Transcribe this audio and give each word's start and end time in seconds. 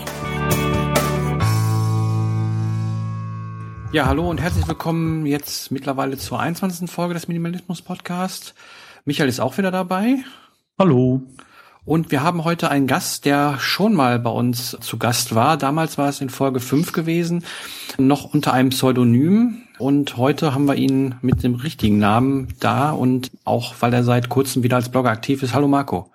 Ja, 3.92 4.08
hallo 4.08 4.28
und 4.28 4.42
herzlich 4.42 4.68
willkommen 4.68 5.28
jetzt 5.28 5.70
mittlerweile 5.70 6.18
zur 6.18 6.40
21. 6.40 6.90
Folge 6.90 7.14
des 7.14 7.28
Minimalismus 7.28 7.84
Podcast. 7.84 8.56
Michael 9.06 9.30
ist 9.30 9.40
auch 9.40 9.60
wieder 9.60 9.70
dabei. 9.70 10.24
Hallo. 10.80 11.22
Und 11.86 12.12
wir 12.12 12.24
haben 12.24 12.46
heute 12.46 12.72
einen 12.72 12.88
Gast, 12.88 13.26
der 13.26 13.60
schon 13.60 13.94
mal 13.94 14.18
bei 14.18 14.30
uns 14.30 14.78
zu 14.80 14.98
Gast 14.98 15.36
war. 15.36 15.58
Damals 15.58 15.98
war 15.98 16.08
es 16.08 16.22
in 16.22 16.30
Folge 16.30 16.62
5 16.62 16.94
gewesen, 16.94 17.44
noch 17.98 18.34
unter 18.34 18.54
einem 18.54 18.70
Pseudonym. 18.70 19.64
Und 19.80 20.16
heute 20.16 20.54
haben 20.54 20.66
wir 20.66 20.76
ihn 20.76 21.16
mit 21.22 21.44
dem 21.44 21.56
richtigen 21.56 22.00
Namen 22.00 22.48
da 22.62 22.92
und 22.92 23.32
auch, 23.44 23.76
weil 23.82 23.94
er 23.94 24.04
seit 24.04 24.30
kurzem 24.30 24.64
wieder 24.64 24.78
als 24.78 24.90
Blogger 24.90 25.10
aktiv 25.10 25.44
ist. 25.44 25.54
Hallo 25.54 25.68
Marco. 25.68 26.10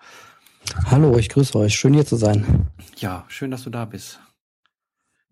Hallo, 0.90 1.18
ich 1.18 1.28
grüße 1.28 1.58
euch. 1.58 1.74
Schön 1.74 1.92
hier 1.92 2.06
zu 2.06 2.16
sein. 2.16 2.68
Ja, 2.96 3.24
schön, 3.28 3.50
dass 3.50 3.64
du 3.64 3.70
da 3.70 3.84
bist. 3.84 4.20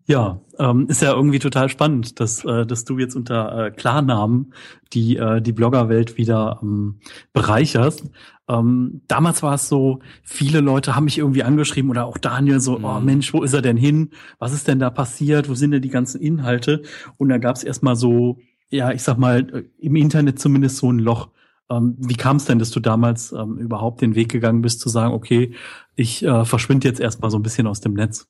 Ja, 0.09 0.39
ähm, 0.57 0.87
ist 0.87 1.01
ja 1.01 1.13
irgendwie 1.13 1.39
total 1.39 1.67
spannend, 1.67 2.21
dass, 2.21 2.45
äh, 2.45 2.65
dass 2.65 2.85
du 2.85 2.97
jetzt 2.97 3.13
unter 3.15 3.65
äh, 3.65 3.71
Klarnamen 3.71 4.53
die, 4.93 5.17
äh, 5.17 5.41
die 5.41 5.51
Bloggerwelt 5.51 6.17
wieder 6.17 6.59
ähm, 6.63 7.01
bereicherst. 7.33 8.09
Ähm, 8.47 9.01
damals 9.09 9.43
war 9.43 9.55
es 9.55 9.67
so, 9.67 9.99
viele 10.23 10.61
Leute 10.61 10.95
haben 10.95 11.03
mich 11.03 11.17
irgendwie 11.17 11.43
angeschrieben 11.43 11.91
oder 11.91 12.05
auch 12.05 12.17
Daniel 12.17 12.61
so, 12.61 12.75
oh 12.75 12.79
mhm. 12.79 12.85
oh 12.85 12.99
Mensch, 13.01 13.33
wo 13.33 13.43
ist 13.43 13.51
er 13.51 13.61
denn 13.61 13.75
hin? 13.75 14.11
Was 14.39 14.53
ist 14.53 14.69
denn 14.69 14.79
da 14.79 14.89
passiert? 14.89 15.49
Wo 15.49 15.55
sind 15.55 15.71
denn 15.71 15.81
die 15.81 15.89
ganzen 15.89 16.21
Inhalte? 16.21 16.83
Und 17.17 17.27
da 17.27 17.37
gab 17.37 17.57
es 17.57 17.65
erstmal 17.65 17.97
so, 17.97 18.39
ja, 18.69 18.93
ich 18.93 19.03
sag 19.03 19.17
mal, 19.17 19.39
äh, 19.53 19.63
im 19.85 19.97
Internet 19.97 20.39
zumindest 20.39 20.77
so 20.77 20.89
ein 20.89 20.99
Loch. 20.99 21.31
Ähm, 21.69 21.97
wie 21.99 22.15
kam 22.15 22.37
es 22.37 22.45
denn, 22.45 22.59
dass 22.59 22.71
du 22.71 22.79
damals 22.79 23.33
ähm, 23.33 23.57
überhaupt 23.57 24.01
den 24.01 24.15
Weg 24.15 24.29
gegangen 24.31 24.61
bist, 24.61 24.79
zu 24.79 24.87
sagen, 24.87 25.13
okay, 25.13 25.53
ich 25.97 26.23
äh, 26.23 26.45
verschwinde 26.45 26.87
jetzt 26.87 27.01
erstmal 27.01 27.29
so 27.29 27.37
ein 27.37 27.43
bisschen 27.43 27.67
aus 27.67 27.81
dem 27.81 27.93
Netz? 27.93 28.29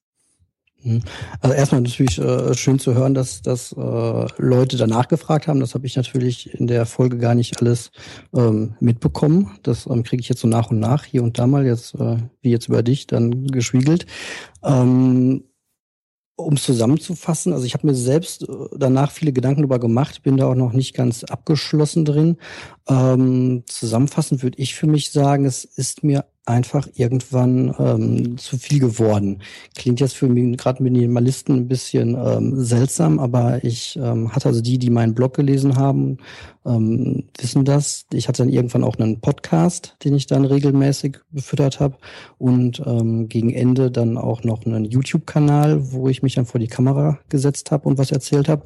Mhm. 0.83 1.01
Also 1.41 1.55
erstmal 1.55 1.81
natürlich 1.81 2.19
äh, 2.19 2.53
schön 2.53 2.79
zu 2.79 2.93
hören, 2.93 3.13
dass, 3.13 3.41
dass 3.41 3.71
äh, 3.73 4.25
Leute 4.37 4.77
danach 4.77 5.07
gefragt 5.07 5.47
haben. 5.47 5.59
Das 5.59 5.73
habe 5.73 5.85
ich 5.85 5.95
natürlich 5.95 6.53
in 6.53 6.67
der 6.67 6.85
Folge 6.85 7.17
gar 7.17 7.35
nicht 7.35 7.59
alles 7.59 7.91
ähm, 8.35 8.75
mitbekommen. 8.79 9.51
Das 9.63 9.87
ähm, 9.87 10.03
kriege 10.03 10.21
ich 10.21 10.29
jetzt 10.29 10.41
so 10.41 10.47
nach 10.47 10.69
und 10.69 10.79
nach 10.79 11.05
hier 11.05 11.23
und 11.23 11.39
da 11.39 11.47
mal 11.47 11.65
jetzt, 11.65 11.95
äh, 11.95 12.17
wie 12.41 12.51
jetzt 12.51 12.67
über 12.67 12.83
dich, 12.83 13.07
dann 13.07 13.47
geschwiegelt. 13.47 14.05
Ähm, 14.63 15.43
um 16.39 16.53
es 16.53 16.63
zusammenzufassen, 16.63 17.51
also 17.51 17.65
ich 17.65 17.73
habe 17.73 17.87
mir 17.87 17.95
selbst 17.95 18.47
äh, 18.47 18.53
danach 18.77 19.11
viele 19.11 19.33
Gedanken 19.33 19.61
darüber 19.61 19.79
gemacht, 19.79 20.21
bin 20.21 20.37
da 20.37 20.45
auch 20.45 20.55
noch 20.55 20.71
nicht 20.71 20.93
ganz 20.93 21.23
abgeschlossen 21.23 22.05
drin. 22.05 22.37
Ähm, 22.87 23.63
zusammenfassend 23.65 24.43
würde 24.43 24.59
ich 24.59 24.75
für 24.75 24.85
mich 24.85 25.11
sagen, 25.11 25.45
es 25.45 25.65
ist 25.65 26.03
mir 26.03 26.25
einfach 26.47 26.87
irgendwann 26.95 27.75
ähm, 27.77 28.37
zu 28.37 28.57
viel 28.57 28.79
geworden. 28.79 29.41
Klingt 29.75 29.99
jetzt 29.99 30.15
für 30.15 30.29
mich 30.29 30.57
gerade 30.57 30.81
Minimalisten 30.81 31.55
ein 31.55 31.67
bisschen 31.67 32.15
ähm, 32.15 32.53
seltsam, 32.55 33.19
aber 33.19 33.63
ich 33.63 33.99
ähm, 34.01 34.33
hatte 34.33 34.47
also 34.47 34.61
die, 34.61 34.77
die 34.77 34.89
meinen 34.89 35.13
Blog 35.13 35.33
gelesen 35.33 35.75
haben, 35.75 36.17
ähm, 36.65 37.25
wissen 37.37 37.65
das. 37.65 38.05
Ich 38.13 38.29
hatte 38.29 38.43
dann 38.43 38.51
irgendwann 38.51 38.85
auch 38.85 38.97
einen 38.97 39.19
Podcast, 39.19 39.97
den 40.05 40.15
ich 40.15 40.25
dann 40.27 40.45
regelmäßig 40.45 41.17
befüttert 41.31 41.81
habe 41.81 41.97
und 42.37 42.81
ähm, 42.85 43.27
gegen 43.27 43.51
Ende 43.51 43.91
dann 43.91 44.17
auch 44.17 44.43
noch 44.43 44.65
einen 44.65 44.85
YouTube-Kanal, 44.85 45.91
wo 45.91 46.07
ich 46.07 46.23
mich 46.23 46.35
dann 46.35 46.45
vor 46.45 46.59
die 46.59 46.67
Kamera 46.67 47.19
gesetzt 47.27 47.71
habe 47.71 47.89
und 47.89 47.97
was 47.97 48.11
erzählt 48.11 48.47
habe. 48.47 48.63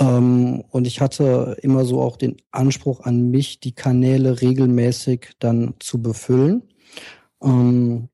Ähm, 0.00 0.64
und 0.70 0.86
ich 0.88 1.00
hatte 1.00 1.56
immer 1.62 1.84
so 1.84 2.00
auch 2.00 2.16
den 2.16 2.36
Anspruch 2.50 3.00
an 3.00 3.30
mich, 3.30 3.60
die 3.60 3.72
Kanäle 3.72 4.40
regelmäßig 4.40 5.30
dann 5.38 5.74
zu 5.78 6.02
befüllen. 6.02 6.62
Ähm, 7.42 8.08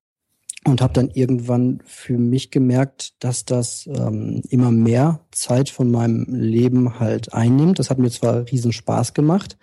und 0.65 0.81
habe 0.81 0.93
dann 0.93 1.11
irgendwann 1.11 1.83
für 1.85 2.19
mich 2.19 2.53
gemerkt, 2.53 3.15
dass 3.19 3.45
das 3.45 3.89
ähm, 3.93 4.43
immer 4.49 4.71
mehr 4.71 5.21
Zeit 5.33 5.69
von 5.69 5.91
meinem 5.91 6.25
Leben 6.29 7.01
halt 7.01 7.35
einnimmt. 7.35 7.81
Das 7.81 7.91
hat 7.91 7.99
mir 7.99 8.11
zwar 8.11 8.47
riesen 8.51 8.73
Spaß 8.73 9.13
gemacht, 9.13 9.59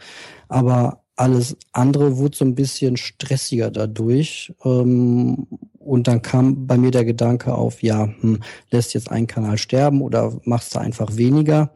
aber 0.50 1.04
alles 1.16 1.58
andere 1.74 2.18
wurde 2.18 2.38
so 2.38 2.46
ein 2.46 2.56
bisschen 2.56 2.98
stressiger 2.98 3.72
dadurch. 3.72 4.54
Ähm, 4.66 5.48
und 5.80 6.08
dann 6.08 6.22
kam 6.22 6.68
bei 6.68 6.78
mir 6.78 6.92
der 6.92 7.06
Gedanke 7.06 7.56
auf, 7.56 7.82
ja, 7.82 8.10
hm, 8.20 8.40
lässt 8.70 8.94
jetzt 8.94 9.10
einen 9.10 9.28
Kanal 9.28 9.58
sterben 9.58 10.02
oder 10.02 10.40
machst 10.44 10.76
du 10.76 10.80
einfach 10.80 11.16
weniger. 11.16 11.72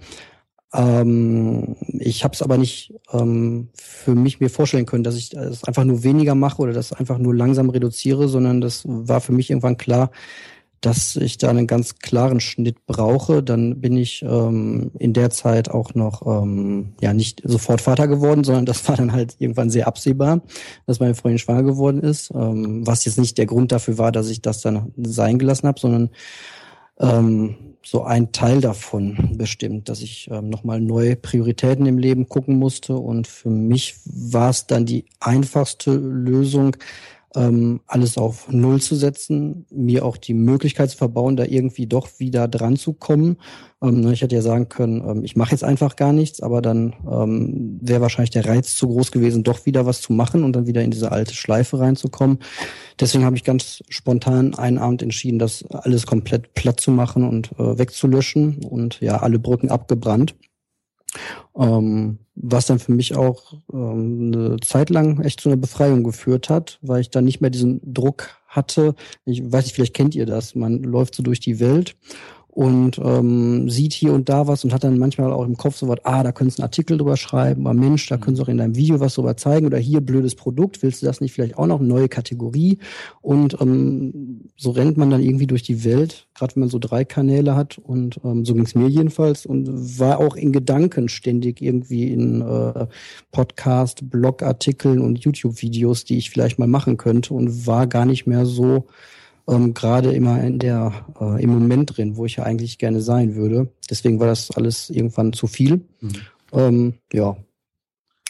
Ähm, 0.74 1.76
ich 2.00 2.24
habe 2.24 2.34
es 2.34 2.42
aber 2.42 2.58
nicht 2.58 2.94
ähm, 3.12 3.70
für 3.76 4.16
mich 4.16 4.40
mir 4.40 4.50
vorstellen 4.50 4.86
können, 4.86 5.04
dass 5.04 5.16
ich 5.16 5.34
es 5.34 5.64
einfach 5.64 5.84
nur 5.84 6.04
weniger 6.04 6.36
mache 6.36 6.62
oder 6.62 6.74
das 6.74 6.94
einfach 6.94 7.18
nur 7.18 7.36
langsam 7.36 7.70
reduziere, 7.70 8.28
sondern 8.28 8.62
das 8.62 8.84
war 8.86 9.22
für 9.22 9.34
mich 9.34 9.50
irgendwann 9.50 9.78
klar, 9.78 10.10
dass 10.84 11.16
ich 11.16 11.38
da 11.38 11.50
einen 11.50 11.66
ganz 11.66 12.00
klaren 12.00 12.42
Schnitt 12.42 12.86
brauche. 12.86 13.42
Dann 13.42 13.80
bin 13.80 13.96
ich 13.96 14.22
ähm, 14.22 14.92
in 15.00 15.14
der 15.14 15.30
Zeit 15.30 15.72
auch 15.72 15.96
noch 15.96 16.26
ähm, 16.26 16.94
ja 17.02 17.14
nicht 17.14 17.42
sofort 17.46 17.80
Vater 17.80 18.08
geworden, 18.08 18.44
sondern 18.44 18.66
das 18.66 18.88
war 18.90 18.98
dann 18.98 19.14
halt 19.14 19.36
irgendwann 19.40 19.70
sehr 19.70 19.88
absehbar, 19.88 20.42
dass 20.86 21.00
meine 21.00 21.16
Freundin 21.16 21.40
schwanger 21.40 21.64
geworden 21.64 22.02
ist. 22.02 22.32
Ähm, 22.36 22.86
was 22.86 23.06
jetzt 23.06 23.18
nicht 23.18 23.38
der 23.38 23.46
Grund 23.46 23.72
dafür 23.72 23.98
war, 23.98 24.12
dass 24.12 24.30
ich 24.30 24.42
das 24.42 24.62
dann 24.62 24.92
sein 24.98 25.40
gelassen 25.40 25.68
habe, 25.68 25.80
sondern 25.80 26.10
ähm, 27.00 27.56
so 27.86 28.04
ein 28.04 28.32
Teil 28.32 28.62
davon 28.62 29.36
bestimmt, 29.38 29.90
dass 29.90 30.02
ich 30.02 30.30
ähm, 30.32 30.50
nochmal 30.50 30.80
neue 30.80 31.16
Prioritäten 31.16 31.86
im 31.86 31.98
Leben 31.98 32.30
gucken 32.30 32.58
musste. 32.58 32.96
Und 32.96 33.28
für 33.28 33.50
mich 33.50 33.96
war 34.06 34.50
es 34.50 34.68
dann 34.68 34.86
die 34.86 35.06
einfachste 35.20 35.94
Lösung, 35.94 36.78
ähm, 37.36 37.82
alles 37.88 38.18
auf 38.18 38.48
Null 38.52 38.82
zu 38.82 38.96
setzen, 38.96 39.66
mir 39.72 40.06
auch 40.06 40.18
die 40.18 40.34
Möglichkeit 40.34 40.92
zu 40.92 40.98
verbauen, 40.98 41.36
da 41.36 41.46
irgendwie 41.46 41.88
doch 41.88 42.20
wieder 42.20 42.48
dran 42.48 42.76
zu 42.76 42.94
kommen. 42.94 43.38
Ähm, 43.82 44.02
ne, 44.02 44.14
ich 44.14 44.22
hätte 44.22 44.36
ja 44.36 44.42
sagen 44.42 44.70
können, 44.70 45.04
ähm, 45.08 45.24
ich 45.24 45.36
mache 45.36 45.52
jetzt 45.52 45.64
einfach 45.64 45.96
gar 45.96 46.14
nichts, 46.14 46.42
aber 46.42 46.62
dann 46.62 46.96
ähm, 47.10 47.80
wäre 47.82 48.02
wahrscheinlich 48.02 48.30
der 48.32 48.46
Reiz 48.46 48.76
zu 48.76 48.88
groß 48.88 49.12
gewesen, 49.12 49.44
doch 49.44 49.66
wieder 49.66 49.86
was 49.86 50.02
zu 50.02 50.14
machen 50.14 50.44
und 50.44 50.56
dann 50.56 50.68
wieder 50.68 50.84
in 50.84 50.92
diese 50.92 51.12
alte 51.12 51.34
Schleife 51.34 51.80
reinzukommen. 51.80 52.40
Deswegen 53.00 53.26
habe 53.26 53.36
ich 53.36 53.44
ganz 53.44 53.84
spontan 53.90 54.56
einen 54.56 54.78
Abend 54.78 55.02
entschieden, 55.02 55.40
das 55.40 55.66
alles 55.70 56.06
komplett 56.06 56.54
platt 56.54 56.80
zu 56.80 56.92
machen 56.92 57.28
und 57.28 57.52
äh, 57.58 57.78
wegzulöschen 57.78 58.64
und 58.64 59.00
ja, 59.02 59.18
alle 59.18 59.40
Brücken 59.40 59.70
abgebrannt. 59.70 60.36
Ähm, 61.58 62.20
was 62.36 62.66
dann 62.66 62.80
für 62.80 62.92
mich 62.92 63.16
auch 63.16 63.54
ähm, 63.72 64.32
eine 64.34 64.58
Zeit 64.62 64.90
lang 64.90 65.22
echt 65.22 65.42
zu 65.42 65.50
einer 65.50 65.58
Befreiung 65.58 66.04
geführt 66.04 66.50
hat, 66.50 66.80
weil 66.82 67.02
ich 67.02 67.10
dann 67.10 67.26
nicht 67.26 67.42
mehr 67.42 67.52
diesen 67.52 67.82
Druck 67.94 68.30
hatte. 68.48 68.96
Ich 69.26 69.52
weiß 69.52 69.66
nicht, 69.66 69.76
vielleicht 69.76 69.96
kennt 69.96 70.16
ihr 70.16 70.26
das. 70.26 70.56
Man 70.56 70.82
läuft 70.84 71.16
so 71.16 71.24
durch 71.24 71.40
die 71.40 71.60
Welt 71.60 71.96
und 72.54 73.00
ähm, 73.00 73.68
sieht 73.68 73.94
hier 73.94 74.14
und 74.14 74.30
da 74.30 74.46
was 74.46 74.64
und 74.64 74.74
hat 74.74 74.84
dann 74.84 75.00
manchmal 75.00 75.34
auch 75.34 75.44
im 75.44 75.58
Kopf 75.58 75.76
so 75.76 75.88
was, 75.88 75.98
ah, 76.04 76.22
da 76.22 76.32
könntest 76.32 76.60
du 76.60 76.62
einen 76.62 76.68
Artikel 76.68 77.00
drüber 77.00 77.18
schreiben, 77.18 77.66
aber 77.66 77.74
Mensch, 77.74 78.08
da 78.08 78.18
können 78.18 78.36
sie 78.36 78.44
auch 78.44 78.48
in 78.48 78.58
deinem 78.58 78.76
Video 78.76 79.00
was 79.00 79.16
drüber 79.16 79.36
zeigen 79.36 79.66
oder 79.66 79.80
hier 79.80 80.02
blödes 80.02 80.36
Produkt, 80.36 80.84
willst 80.84 81.02
du 81.02 81.08
das 81.08 81.20
nicht 81.20 81.34
vielleicht 81.34 81.58
auch 81.58 81.66
noch, 81.66 81.80
neue 81.80 82.10
Kategorie? 82.10 82.78
Und 83.22 83.60
ähm, 83.60 84.52
so 84.56 84.70
rennt 84.70 84.98
man 84.98 85.10
dann 85.10 85.24
irgendwie 85.24 85.48
durch 85.48 85.64
die 85.64 85.84
Welt, 85.84 86.28
gerade 86.36 86.56
wenn 86.56 86.62
man 86.62 86.70
so 86.70 86.78
drei 86.78 87.06
Kanäle 87.06 87.56
hat 87.56 87.80
und 87.80 88.20
ähm, 88.24 88.46
so 88.46 88.54
ging's 88.54 88.76
mir 88.76 88.88
jedenfalls 88.88 89.48
und 89.48 90.00
war 90.00 90.20
auch 90.20 90.36
in 90.36 90.52
Gedanken 90.52 91.10
ständig 91.10 91.60
irgendwie 91.60 92.12
in 92.12 92.42
äh, 92.42 92.86
Podcast, 93.32 94.12
Blogartikeln 94.12 95.00
und 95.00 95.18
YouTube-Videos, 95.18 96.06
die 96.06 96.20
ich 96.20 96.30
vielleicht 96.30 96.60
mal 96.60 96.68
machen 96.68 96.98
könnte 96.98 97.34
und 97.34 97.66
war 97.66 97.88
gar 97.88 98.06
nicht 98.06 98.28
mehr 98.28 98.46
so 98.46 98.86
ähm, 99.48 99.74
gerade 99.74 100.14
immer 100.14 100.42
in 100.42 100.60
der 100.60 101.06
äh, 101.20 101.42
im 101.42 101.52
Moment 101.52 101.98
drin, 101.98 102.16
wo 102.16 102.26
ich 102.26 102.38
ja 102.38 102.44
eigentlich 102.44 102.78
gerne 102.78 103.02
sein 103.02 103.36
würde. 103.36 103.72
Deswegen 103.90 104.20
war 104.20 104.28
das 104.28 104.52
alles 104.52 104.90
irgendwann 104.90 105.34
zu 105.34 105.48
viel. 105.48 105.86
Mhm. 106.02 106.14
Ähm, 106.54 106.94
ja. 107.12 107.36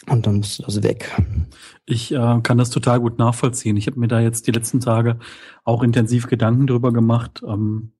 Und 0.10 0.28
dann 0.28 0.38
musste 0.38 0.64
das 0.64 0.84
weg. 0.84 1.16
Ich 1.86 2.12
äh, 2.12 2.40
kann 2.44 2.58
das 2.58 2.70
total 2.70 3.00
gut 3.00 3.20
nachvollziehen. 3.20 3.78
Ich 3.78 3.88
habe 3.88 4.00
mir 4.00 4.10
da 4.10 4.20
jetzt 4.20 4.48
die 4.48 4.52
letzten 4.52 4.82
Tage 4.82 5.18
auch 5.64 5.82
intensiv 5.82 6.28
Gedanken 6.28 6.68
drüber 6.68 6.92
gemacht, 6.92 7.42
ähm, 7.48 7.94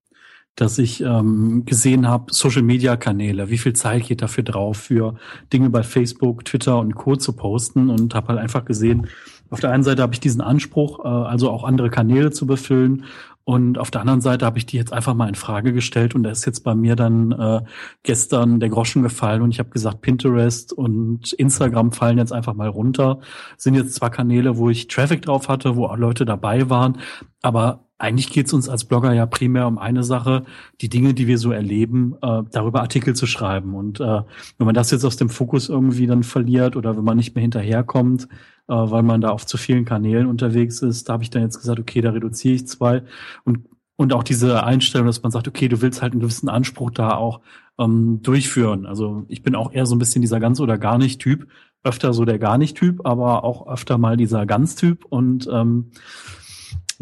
dass 0.56 0.78
ich 0.78 1.02
ähm, 1.02 1.64
gesehen 1.66 2.08
habe, 2.08 2.34
Social-Media-Kanäle, 2.34 3.50
wie 3.50 3.58
viel 3.58 3.74
Zeit 3.74 4.06
geht 4.08 4.22
dafür 4.22 4.44
drauf, 4.44 4.78
für 4.78 5.16
Dinge 5.52 5.70
bei 5.70 5.84
Facebook, 5.84 6.46
Twitter 6.46 6.78
und 6.80 6.96
Co. 6.96 7.16
zu 7.16 7.34
posten 7.34 7.90
und 7.90 8.14
habe 8.14 8.30
halt 8.30 8.40
einfach 8.40 8.66
gesehen, 8.66 9.08
auf 9.50 9.60
der 9.60 9.72
einen 9.72 9.84
Seite 9.84 10.02
habe 10.02 10.14
ich 10.14 10.20
diesen 10.20 10.42
Anspruch, 10.42 11.06
äh, 11.06 11.08
also 11.08 11.50
auch 11.50 11.64
andere 11.64 11.90
Kanäle 11.90 12.32
zu 12.32 12.48
befüllen. 12.48 13.06
Und 13.46 13.78
auf 13.78 13.92
der 13.92 14.02
anderen 14.02 14.22
Seite 14.22 14.46
habe 14.46 14.58
ich 14.58 14.66
die 14.66 14.78
jetzt 14.78 14.94
einfach 14.94 15.14
mal 15.16 15.28
in 15.28 15.36
Frage 15.36 15.74
gestellt 15.74 16.16
und 16.16 16.24
da 16.24 16.30
ist 16.30 16.46
jetzt 16.46 16.64
bei 16.64 16.76
mir 16.76 16.96
dann 16.96 17.34
äh, 17.34 17.62
gestern 18.02 18.62
der 18.62 18.70
Groschen 18.70 19.04
gefallen 19.04 19.42
und 19.42 19.52
ich 19.52 19.60
habe 19.60 19.70
gesagt, 19.70 20.02
Pinterest 20.02 20.72
und 20.72 21.34
Instagram 21.34 21.92
fallen 21.92 22.18
jetzt 22.18 22.32
einfach 22.32 22.54
mal 22.54 22.70
runter. 22.70 23.20
Sind 23.58 23.76
jetzt 23.76 23.96
zwar 23.96 24.12
Kanäle, 24.12 24.58
wo 24.58 24.70
ich 24.70 24.88
Traffic 24.88 25.24
drauf 25.24 25.50
hatte, 25.50 25.76
wo 25.76 25.94
Leute 25.94 26.24
dabei 26.24 26.70
waren, 26.70 27.00
aber 27.42 27.90
eigentlich 28.04 28.30
geht 28.30 28.48
es 28.48 28.54
uns 28.54 28.68
als 28.68 28.84
Blogger 28.84 29.14
ja 29.14 29.26
primär 29.26 29.66
um 29.66 29.78
eine 29.78 30.04
Sache, 30.04 30.44
die 30.82 30.90
Dinge, 30.90 31.14
die 31.14 31.26
wir 31.26 31.38
so 31.38 31.54
erleben, 31.54 32.16
äh, 32.22 32.44
darüber 32.52 32.82
Artikel 32.82 33.16
zu 33.16 33.26
schreiben. 33.26 33.76
Und 33.76 34.02
äh, 34.02 34.22
wenn 34.58 34.66
man 34.66 34.76
das 34.76 34.92
jetzt 34.92 35.06
aus 35.06 35.16
dem 35.16 35.30
Fokus 35.30 35.70
irgendwie 35.70 36.06
dann 36.06 36.24
verliert 36.24 36.76
oder 36.76 36.98
wenn 36.98 37.06
man 37.06 37.16
nicht 37.16 37.34
mehr 37.34 37.42
hinterherkommt, 37.42 38.26
äh, 38.68 38.74
weil 38.74 39.04
man 39.04 39.22
da 39.22 39.30
auf 39.30 39.46
zu 39.46 39.56
vielen 39.56 39.86
Kanälen 39.86 40.28
unterwegs 40.28 40.82
ist, 40.82 41.08
da 41.08 41.14
habe 41.14 41.24
ich 41.24 41.30
dann 41.30 41.44
jetzt 41.44 41.60
gesagt, 41.60 41.80
okay, 41.80 42.02
da 42.02 42.12
reduziere 42.12 42.56
ich 42.56 42.68
zwei. 42.68 43.04
Und, 43.46 43.70
und 43.96 44.12
auch 44.12 44.24
diese 44.24 44.66
Einstellung, 44.66 45.08
dass 45.08 45.24
man 45.24 45.32
sagt, 45.32 45.48
okay, 45.48 45.70
du 45.70 45.82
willst 45.82 46.02
halt 46.02 46.12
einen 46.12 46.22
gewissen 46.22 46.50
Anspruch 46.50 46.92
da 46.92 47.16
auch 47.16 47.40
ähm, 47.80 48.22
durchführen. 48.22 48.86
Also 48.86 49.24
ich 49.30 49.44
bin 49.44 49.56
auch 49.56 49.72
eher 49.72 49.86
so 49.86 49.96
ein 49.96 50.00
bisschen 50.00 50.22
dieser 50.22 50.42
ganz 50.42 50.60
oder 50.60 50.78
gar 50.78 50.98
nicht 50.98 51.22
Typ, 51.22 51.48
öfter 51.86 52.14
so 52.14 52.26
der 52.26 52.38
gar 52.38 52.58
nicht 52.58 52.76
Typ, 52.76 53.06
aber 53.06 53.46
auch 53.46 53.66
öfter 53.68 53.98
mal 53.98 54.18
dieser 54.18 54.46
ganz 54.46 54.76
Typ 54.76 55.06
und 55.06 55.48
ähm, 55.50 55.92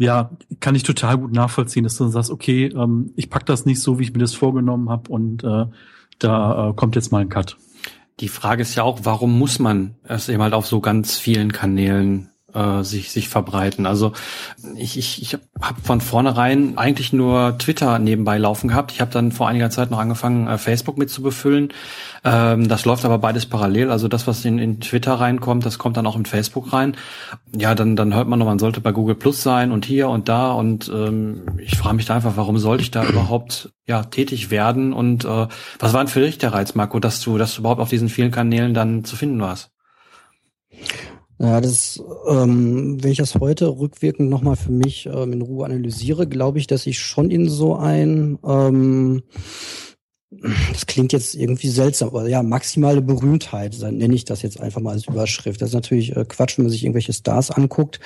ja, 0.02 0.30
kann 0.58 0.74
ich 0.74 0.82
total 0.82 1.16
gut 1.16 1.32
nachvollziehen, 1.32 1.84
dass 1.84 1.96
du 1.96 2.08
sagst, 2.08 2.30
okay, 2.30 2.66
ähm, 2.66 3.12
ich 3.14 3.30
pack 3.30 3.46
das 3.46 3.66
nicht 3.66 3.80
so, 3.80 3.98
wie 3.98 4.02
ich 4.02 4.12
mir 4.12 4.18
das 4.18 4.34
vorgenommen 4.34 4.90
habe 4.90 5.10
und 5.10 5.44
äh, 5.44 5.66
da 6.18 6.70
äh, 6.70 6.74
kommt 6.74 6.96
jetzt 6.96 7.12
mal 7.12 7.20
ein 7.20 7.28
Cut. 7.28 7.56
Die 8.18 8.28
Frage 8.28 8.62
ist 8.62 8.74
ja 8.74 8.82
auch, 8.82 9.00
warum 9.04 9.38
muss 9.38 9.60
man 9.60 9.94
es 10.02 10.28
eben 10.28 10.42
halt 10.42 10.54
auf 10.54 10.66
so 10.66 10.80
ganz 10.80 11.18
vielen 11.18 11.52
Kanälen 11.52 12.31
äh, 12.54 12.82
sich, 12.82 13.10
sich 13.10 13.28
verbreiten. 13.28 13.86
Also 13.86 14.12
ich, 14.76 14.98
ich, 14.98 15.22
ich 15.22 15.34
habe 15.60 15.80
von 15.82 16.00
vornherein 16.00 16.78
eigentlich 16.78 17.12
nur 17.12 17.56
Twitter 17.58 17.98
nebenbei 17.98 18.38
laufen 18.38 18.68
gehabt. 18.68 18.92
Ich 18.92 19.00
habe 19.00 19.10
dann 19.10 19.32
vor 19.32 19.48
einiger 19.48 19.70
Zeit 19.70 19.90
noch 19.90 19.98
angefangen, 19.98 20.46
äh, 20.46 20.58
Facebook 20.58 20.98
mit 20.98 21.10
zu 21.10 21.22
befüllen. 21.22 21.72
Ähm, 22.24 22.68
das 22.68 22.84
läuft 22.84 23.04
aber 23.04 23.18
beides 23.18 23.46
parallel. 23.46 23.90
Also 23.90 24.08
das, 24.08 24.26
was 24.26 24.44
in, 24.44 24.58
in 24.58 24.80
Twitter 24.80 25.14
reinkommt, 25.14 25.66
das 25.66 25.78
kommt 25.78 25.96
dann 25.96 26.06
auch 26.06 26.16
in 26.16 26.26
Facebook 26.26 26.72
rein. 26.72 26.96
Ja, 27.56 27.74
dann, 27.74 27.96
dann 27.96 28.14
hört 28.14 28.28
man 28.28 28.38
noch, 28.38 28.46
man 28.46 28.58
sollte 28.58 28.80
bei 28.80 28.92
Google 28.92 29.16
Plus 29.16 29.42
sein 29.42 29.72
und 29.72 29.84
hier 29.84 30.08
und 30.08 30.28
da. 30.28 30.52
Und 30.52 30.90
ähm, 30.94 31.42
ich 31.58 31.76
frage 31.76 31.96
mich 31.96 32.06
da 32.06 32.14
einfach, 32.14 32.36
warum 32.36 32.58
sollte 32.58 32.82
ich 32.82 32.90
da 32.90 33.04
überhaupt 33.04 33.72
ja 33.86 34.04
tätig 34.04 34.50
werden? 34.50 34.92
Und 34.92 35.24
äh, 35.24 35.46
was 35.78 35.92
war 35.92 36.02
denn 36.02 36.08
für 36.08 36.20
dich 36.20 36.38
der 36.38 36.52
Reiz, 36.52 36.74
Marco, 36.74 37.00
dass 37.00 37.20
du, 37.20 37.38
dass 37.38 37.54
du 37.54 37.60
überhaupt 37.60 37.80
auf 37.80 37.90
diesen 37.90 38.08
vielen 38.08 38.30
Kanälen 38.30 38.74
dann 38.74 39.04
zu 39.04 39.16
finden 39.16 39.40
warst? 39.40 39.70
Ja, 41.42 41.60
das, 41.60 42.00
ähm, 42.28 43.02
wenn 43.02 43.10
ich 43.10 43.18
das 43.18 43.34
heute 43.34 43.66
rückwirkend 43.66 44.30
nochmal 44.30 44.54
für 44.54 44.70
mich 44.70 45.06
ähm, 45.06 45.32
in 45.32 45.42
Ruhe 45.42 45.64
analysiere, 45.64 46.28
glaube 46.28 46.60
ich, 46.60 46.68
dass 46.68 46.86
ich 46.86 47.00
schon 47.00 47.32
in 47.32 47.48
so 47.48 47.74
ein, 47.74 48.38
ähm, 48.46 49.24
das 50.30 50.86
klingt 50.86 51.12
jetzt 51.12 51.34
irgendwie 51.34 51.66
seltsam, 51.66 52.10
aber 52.10 52.28
ja, 52.28 52.44
maximale 52.44 53.02
Berühmtheit, 53.02 53.76
nenne 53.80 54.14
ich 54.14 54.24
das 54.24 54.42
jetzt 54.42 54.60
einfach 54.60 54.80
mal 54.80 54.92
als 54.92 55.08
Überschrift. 55.08 55.60
Das 55.60 55.70
ist 55.70 55.74
natürlich 55.74 56.14
äh, 56.16 56.24
Quatsch, 56.24 56.58
wenn 56.58 56.66
man 56.66 56.70
sich 56.70 56.84
irgendwelche 56.84 57.12
Stars 57.12 57.50
anguckt, 57.50 57.98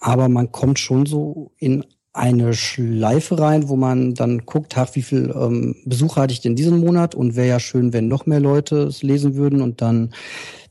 aber 0.00 0.30
man 0.30 0.50
kommt 0.50 0.78
schon 0.78 1.04
so 1.04 1.52
in 1.58 1.84
eine 2.14 2.54
Schleife 2.54 3.38
rein, 3.38 3.68
wo 3.68 3.76
man 3.76 4.14
dann 4.14 4.46
guckt, 4.46 4.78
ach, 4.78 4.94
wie 4.94 5.02
viel 5.02 5.30
ähm, 5.38 5.76
Besucher 5.84 6.22
hatte 6.22 6.32
ich 6.32 6.40
denn 6.40 6.56
diesen 6.56 6.80
Monat 6.80 7.14
und 7.14 7.36
wäre 7.36 7.48
ja 7.48 7.60
schön, 7.60 7.92
wenn 7.92 8.08
noch 8.08 8.24
mehr 8.24 8.40
Leute 8.40 8.84
es 8.84 9.02
lesen 9.02 9.34
würden 9.34 9.60
und 9.60 9.82
dann 9.82 10.14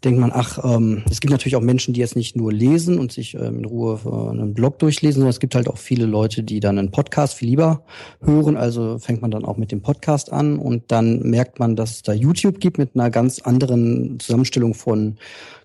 denkt 0.04 0.20
man, 0.20 0.32
ach, 0.34 0.60
ähm, 0.64 1.04
es 1.10 1.20
gibt 1.20 1.32
natürlich 1.32 1.56
auch 1.56 1.62
Menschen, 1.62 1.94
die 1.94 2.00
jetzt 2.00 2.16
nicht 2.16 2.36
nur 2.36 2.52
lesen 2.52 2.98
und 2.98 3.12
sich 3.12 3.36
ähm, 3.36 3.60
in 3.60 3.66
Ruhe 3.66 4.00
äh, 4.06 4.30
einen 4.32 4.54
Blog 4.54 4.80
durchlesen, 4.80 5.22
sondern 5.22 5.30
es 5.30 5.40
gibt 5.40 5.54
halt 5.54 5.68
auch 5.68 5.78
viele 5.78 6.06
Leute, 6.06 6.44
die 6.44 6.60
dann 6.60 6.80
einen 6.80 6.92
Podcast 6.92 7.36
viel 7.36 7.50
lieber 7.50 7.84
hören. 8.22 8.58
Also 8.58 8.98
fängt 8.98 9.22
man 9.22 9.32
dann 9.32 9.46
auch 9.46 9.58
mit 9.58 9.72
dem 9.72 9.82
Podcast 9.82 10.32
an 10.32 10.58
und 10.58 10.92
dann 10.92 11.22
merkt 11.22 11.60
man, 11.60 11.76
dass 11.76 11.92
es 11.92 12.02
da 12.02 12.14
YouTube 12.14 12.60
gibt 12.60 12.80
mit 12.80 12.96
einer 12.96 13.12
ganz 13.12 13.40
anderen 13.40 14.20
Zusammenstellung 14.20 14.74
von 14.74 15.18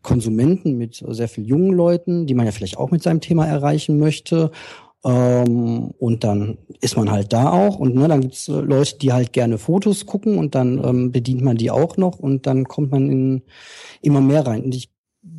Konsumenten, 0.02 0.76
mit 0.76 1.02
sehr 1.08 1.28
vielen 1.28 1.46
jungen 1.46 1.72
Leuten, 1.72 2.26
die 2.26 2.34
man 2.34 2.46
ja 2.46 2.52
vielleicht 2.52 2.76
auch 2.76 2.90
mit 2.90 3.02
seinem 3.02 3.20
Thema 3.20 3.46
erreichen 3.46 3.98
möchte. 3.98 4.50
Ähm, 5.06 5.92
und 5.98 6.24
dann 6.24 6.58
ist 6.80 6.96
man 6.96 7.12
halt 7.12 7.32
da 7.32 7.52
auch 7.52 7.78
und 7.78 7.94
ne, 7.94 8.08
dann 8.08 8.22
gibt's 8.22 8.48
Leute, 8.48 8.98
die 8.98 9.12
halt 9.12 9.32
gerne 9.32 9.56
Fotos 9.56 10.04
gucken 10.04 10.36
und 10.36 10.56
dann 10.56 10.82
ähm, 10.84 11.12
bedient 11.12 11.42
man 11.42 11.56
die 11.56 11.70
auch 11.70 11.96
noch 11.96 12.18
und 12.18 12.46
dann 12.46 12.64
kommt 12.64 12.90
man 12.90 13.08
in 13.08 13.42
immer 14.02 14.20
mehr 14.20 14.44
rein. 14.44 14.64
Und 14.64 14.74
ich 14.74 14.90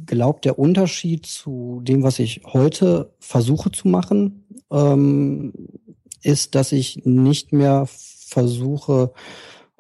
glaube, 0.05 0.39
der 0.41 0.57
Unterschied 0.57 1.25
zu 1.25 1.81
dem, 1.83 2.01
was 2.01 2.19
ich 2.19 2.43
heute 2.45 3.13
versuche 3.19 3.69
zu 3.69 3.89
machen, 3.89 4.45
ähm, 4.71 5.51
ist, 6.23 6.55
dass 6.55 6.71
ich 6.71 7.05
nicht 7.05 7.51
mehr 7.51 7.87
versuche 7.89 9.11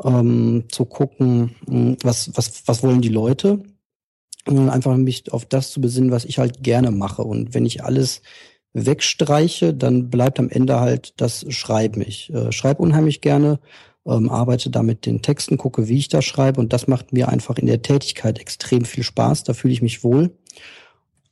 ähm, 0.03 0.65
zu 0.69 0.83
gucken, 0.83 1.55
hm, 1.65 1.97
was, 2.03 2.31
was, 2.35 2.67
was 2.67 2.83
wollen 2.83 3.01
die 3.01 3.07
Leute, 3.07 3.63
sondern 4.45 4.69
einfach 4.69 4.97
mich 4.97 5.31
auf 5.31 5.45
das 5.45 5.71
zu 5.71 5.79
besinnen, 5.79 6.11
was 6.11 6.25
ich 6.25 6.39
halt 6.39 6.61
gerne 6.61 6.91
mache. 6.91 7.23
Und 7.23 7.53
wenn 7.53 7.65
ich 7.65 7.85
alles 7.85 8.21
wegstreiche, 8.85 9.73
dann 9.73 10.09
bleibt 10.09 10.39
am 10.39 10.49
Ende 10.49 10.79
halt 10.79 11.13
das 11.17 11.45
Schreiben. 11.49 12.01
Ich 12.01 12.31
äh, 12.33 12.51
schreibe 12.51 12.81
unheimlich 12.81 13.21
gerne, 13.21 13.59
ähm, 14.05 14.29
arbeite 14.29 14.69
da 14.69 14.83
mit 14.83 15.05
den 15.05 15.21
Texten, 15.21 15.57
gucke, 15.57 15.87
wie 15.87 15.97
ich 15.97 16.07
da 16.07 16.21
schreibe 16.21 16.59
und 16.59 16.73
das 16.73 16.87
macht 16.87 17.13
mir 17.13 17.29
einfach 17.29 17.57
in 17.57 17.67
der 17.67 17.81
Tätigkeit 17.81 18.39
extrem 18.39 18.85
viel 18.85 19.03
Spaß, 19.03 19.43
da 19.43 19.53
fühle 19.53 19.73
ich 19.73 19.81
mich 19.81 20.03
wohl. 20.03 20.31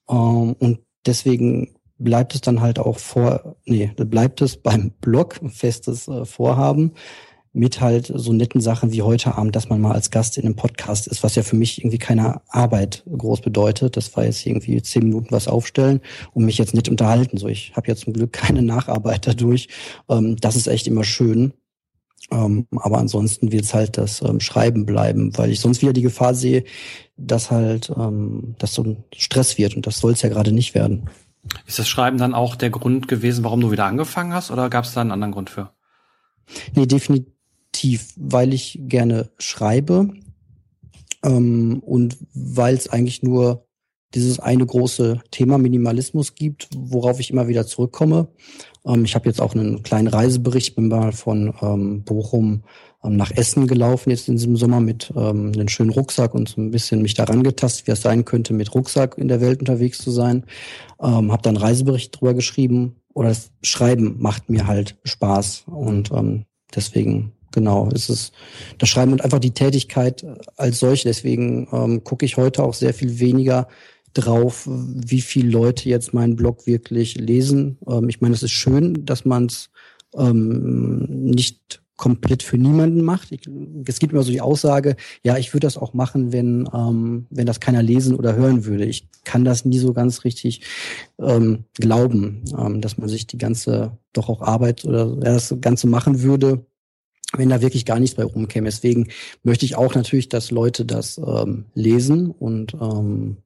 Ähm, 0.09 0.55
und 0.59 0.79
deswegen 1.05 1.75
bleibt 1.97 2.35
es 2.35 2.41
dann 2.41 2.61
halt 2.61 2.79
auch 2.79 2.99
vor, 2.99 3.55
nee, 3.65 3.91
bleibt 3.95 4.41
es 4.41 4.57
beim 4.61 4.91
Blog, 5.01 5.39
festes 5.49 6.07
äh, 6.07 6.25
Vorhaben, 6.25 6.93
mit 7.55 7.79
halt 7.79 8.11
so 8.13 8.33
netten 8.33 8.59
Sachen 8.59 8.91
wie 8.91 9.01
heute 9.01 9.35
Abend, 9.35 9.55
dass 9.55 9.69
man 9.69 9.79
mal 9.79 9.93
als 9.93 10.11
Gast 10.11 10.37
in 10.37 10.45
einem 10.45 10.55
Podcast 10.55 11.07
ist, 11.07 11.23
was 11.23 11.35
ja 11.35 11.43
für 11.43 11.55
mich 11.55 11.79
irgendwie 11.79 11.97
keine 11.97 12.41
Arbeit 12.49 13.03
groß 13.09 13.41
bedeutet. 13.41 13.95
Das 13.95 14.15
war 14.15 14.25
jetzt 14.25 14.45
irgendwie 14.45 14.81
zehn 14.81 15.03
Minuten 15.03 15.31
was 15.31 15.47
aufstellen 15.47 16.01
und 16.33 16.43
mich 16.43 16.57
jetzt 16.57 16.73
nicht 16.73 16.89
unterhalten. 16.89 17.37
So, 17.37 17.47
ich 17.47 17.71
habe 17.75 17.87
ja 17.87 17.95
zum 17.95 18.11
Glück 18.13 18.33
keine 18.33 18.61
Nacharbeit 18.61 19.25
dadurch. 19.25 19.69
Ähm, 20.09 20.35
das 20.35 20.57
ist 20.57 20.67
echt 20.67 20.85
immer 20.85 21.05
schön. 21.05 21.53
Ähm, 22.31 22.67
aber 22.75 22.97
ansonsten 22.97 23.51
wird 23.51 23.63
es 23.63 23.73
halt 23.73 23.97
das 23.97 24.21
ähm, 24.21 24.39
Schreiben 24.41 24.85
bleiben, 24.85 25.37
weil 25.37 25.51
ich 25.51 25.59
sonst 25.61 25.81
wieder 25.81 25.93
die 25.93 26.01
Gefahr 26.01 26.33
sehe, 26.33 26.65
dass 27.15 27.51
halt 27.51 27.91
ähm, 27.95 28.55
das 28.57 28.73
so 28.73 28.83
ein 28.83 29.03
Stress 29.15 29.57
wird 29.57 29.75
und 29.75 29.87
das 29.87 29.99
soll 29.99 30.13
es 30.13 30.23
ja 30.23 30.29
gerade 30.29 30.51
nicht 30.51 30.75
werden. 30.75 31.09
Ist 31.67 31.79
das 31.79 31.87
Schreiben 31.87 32.17
dann 32.17 32.33
auch 32.33 32.55
der 32.55 32.71
Grund 32.71 33.07
gewesen, 33.07 33.43
warum 33.43 33.61
du 33.61 33.71
wieder 33.71 33.85
angefangen 33.85 34.33
hast 34.33 34.51
oder 34.51 34.69
gab 34.69 34.85
es 34.85 34.93
da 34.93 35.01
einen 35.01 35.11
anderen 35.11 35.31
Grund 35.31 35.49
für? 35.49 35.69
Nee, 36.73 36.87
definitiv, 36.87 37.34
weil 38.17 38.53
ich 38.53 38.79
gerne 38.83 39.29
schreibe 39.37 40.09
ähm, 41.23 41.81
und 41.85 42.17
weil 42.33 42.75
es 42.75 42.87
eigentlich 42.87 43.23
nur 43.23 43.65
dieses 44.13 44.39
eine 44.39 44.65
große 44.65 45.21
Thema 45.31 45.57
Minimalismus 45.57 46.35
gibt, 46.35 46.69
worauf 46.75 47.19
ich 47.19 47.31
immer 47.31 47.47
wieder 47.47 47.67
zurückkomme. 47.67 48.27
Ähm, 48.85 49.03
ich 49.03 49.15
habe 49.15 49.27
jetzt 49.27 49.41
auch 49.41 49.53
einen 49.53 49.83
kleinen 49.83 50.07
Reisebericht, 50.07 50.75
bin 50.75 50.87
mal 50.87 51.11
von 51.11 51.53
ähm, 51.61 52.03
Bochum 52.03 52.63
ähm, 53.03 53.17
nach 53.17 53.31
Essen 53.31 53.67
gelaufen 53.67 54.09
jetzt 54.11 54.29
in 54.29 54.37
diesem 54.37 54.55
Sommer 54.55 54.79
mit 54.79 55.11
ähm, 55.15 55.51
einem 55.53 55.67
schönen 55.67 55.89
Rucksack 55.89 56.33
und 56.33 56.49
so 56.49 56.61
ein 56.61 56.71
bisschen 56.71 57.01
mich 57.01 57.13
daran 57.13 57.43
getastet, 57.43 57.87
wie 57.87 57.91
es 57.91 58.01
sein 58.01 58.23
könnte, 58.23 58.53
mit 58.53 58.73
Rucksack 58.73 59.17
in 59.17 59.27
der 59.27 59.41
Welt 59.41 59.59
unterwegs 59.59 59.97
zu 59.97 60.11
sein. 60.11 60.45
Ähm, 61.01 61.31
habe 61.31 61.41
dann 61.41 61.57
einen 61.57 61.65
Reisebericht 61.65 62.19
drüber 62.19 62.33
geschrieben 62.33 62.95
oder 63.13 63.29
das 63.29 63.51
Schreiben 63.63 64.15
macht 64.19 64.49
mir 64.49 64.67
halt 64.67 64.97
Spaß 65.03 65.65
und 65.67 66.11
ähm, 66.11 66.45
deswegen 66.73 67.33
genau 67.55 67.89
ist 67.89 68.09
es 68.09 68.31
das 68.77 68.89
Schreiben 68.89 69.11
und 69.11 69.23
einfach 69.23 69.39
die 69.39 69.53
Tätigkeit 69.53 70.23
als 70.55 70.79
solche. 70.79 71.07
Deswegen 71.07 71.67
ähm, 71.71 72.03
gucke 72.03 72.25
ich 72.25 72.37
heute 72.37 72.63
auch 72.63 72.75
sehr 72.75 72.93
viel 72.93 73.19
weniger 73.19 73.67
drauf, 74.13 74.67
wie 74.67 75.21
viele 75.21 75.49
Leute 75.49 75.89
jetzt 75.89 76.13
meinen 76.13 76.35
Blog 76.35 76.67
wirklich 76.67 77.15
lesen. 77.15 77.77
Ähm, 77.87 78.07
ich 78.09 78.21
meine, 78.21 78.35
es 78.35 78.43
ist 78.43 78.51
schön, 78.51 79.05
dass 79.05 79.25
man 79.25 79.47
es 79.47 79.69
ähm, 80.15 81.05
nicht 81.09 81.81
komplett 81.97 82.43
für 82.43 82.57
niemanden 82.57 83.01
macht. 83.01 83.31
Ich, 83.31 83.41
es 83.85 83.99
gibt 83.99 84.11
immer 84.11 84.23
so 84.23 84.31
die 84.31 84.41
Aussage, 84.41 84.95
ja, 85.23 85.37
ich 85.37 85.53
würde 85.53 85.65
das 85.65 85.77
auch 85.77 85.93
machen, 85.93 86.33
wenn, 86.33 86.67
ähm, 86.73 87.25
wenn 87.29 87.45
das 87.45 87.59
keiner 87.59 87.81
lesen 87.81 88.15
oder 88.15 88.35
hören 88.35 88.65
würde. 88.65 88.85
Ich 88.85 89.07
kann 89.23 89.45
das 89.45 89.65
nie 89.65 89.79
so 89.79 89.93
ganz 89.93 90.23
richtig 90.23 90.61
ähm, 91.19 91.63
glauben, 91.75 92.43
ähm, 92.57 92.81
dass 92.81 92.97
man 92.97 93.07
sich 93.07 93.27
die 93.27 93.37
ganze 93.37 93.97
doch 94.11 94.29
auch 94.29 94.41
Arbeit 94.41 94.83
oder 94.83 95.07
ja, 95.07 95.33
das 95.33 95.55
Ganze 95.61 95.87
machen 95.87 96.21
würde, 96.21 96.65
wenn 97.37 97.49
da 97.49 97.61
wirklich 97.61 97.85
gar 97.85 97.99
nichts 97.99 98.15
bei 98.15 98.23
rumkäme. 98.23 98.65
Deswegen 98.65 99.07
möchte 99.43 99.65
ich 99.65 99.75
auch 99.75 99.95
natürlich, 99.95 100.29
dass 100.29 100.51
Leute 100.51 100.85
das 100.85 101.17
ähm, 101.17 101.65
lesen 101.73 102.31
und 102.31 102.73
ähm, 102.75 103.37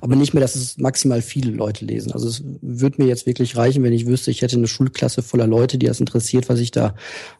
aber 0.00 0.16
nicht 0.16 0.34
mehr, 0.34 0.40
dass 0.40 0.54
es 0.54 0.78
maximal 0.78 1.22
viele 1.22 1.50
Leute 1.50 1.84
lesen. 1.84 2.12
Also 2.12 2.28
es 2.28 2.42
würde 2.60 3.02
mir 3.02 3.08
jetzt 3.08 3.26
wirklich 3.26 3.56
reichen, 3.56 3.82
wenn 3.82 3.92
ich 3.92 4.06
wüsste, 4.06 4.30
ich 4.30 4.42
hätte 4.42 4.56
eine 4.56 4.68
Schulklasse 4.68 5.22
voller 5.22 5.46
Leute, 5.46 5.78
die 5.78 5.86
das 5.86 6.00
interessiert, 6.00 6.48
was 6.48 6.60
ich 6.60 6.70
da 6.70 6.94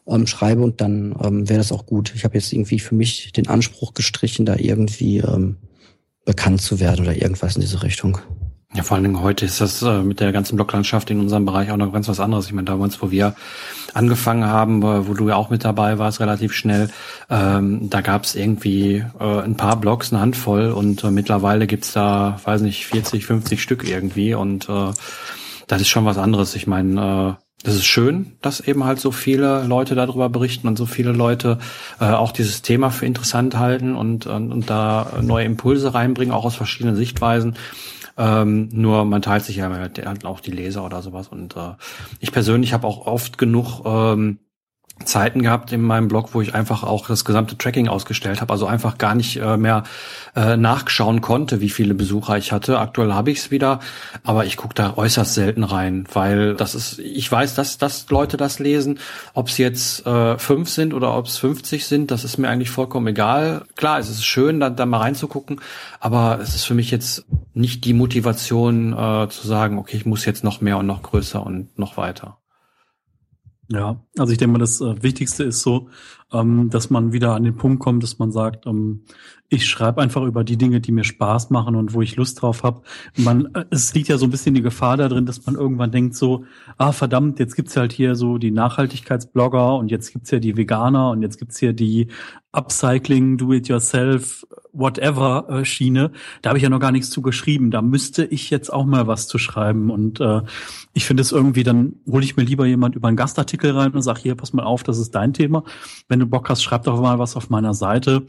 ähm, 0.07 0.27
schreibe 0.27 0.61
und 0.61 0.81
dann 0.81 1.15
ähm, 1.23 1.49
wäre 1.49 1.59
das 1.59 1.71
auch 1.71 1.85
gut. 1.85 2.13
Ich 2.15 2.23
habe 2.23 2.35
jetzt 2.35 2.51
irgendwie 2.53 2.79
für 2.79 2.95
mich 2.95 3.31
den 3.31 3.47
Anspruch 3.47 3.93
gestrichen, 3.93 4.45
da 4.45 4.55
irgendwie 4.55 5.19
ähm, 5.19 5.57
bekannt 6.25 6.61
zu 6.61 6.79
werden 6.79 7.05
oder 7.05 7.15
irgendwas 7.15 7.55
in 7.55 7.61
diese 7.61 7.83
Richtung. 7.83 8.19
Ja, 8.75 8.83
vor 8.83 8.95
allen 8.95 9.05
Dingen 9.05 9.21
heute 9.21 9.45
ist 9.45 9.61
das 9.61 9.81
äh, 9.83 9.99
mit 9.99 10.19
der 10.19 10.33
ganzen 10.33 10.57
Blocklandschaft 10.57 11.09
in 11.09 11.21
unserem 11.21 11.45
Bereich 11.45 11.71
auch 11.71 11.77
noch 11.77 11.93
ganz 11.93 12.09
was 12.09 12.19
anderes. 12.19 12.47
Ich 12.47 12.51
meine, 12.51 12.65
damals, 12.65 13.01
wo 13.01 13.09
wir 13.09 13.33
angefangen 13.93 14.43
haben, 14.43 14.83
wo 14.83 15.13
du 15.13 15.29
ja 15.29 15.37
auch 15.37 15.49
mit 15.49 15.63
dabei 15.63 15.97
warst, 15.97 16.19
relativ 16.19 16.51
schnell, 16.51 16.89
ähm, 17.29 17.89
da 17.89 18.01
gab 18.01 18.25
es 18.25 18.35
irgendwie 18.35 19.05
äh, 19.17 19.39
ein 19.39 19.55
paar 19.55 19.77
Blogs, 19.77 20.11
eine 20.11 20.21
Handvoll 20.21 20.71
und 20.71 21.05
äh, 21.05 21.11
mittlerweile 21.11 21.67
gibt's 21.67 21.93
da, 21.93 22.37
weiß 22.43 22.61
nicht, 22.61 22.85
40, 22.87 23.25
50 23.25 23.61
Stück 23.61 23.87
irgendwie 23.87 24.33
und 24.33 24.67
äh, 24.67 24.91
das 25.67 25.79
ist 25.79 25.87
schon 25.87 26.03
was 26.03 26.17
anderes. 26.17 26.53
Ich 26.53 26.67
meine, 26.67 27.37
äh, 27.39 27.45
das 27.63 27.75
ist 27.75 27.85
schön, 27.85 28.33
dass 28.41 28.59
eben 28.59 28.83
halt 28.83 28.99
so 28.99 29.11
viele 29.11 29.63
Leute 29.63 29.95
darüber 29.95 30.27
berichten 30.27 30.67
und 30.67 30.77
so 30.77 30.85
viele 30.85 31.13
Leute 31.13 31.59
äh, 32.01 32.11
auch 32.11 32.33
dieses 32.33 32.61
Thema 32.61 32.89
für 32.89 33.05
interessant 33.05 33.57
halten 33.57 33.95
und, 33.95 34.27
und, 34.27 34.51
und 34.51 34.69
da 34.69 35.13
neue 35.21 35.45
Impulse 35.45 35.93
reinbringen, 35.93 36.33
auch 36.33 36.43
aus 36.43 36.55
verschiedenen 36.55 36.97
Sichtweisen. 36.97 37.55
Ähm, 38.17 38.69
nur 38.71 39.03
man 39.05 39.21
teilt 39.21 39.43
sich 39.43 39.57
ja 39.57 39.69
auch 40.23 40.39
die 40.39 40.51
Leser 40.51 40.85
oder 40.85 41.01
sowas. 41.01 41.27
Und 41.27 41.55
äh, 41.55 41.73
ich 42.19 42.31
persönlich 42.31 42.73
habe 42.73 42.87
auch 42.87 43.05
oft 43.07 43.37
genug 43.37 43.81
ähm, 43.85 44.39
Zeiten 45.03 45.41
gehabt 45.41 45.73
in 45.73 45.81
meinem 45.81 46.07
Blog, 46.07 46.29
wo 46.33 46.41
ich 46.41 46.55
einfach 46.55 46.83
auch 46.83 47.07
das 47.07 47.25
gesamte 47.25 47.57
Tracking 47.57 47.89
ausgestellt 47.89 48.39
habe, 48.39 48.53
also 48.53 48.65
einfach 48.65 48.97
gar 48.97 49.13
nicht 49.13 49.35
äh, 49.37 49.57
mehr 49.57 49.83
äh, 50.35 50.55
nachschauen 50.55 51.19
konnte, 51.19 51.59
wie 51.59 51.69
viele 51.69 51.93
Besucher 51.93 52.37
ich 52.37 52.53
hatte. 52.53 52.79
Aktuell 52.79 53.13
habe 53.13 53.29
ich 53.29 53.39
es 53.39 53.51
wieder, 53.51 53.81
aber 54.23 54.45
ich 54.45 54.55
gucke 54.55 54.73
da 54.73 54.93
äußerst 54.95 55.33
selten 55.33 55.65
rein, 55.65 56.07
weil 56.13 56.55
das 56.55 56.75
ist, 56.75 56.99
ich 56.99 57.29
weiß, 57.29 57.55
dass, 57.55 57.77
dass 57.77 58.09
Leute 58.09 58.37
das 58.37 58.59
lesen. 58.59 58.99
Ob 59.33 59.49
es 59.49 59.57
jetzt 59.57 60.05
äh, 60.05 60.37
fünf 60.37 60.69
sind 60.69 60.93
oder 60.93 61.17
ob 61.17 61.25
es 61.25 61.37
50 61.37 61.85
sind, 61.85 62.09
das 62.09 62.23
ist 62.23 62.37
mir 62.37 62.47
eigentlich 62.47 62.69
vollkommen 62.69 63.07
egal. 63.07 63.65
Klar, 63.75 63.99
es 63.99 64.09
ist 64.09 64.23
schön, 64.23 64.61
da, 64.61 64.69
da 64.69 64.85
mal 64.85 64.99
reinzugucken, 64.99 65.59
aber 65.99 66.39
es 66.41 66.55
ist 66.55 66.63
für 66.63 66.73
mich 66.73 66.89
jetzt 66.89 67.25
nicht 67.53 67.83
die 67.83 67.93
Motivation 67.93 68.93
äh, 68.93 69.27
zu 69.29 69.45
sagen, 69.45 69.77
okay, 69.77 69.97
ich 69.97 70.05
muss 70.05 70.23
jetzt 70.23 70.45
noch 70.45 70.61
mehr 70.61 70.77
und 70.77 70.85
noch 70.85 71.01
größer 71.01 71.45
und 71.45 71.77
noch 71.77 71.97
weiter. 71.97 72.37
Ja, 73.69 73.99
also 74.17 74.31
ich 74.31 74.37
denke 74.37 74.53
mal, 74.53 74.59
das 74.59 74.79
äh, 74.79 75.01
Wichtigste 75.01 75.43
ist 75.45 75.61
so, 75.61 75.89
ähm, 76.35 76.69
dass 76.69 76.89
man 76.89 77.13
wieder 77.13 77.33
an 77.33 77.43
den 77.43 77.55
Punkt 77.55 77.79
kommt, 77.79 78.03
dass 78.03 78.19
man 78.19 78.31
sagt, 78.31 78.65
ähm, 78.65 79.01
ich 79.47 79.67
schreibe 79.67 80.01
einfach 80.01 80.23
über 80.23 80.43
die 80.43 80.57
Dinge, 80.57 80.81
die 80.81 80.91
mir 80.91 81.03
Spaß 81.03 81.51
machen 81.51 81.75
und 81.75 81.93
wo 81.93 82.01
ich 82.01 82.15
Lust 82.15 82.41
drauf 82.41 82.63
habe. 82.63 82.81
Man, 83.15 83.53
äh, 83.53 83.65
es 83.69 83.93
liegt 83.93 84.09
ja 84.09 84.17
so 84.17 84.25
ein 84.25 84.31
bisschen 84.31 84.55
die 84.55 84.61
Gefahr 84.61 84.97
da 84.97 85.07
drin, 85.07 85.25
dass 85.25 85.45
man 85.45 85.55
irgendwann 85.55 85.91
denkt 85.91 86.15
so, 86.15 86.45
ah 86.77 86.91
verdammt, 86.91 87.39
jetzt 87.39 87.55
gibt's 87.55 87.77
halt 87.77 87.93
hier 87.93 88.15
so 88.15 88.37
die 88.37 88.51
Nachhaltigkeitsblogger 88.51 89.75
und 89.75 89.91
jetzt 89.91 90.11
gibt's 90.11 90.31
ja 90.31 90.39
die 90.39 90.57
Veganer 90.57 91.11
und 91.11 91.21
jetzt 91.21 91.37
gibt's 91.37 91.59
hier 91.59 91.73
die 91.73 92.07
Upcycling, 92.51 93.37
Do-it-yourself, 93.37 94.45
whatever 94.71 95.47
äh, 95.49 95.65
Schiene. 95.65 96.11
Da 96.41 96.49
habe 96.49 96.57
ich 96.57 96.63
ja 96.63 96.69
noch 96.69 96.79
gar 96.79 96.91
nichts 96.91 97.09
zu 97.09 97.21
geschrieben. 97.21 97.71
Da 97.71 97.81
müsste 97.81 98.25
ich 98.25 98.49
jetzt 98.49 98.71
auch 98.71 98.85
mal 98.85 99.07
was 99.07 99.27
zu 99.27 99.37
schreiben. 99.37 99.89
Und 99.89 100.19
äh, 100.19 100.41
ich 100.93 101.05
finde 101.05 101.21
es 101.21 101.31
irgendwie, 101.31 101.63
dann 101.63 101.95
hole 102.09 102.23
ich 102.23 102.35
mir 102.37 102.43
lieber 102.43 102.65
jemand 102.65 102.95
über 102.95 103.07
einen 103.07 103.17
Gastartikel 103.17 103.71
rein 103.71 103.91
und 103.91 104.01
sage, 104.01 104.21
hier, 104.21 104.35
pass 104.35 104.53
mal 104.53 104.63
auf, 104.63 104.83
das 104.83 104.97
ist 104.97 105.15
dein 105.15 105.33
Thema. 105.33 105.63
Wenn 106.07 106.19
du 106.19 106.24
Bock 106.29 106.49
hast, 106.49 106.63
schreib 106.63 106.83
doch 106.83 106.99
mal 107.01 107.19
was 107.19 107.35
auf 107.35 107.49
meiner 107.49 107.73
Seite. 107.73 108.25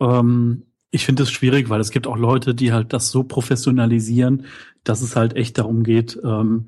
Ähm, 0.00 0.64
ich 0.90 1.04
finde 1.04 1.22
es 1.22 1.30
schwierig, 1.30 1.68
weil 1.68 1.80
es 1.80 1.90
gibt 1.90 2.06
auch 2.06 2.16
Leute, 2.16 2.54
die 2.54 2.72
halt 2.72 2.92
das 2.92 3.10
so 3.10 3.22
professionalisieren, 3.22 4.46
dass 4.82 5.02
es 5.02 5.14
halt 5.14 5.36
echt 5.36 5.58
darum 5.58 5.84
geht, 5.84 6.18
ähm, 6.24 6.66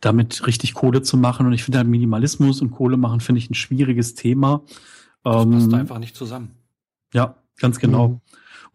damit 0.00 0.46
richtig 0.46 0.74
Kohle 0.74 1.02
zu 1.02 1.16
machen. 1.16 1.46
Und 1.46 1.52
ich 1.52 1.64
finde 1.64 1.78
halt 1.78 1.88
Minimalismus 1.88 2.60
und 2.60 2.70
Kohle 2.70 2.96
machen, 2.96 3.20
finde 3.20 3.40
ich 3.40 3.50
ein 3.50 3.54
schwieriges 3.54 4.14
Thema. 4.14 4.62
Das 5.24 5.42
ähm, 5.42 5.52
passt 5.52 5.74
einfach 5.74 5.98
nicht 5.98 6.14
zusammen. 6.14 6.50
Ja, 7.12 7.36
ganz 7.58 7.78
genau. 7.78 8.08
Mhm. 8.08 8.20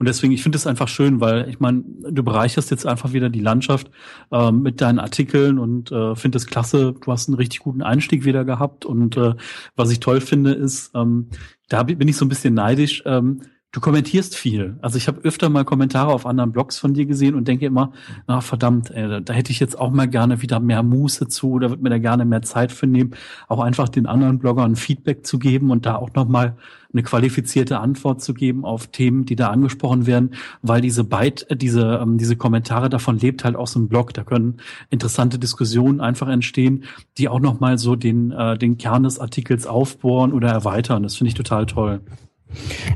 Und 0.01 0.07
deswegen, 0.07 0.33
ich 0.33 0.41
finde 0.41 0.55
es 0.55 0.65
einfach 0.65 0.87
schön, 0.87 1.21
weil 1.21 1.47
ich 1.47 1.59
meine, 1.59 1.83
du 2.09 2.23
bereicherst 2.23 2.71
jetzt 2.71 2.87
einfach 2.87 3.13
wieder 3.13 3.29
die 3.29 3.39
Landschaft 3.39 3.91
ähm, 4.31 4.63
mit 4.63 4.81
deinen 4.81 4.97
Artikeln 4.97 5.59
und 5.59 5.91
äh, 5.91 6.15
finde 6.15 6.39
es 6.39 6.47
klasse. 6.47 6.95
Du 6.99 7.11
hast 7.11 7.29
einen 7.29 7.37
richtig 7.37 7.59
guten 7.59 7.83
Einstieg 7.83 8.25
wieder 8.25 8.43
gehabt. 8.43 8.83
Und 8.83 9.15
äh, 9.15 9.35
was 9.75 9.91
ich 9.91 9.99
toll 9.99 10.19
finde, 10.19 10.53
ist, 10.53 10.89
ähm, 10.95 11.29
da 11.69 11.83
bin 11.83 12.07
ich 12.07 12.17
so 12.17 12.25
ein 12.25 12.29
bisschen 12.29 12.55
neidisch. 12.55 13.03
Ähm, 13.05 13.43
du 13.71 13.79
kommentierst 13.79 14.35
viel. 14.35 14.77
Also 14.81 14.97
ich 14.97 15.07
habe 15.07 15.21
öfter 15.21 15.49
mal 15.49 15.63
Kommentare 15.63 16.11
auf 16.11 16.25
anderen 16.25 16.51
Blogs 16.51 16.77
von 16.77 16.93
dir 16.93 17.05
gesehen 17.05 17.35
und 17.35 17.47
denke 17.47 17.65
immer, 17.65 17.93
na 18.27 18.41
verdammt, 18.41 18.91
ey, 18.91 19.23
da 19.23 19.33
hätte 19.33 19.51
ich 19.51 19.59
jetzt 19.59 19.79
auch 19.79 19.91
mal 19.91 20.07
gerne 20.07 20.41
wieder 20.41 20.59
mehr 20.59 20.83
Muße 20.83 21.29
zu, 21.29 21.57
da 21.57 21.69
wird 21.69 21.81
mir 21.81 21.89
da 21.89 21.97
gerne 21.97 22.25
mehr 22.25 22.41
Zeit 22.41 22.71
für 22.71 22.87
nehmen, 22.87 23.11
auch 23.47 23.59
einfach 23.59 23.87
den 23.87 24.07
anderen 24.07 24.39
Bloggern 24.39 24.75
Feedback 24.75 25.25
zu 25.25 25.39
geben 25.39 25.71
und 25.71 25.85
da 25.85 25.95
auch 25.95 26.13
nochmal 26.13 26.57
eine 26.91 27.03
qualifizierte 27.03 27.79
Antwort 27.79 28.21
zu 28.21 28.33
geben 28.33 28.65
auf 28.65 28.87
Themen, 28.87 29.25
die 29.25 29.37
da 29.37 29.49
angesprochen 29.49 30.05
werden, 30.05 30.31
weil 30.61 30.81
diese 30.81 31.05
Byte, 31.05 31.47
diese, 31.49 32.01
ähm, 32.03 32.17
diese 32.17 32.35
Kommentare 32.35 32.89
davon 32.89 33.17
lebt 33.17 33.45
halt 33.45 33.55
so 33.65 33.79
ein 33.79 33.87
Blog. 33.87 34.13
Da 34.13 34.25
können 34.25 34.57
interessante 34.89 35.39
Diskussionen 35.39 36.01
einfach 36.01 36.27
entstehen, 36.27 36.83
die 37.17 37.29
auch 37.29 37.39
nochmal 37.39 37.77
so 37.77 37.95
den, 37.95 38.31
äh, 38.31 38.57
den 38.57 38.77
Kern 38.77 39.03
des 39.03 39.19
Artikels 39.19 39.65
aufbohren 39.65 40.33
oder 40.33 40.49
erweitern. 40.49 41.03
Das 41.03 41.15
finde 41.15 41.29
ich 41.29 41.35
total 41.35 41.65
toll. 41.65 42.01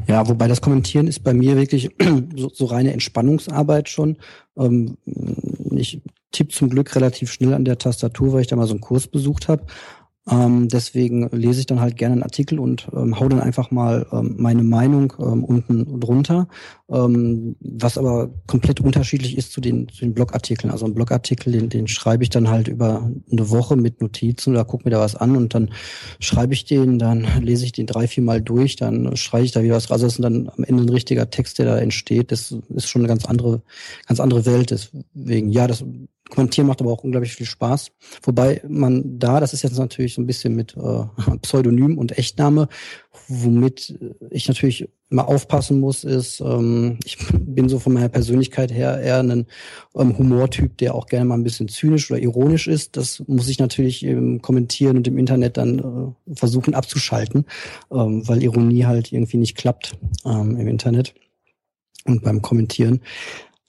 Ja, 0.08 0.28
wobei 0.28 0.48
das 0.48 0.62
Kommentieren 0.62 1.08
ist 1.08 1.24
bei 1.24 1.34
mir 1.34 1.56
wirklich 1.56 1.90
so, 2.36 2.50
so 2.54 2.66
reine 2.66 2.94
Entspannungsarbeit 2.94 3.90
schon. 3.90 4.18
Ähm, 4.58 4.98
ich 5.72 6.02
tippe 6.32 6.52
zum 6.52 6.70
Glück 6.70 6.96
relativ 6.96 7.32
schnell 7.32 7.54
an 7.54 7.66
der 7.66 7.78
Tastatur, 7.78 8.34
weil 8.34 8.42
ich 8.42 8.48
da 8.48 8.56
mal 8.56 8.68
so 8.68 8.74
einen 8.74 8.82
Kurs 8.82 9.08
besucht 9.08 9.48
habe. 9.48 9.66
Ähm, 10.30 10.70
deswegen 10.70 11.30
lese 11.30 11.60
ich 11.60 11.68
dann 11.68 11.80
halt 11.80 11.98
gerne 11.98 12.14
einen 12.14 12.24
Artikel 12.24 12.60
und 12.60 12.88
ähm, 12.94 13.20
hau 13.20 13.30
dann 13.30 13.42
einfach 13.42 13.70
mal 13.70 14.08
ähm, 14.12 14.36
meine 14.40 14.64
Meinung 14.64 15.14
ähm, 15.20 15.44
unten 15.44 16.00
drunter, 16.00 16.48
ähm, 16.90 17.56
was 17.60 18.00
aber 18.00 18.32
komplett 18.48 18.82
unterschiedlich 18.82 19.38
ist 19.38 19.52
zu 19.52 19.62
den, 19.62 19.88
zu 19.88 20.00
den 20.00 20.16
Blogartikeln. 20.16 20.72
Also 20.72 20.88
ein 20.88 20.96
Blogartikel, 20.96 21.54
den, 21.54 21.70
den 21.70 21.88
schreibe 21.88 22.24
ich 22.24 22.32
dann 22.32 22.50
halt 22.50 22.68
über 22.68 23.12
eine 23.32 23.50
Woche 23.52 23.76
mit 23.76 24.02
Notizen 24.02 24.52
oder 24.52 24.66
guck 24.66 24.84
mir 24.84 24.92
da 24.92 25.00
was 25.00 25.16
an 25.16 25.38
und 25.38 25.54
dann 25.54 25.70
schreibe 26.20 26.56
ich 26.56 26.66
den, 26.66 26.98
dann 26.98 27.28
lese 27.42 27.66
ich 27.66 27.72
den 27.72 27.86
drei, 27.86 28.08
vier 28.08 28.24
Mal 28.24 28.42
durch, 28.42 28.76
dann 28.78 29.16
schreibe 29.16 29.46
ich 29.46 29.52
da 29.52 29.62
wieder 29.62 29.76
was 29.76 29.92
raus. 29.92 30.02
Das 30.02 30.14
ist 30.14 30.24
dann 30.24 30.50
am 30.50 30.64
Ende 30.64 30.84
ein 30.84 30.90
richtiger 30.90 31.30
Text, 31.30 31.60
der 31.60 31.68
da 31.68 31.78
entsteht. 31.78 32.32
Das 32.32 32.52
ist 32.70 32.90
schon 32.90 33.02
eine 33.02 33.10
ganz 33.10 33.26
andere, 33.26 33.62
ganz 34.08 34.20
andere 34.20 34.48
Welt. 34.48 34.72
Deswegen, 34.72 35.52
ja, 35.52 35.68
das 35.68 35.84
Kommentieren 36.30 36.68
macht 36.68 36.82
aber 36.82 36.92
auch 36.92 37.04
unglaublich 37.04 37.36
viel 37.36 37.46
Spaß. 37.46 37.92
Wobei 38.24 38.62
man 38.68 39.20
da, 39.20 39.40
das 39.40 39.54
ist 39.54 39.62
jetzt 39.62 39.78
natürlich 39.78 40.16
so 40.16 40.22
ein 40.22 40.28
bisschen 40.28 40.56
mit 40.56 40.76
äh, 40.76 41.38
Pseudonym 41.42 41.98
und 41.98 42.18
Echtname, 42.18 42.68
womit 43.28 43.98
ich 44.32 44.48
natürlich 44.48 44.90
immer 45.10 45.28
aufpassen 45.28 45.80
muss, 45.80 46.04
ist, 46.04 46.42
ähm, 46.42 46.98
ich 47.06 47.18
bin 47.32 47.70
so 47.70 47.78
von 47.78 47.94
meiner 47.94 48.10
Persönlichkeit 48.10 48.72
her 48.72 49.00
eher 49.00 49.20
ein 49.20 49.46
ähm, 49.96 50.18
Humortyp, 50.18 50.78
der 50.80 50.96
auch 50.96 51.06
gerne 51.06 51.26
mal 51.26 51.36
ein 51.36 51.44
bisschen 51.44 51.68
zynisch 51.68 52.10
oder 52.10 52.20
ironisch 52.20 52.68
ist. 52.68 52.98
Das 52.98 53.24
muss 53.28 53.48
ich 53.48 53.60
natürlich 53.60 54.04
im 54.04 54.42
Kommentieren 54.42 54.98
und 54.98 55.08
im 55.08 55.18
Internet 55.20 55.58
dann 55.58 55.80
äh, 56.28 56.36
versuchen 56.36 56.74
abzuschalten, 56.74 57.46
ähm, 57.92 58.28
weil 58.28 58.42
Ironie 58.42 58.86
halt 58.86 59.12
irgendwie 59.12 59.38
nicht 59.38 59.56
klappt 59.56 59.96
ähm, 60.26 60.58
im 60.58 60.68
Internet 60.68 61.14
und 62.06 62.24
beim 62.24 62.42
Kommentieren. 62.42 63.02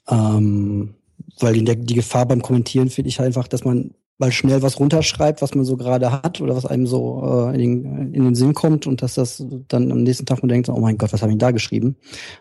Ähm, 0.08 0.95
weil 1.40 1.62
der, 1.62 1.76
die 1.76 1.94
Gefahr 1.94 2.26
beim 2.26 2.42
Kommentieren 2.42 2.90
finde 2.90 3.08
ich 3.08 3.20
einfach, 3.20 3.48
dass 3.48 3.64
man 3.64 3.92
mal 4.18 4.32
schnell 4.32 4.62
was 4.62 4.80
runterschreibt, 4.80 5.42
was 5.42 5.54
man 5.54 5.64
so 5.64 5.76
gerade 5.76 6.10
hat 6.10 6.40
oder 6.40 6.56
was 6.56 6.64
einem 6.64 6.86
so 6.86 7.50
äh, 7.50 7.54
in, 7.54 7.82
den, 7.82 8.14
in 8.14 8.24
den 8.24 8.34
Sinn 8.34 8.54
kommt 8.54 8.86
und 8.86 9.02
dass 9.02 9.14
das 9.14 9.44
dann 9.68 9.92
am 9.92 10.02
nächsten 10.02 10.24
Tag 10.24 10.42
man 10.42 10.48
denkt, 10.48 10.68
oh 10.68 10.78
mein 10.78 10.96
Gott, 10.96 11.12
was 11.12 11.22
habe 11.22 11.32
ich 11.32 11.38
da 11.38 11.50
geschrieben? 11.50 11.96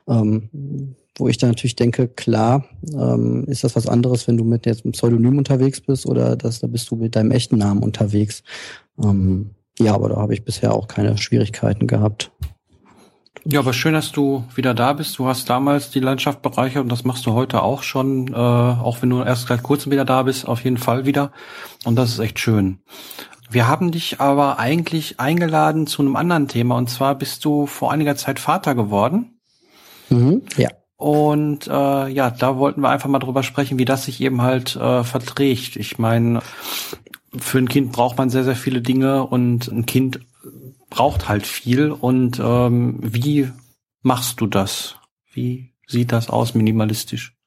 Ähm, 0.07 0.95
wo 1.17 1.27
ich 1.27 1.37
dann 1.37 1.49
natürlich 1.49 1.75
denke, 1.75 2.07
klar, 2.07 2.65
ähm, 2.93 3.45
ist 3.47 3.63
das 3.63 3.75
was 3.75 3.87
anderes, 3.87 4.27
wenn 4.27 4.37
du 4.37 4.43
mit 4.43 4.65
jetzt 4.65 4.85
einem 4.85 4.91
Pseudonym 4.93 5.37
unterwegs 5.37 5.81
bist 5.81 6.05
oder 6.05 6.35
das, 6.35 6.59
da 6.59 6.67
bist 6.67 6.89
du 6.91 6.95
mit 6.95 7.15
deinem 7.15 7.31
echten 7.31 7.57
Namen 7.57 7.83
unterwegs. 7.83 8.43
Ähm, 9.01 9.51
ja, 9.79 9.93
aber 9.93 10.09
da 10.09 10.15
habe 10.17 10.33
ich 10.33 10.43
bisher 10.43 10.73
auch 10.73 10.87
keine 10.87 11.17
Schwierigkeiten 11.17 11.87
gehabt. 11.87 12.31
Ja, 13.43 13.59
aber 13.59 13.73
schön, 13.73 13.93
dass 13.93 14.11
du 14.11 14.45
wieder 14.55 14.73
da 14.73 14.93
bist. 14.93 15.19
Du 15.19 15.27
hast 15.27 15.49
damals 15.49 15.91
die 15.91 15.99
Landschaft 15.99 16.41
bereichert 16.41 16.83
und 16.83 16.91
das 16.91 17.03
machst 17.03 17.25
du 17.25 17.33
heute 17.33 17.61
auch 17.61 17.83
schon, 17.83 18.29
äh, 18.29 18.35
auch 18.35 19.01
wenn 19.01 19.09
du 19.09 19.21
erst 19.21 19.47
seit 19.47 19.61
kurzem 19.61 19.91
wieder 19.91 20.05
da 20.05 20.23
bist, 20.23 20.47
auf 20.47 20.63
jeden 20.63 20.77
Fall 20.77 21.05
wieder. 21.05 21.31
Und 21.83 21.95
das 21.95 22.09
ist 22.11 22.19
echt 22.19 22.39
schön. 22.39 22.79
Wir 23.49 23.67
haben 23.67 23.91
dich 23.91 24.19
aber 24.19 24.57
eigentlich 24.57 25.19
eingeladen 25.19 25.85
zu 25.85 26.01
einem 26.01 26.15
anderen 26.15 26.47
Thema 26.47 26.75
und 26.75 26.89
zwar 26.89 27.15
bist 27.15 27.45
du 27.45 27.67
vor 27.67 27.91
einiger 27.91 28.15
Zeit 28.15 28.39
Vater 28.39 28.73
geworden. 28.73 29.39
Mhm, 30.09 30.41
ja. 30.57 30.69
Und 30.97 31.67
äh, 31.67 32.07
ja, 32.07 32.31
da 32.31 32.57
wollten 32.57 32.81
wir 32.81 32.89
einfach 32.89 33.09
mal 33.09 33.19
drüber 33.19 33.43
sprechen, 33.43 33.77
wie 33.77 33.85
das 33.85 34.05
sich 34.05 34.21
eben 34.21 34.41
halt 34.41 34.75
äh, 34.75 35.03
verträgt. 35.03 35.75
Ich 35.75 35.99
meine, 35.99 36.41
für 37.37 37.57
ein 37.59 37.69
Kind 37.69 37.91
braucht 37.91 38.17
man 38.17 38.29
sehr, 38.29 38.43
sehr 38.43 38.55
viele 38.55 38.81
Dinge 38.81 39.25
und 39.25 39.67
ein 39.67 39.85
Kind 39.85 40.21
braucht 40.95 41.27
halt 41.27 41.45
viel. 41.45 41.91
Und 41.91 42.39
ähm, 42.39 42.99
wie 43.01 43.49
machst 44.01 44.39
du 44.39 44.47
das? 44.47 44.95
Wie 45.31 45.73
sieht 45.87 46.13
das 46.13 46.29
aus 46.29 46.55
minimalistisch? 46.55 47.37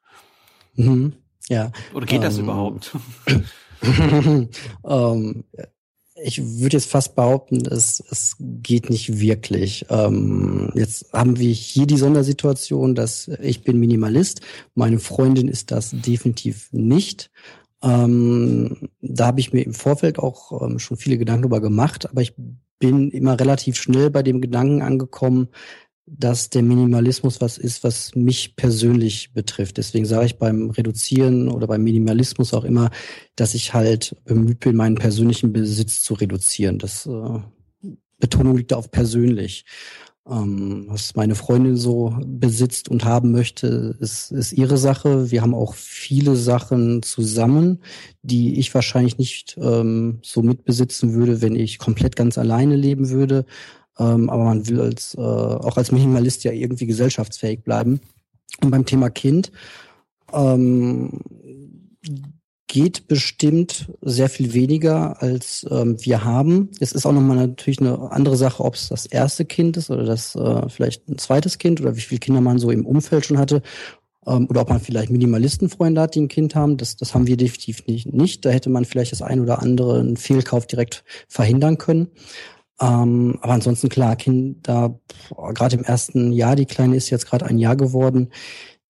Mhm, 0.75 1.15
ja. 1.49 1.73
Oder 1.95 2.05
geht 2.05 2.19
ähm, 2.19 2.23
das 2.23 2.39
überhaupt? 2.39 2.95
ähm, 3.83 5.45
ich 6.23 6.43
würde 6.43 6.77
jetzt 6.77 6.91
fast 6.91 7.15
behaupten, 7.17 7.65
es, 7.65 8.03
es 8.11 8.37
geht 8.39 8.91
nicht 8.91 9.19
wirklich. 9.19 9.87
Ähm, 9.89 10.71
jetzt 10.75 11.11
haben 11.15 11.39
wir 11.39 11.53
hier 11.53 11.87
die 11.87 11.97
Sondersituation, 11.97 12.95
dass 12.95 13.29
ich 13.41 13.63
bin 13.63 13.81
Minimalist, 13.81 14.43
meine 14.75 14.99
Freundin 14.99 15.49
ist 15.49 15.71
das 15.71 15.93
definitiv 15.93 16.69
nicht. 16.73 17.31
Ähm, 17.83 18.91
da 19.01 19.27
habe 19.27 19.41
ich 19.41 19.53
mir 19.55 19.63
im 19.63 19.73
Vorfeld 19.75 20.19
auch 20.19 20.61
ähm, 20.61 20.79
schon 20.79 20.99
viele 20.99 21.17
Gedanken 21.17 21.43
darüber 21.43 21.61
gemacht, 21.61 22.11
aber 22.11 22.21
ich 22.21 22.35
bin 22.79 23.11
immer 23.11 23.39
relativ 23.39 23.77
schnell 23.77 24.11
bei 24.11 24.23
dem 24.23 24.41
Gedanken 24.41 24.83
angekommen, 24.83 25.49
dass 26.11 26.49
der 26.49 26.63
Minimalismus 26.63 27.41
was 27.41 27.59
ist, 27.59 27.85
was 27.85 28.15
mich 28.15 28.57
persönlich 28.57 29.33
betrifft. 29.35 29.77
Deswegen 29.77 30.07
sage 30.07 30.27
ich 30.27 30.39
beim 30.39 30.71
Reduzieren 30.71 31.49
oder 31.49 31.67
beim 31.67 31.83
Minimalismus 31.83 32.55
auch 32.55 32.65
immer, 32.65 32.91
dass 33.37 33.55
ich 33.55 33.75
halt 33.75 34.17
bemüht 34.25 34.61
bin, 34.61 34.77
meinen 34.77 34.97
persönlichen 34.97 35.53
Besitz 35.53 36.03
zu 36.03 36.15
reduzieren. 36.15 36.79
Das 36.79 37.07
äh, 37.07 37.41
Betonung 38.19 38.57
liegt 38.57 38.73
da 38.73 38.77
auf 38.77 38.91
persönlich. 38.91 39.65
Ähm, 40.31 40.87
was 40.89 41.17
meine 41.17 41.35
Freundin 41.35 41.77
so 41.77 42.15
besitzt 42.27 42.89
und 42.89 43.05
haben 43.05 43.33
möchte, 43.33 43.97
ist, 44.01 44.31
ist 44.31 44.53
ihre 44.53 44.77
Sache. 44.77 45.31
Wir 45.31 45.41
haben 45.41 45.55
auch 45.55 45.75
viele 45.75 46.37
Sachen 46.37 47.03
zusammen, 47.03 47.81
die 48.23 48.59
ich 48.59 48.75
wahrscheinlich 48.75 49.17
nicht 49.17 49.57
ähm, 49.61 50.19
so 50.23 50.43
mitbesitzen 50.43 51.15
würde, 51.15 51.41
wenn 51.41 51.57
ich 51.57 51.79
komplett 51.79 52.15
ganz 52.15 52.37
alleine 52.37 52.77
leben 52.77 53.09
würde. 53.09 53.47
Ähm, 53.99 54.29
aber 54.29 54.45
man 54.45 54.69
will 54.69 54.81
als, 54.81 55.15
äh, 55.15 55.21
auch 55.21 55.77
als 55.79 55.93
Minimalist 55.93 56.45
ja 56.45 56.53
irgendwie 56.53 56.87
gesellschaftsfähig 56.87 57.63
bleiben. 57.63 58.01
Und 58.63 58.71
beim 58.71 58.85
Thema 58.85 59.09
Kind, 59.11 59.51
ähm, 60.33 61.21
geht 62.69 63.09
bestimmt 63.09 63.91
sehr 64.03 64.29
viel 64.29 64.53
weniger, 64.53 65.21
als 65.23 65.67
ähm, 65.71 65.97
wir 66.05 66.23
haben. 66.23 66.71
Es 66.81 66.93
ist 66.93 67.07
auch 67.07 67.13
nochmal 67.13 67.39
natürlich 67.39 67.81
eine 67.81 68.13
andere 68.13 68.37
Sache, 68.37 68.63
ob 68.63 68.75
es 68.75 68.89
das 68.91 69.07
erste 69.07 69.47
Kind 69.47 69.77
ist 69.79 69.91
oder 69.91 70.05
das 70.05 70.37
äh, 70.37 70.69
vielleicht 70.69 71.09
ein 71.09 71.19
zweites 71.19 71.59
Kind 71.59 71.81
oder 71.81 71.97
wie 71.97 72.03
viele 72.03 72.21
Kinder 72.21 72.41
man 72.41 72.59
so 72.59 72.71
im 72.71 72.87
Umfeld 72.87 73.25
schon 73.25 73.39
hatte. 73.39 73.63
Ähm, 74.27 74.47
oder 74.51 74.61
ob 74.61 74.69
man 74.69 74.81
vielleicht 74.81 75.11
Minimalistenfreunde 75.11 76.01
hat, 76.01 76.15
die 76.15 76.21
ein 76.21 76.29
Kind 76.29 76.55
haben. 76.55 76.77
Das, 76.77 76.97
das 76.97 77.15
haben 77.15 77.27
wir 77.27 77.39
definitiv 77.39 77.87
nicht, 77.87 78.13
nicht. 78.13 78.45
Da 78.45 78.51
hätte 78.51 78.69
man 78.69 78.85
vielleicht 78.85 79.13
das 79.13 79.23
ein 79.23 79.41
oder 79.41 79.63
andere 79.63 79.99
einen 79.99 80.19
Fehlkauf 80.19 80.67
direkt 80.67 81.05
verhindern 81.27 81.79
können. 81.79 82.09
Ähm, 82.81 83.39
aber 83.41 83.55
ansonsten 83.55 83.89
klar, 83.89 84.15
Kinder, 84.17 85.01
gerade 85.55 85.77
im 85.77 85.85
ersten 85.85 86.33
Jahr, 86.33 86.55
die 86.55 86.67
Kleine 86.67 86.97
ist 86.97 87.09
jetzt 87.09 87.27
gerade 87.27 87.47
ein 87.47 87.59
Jahr 87.59 87.77
geworden, 87.77 88.29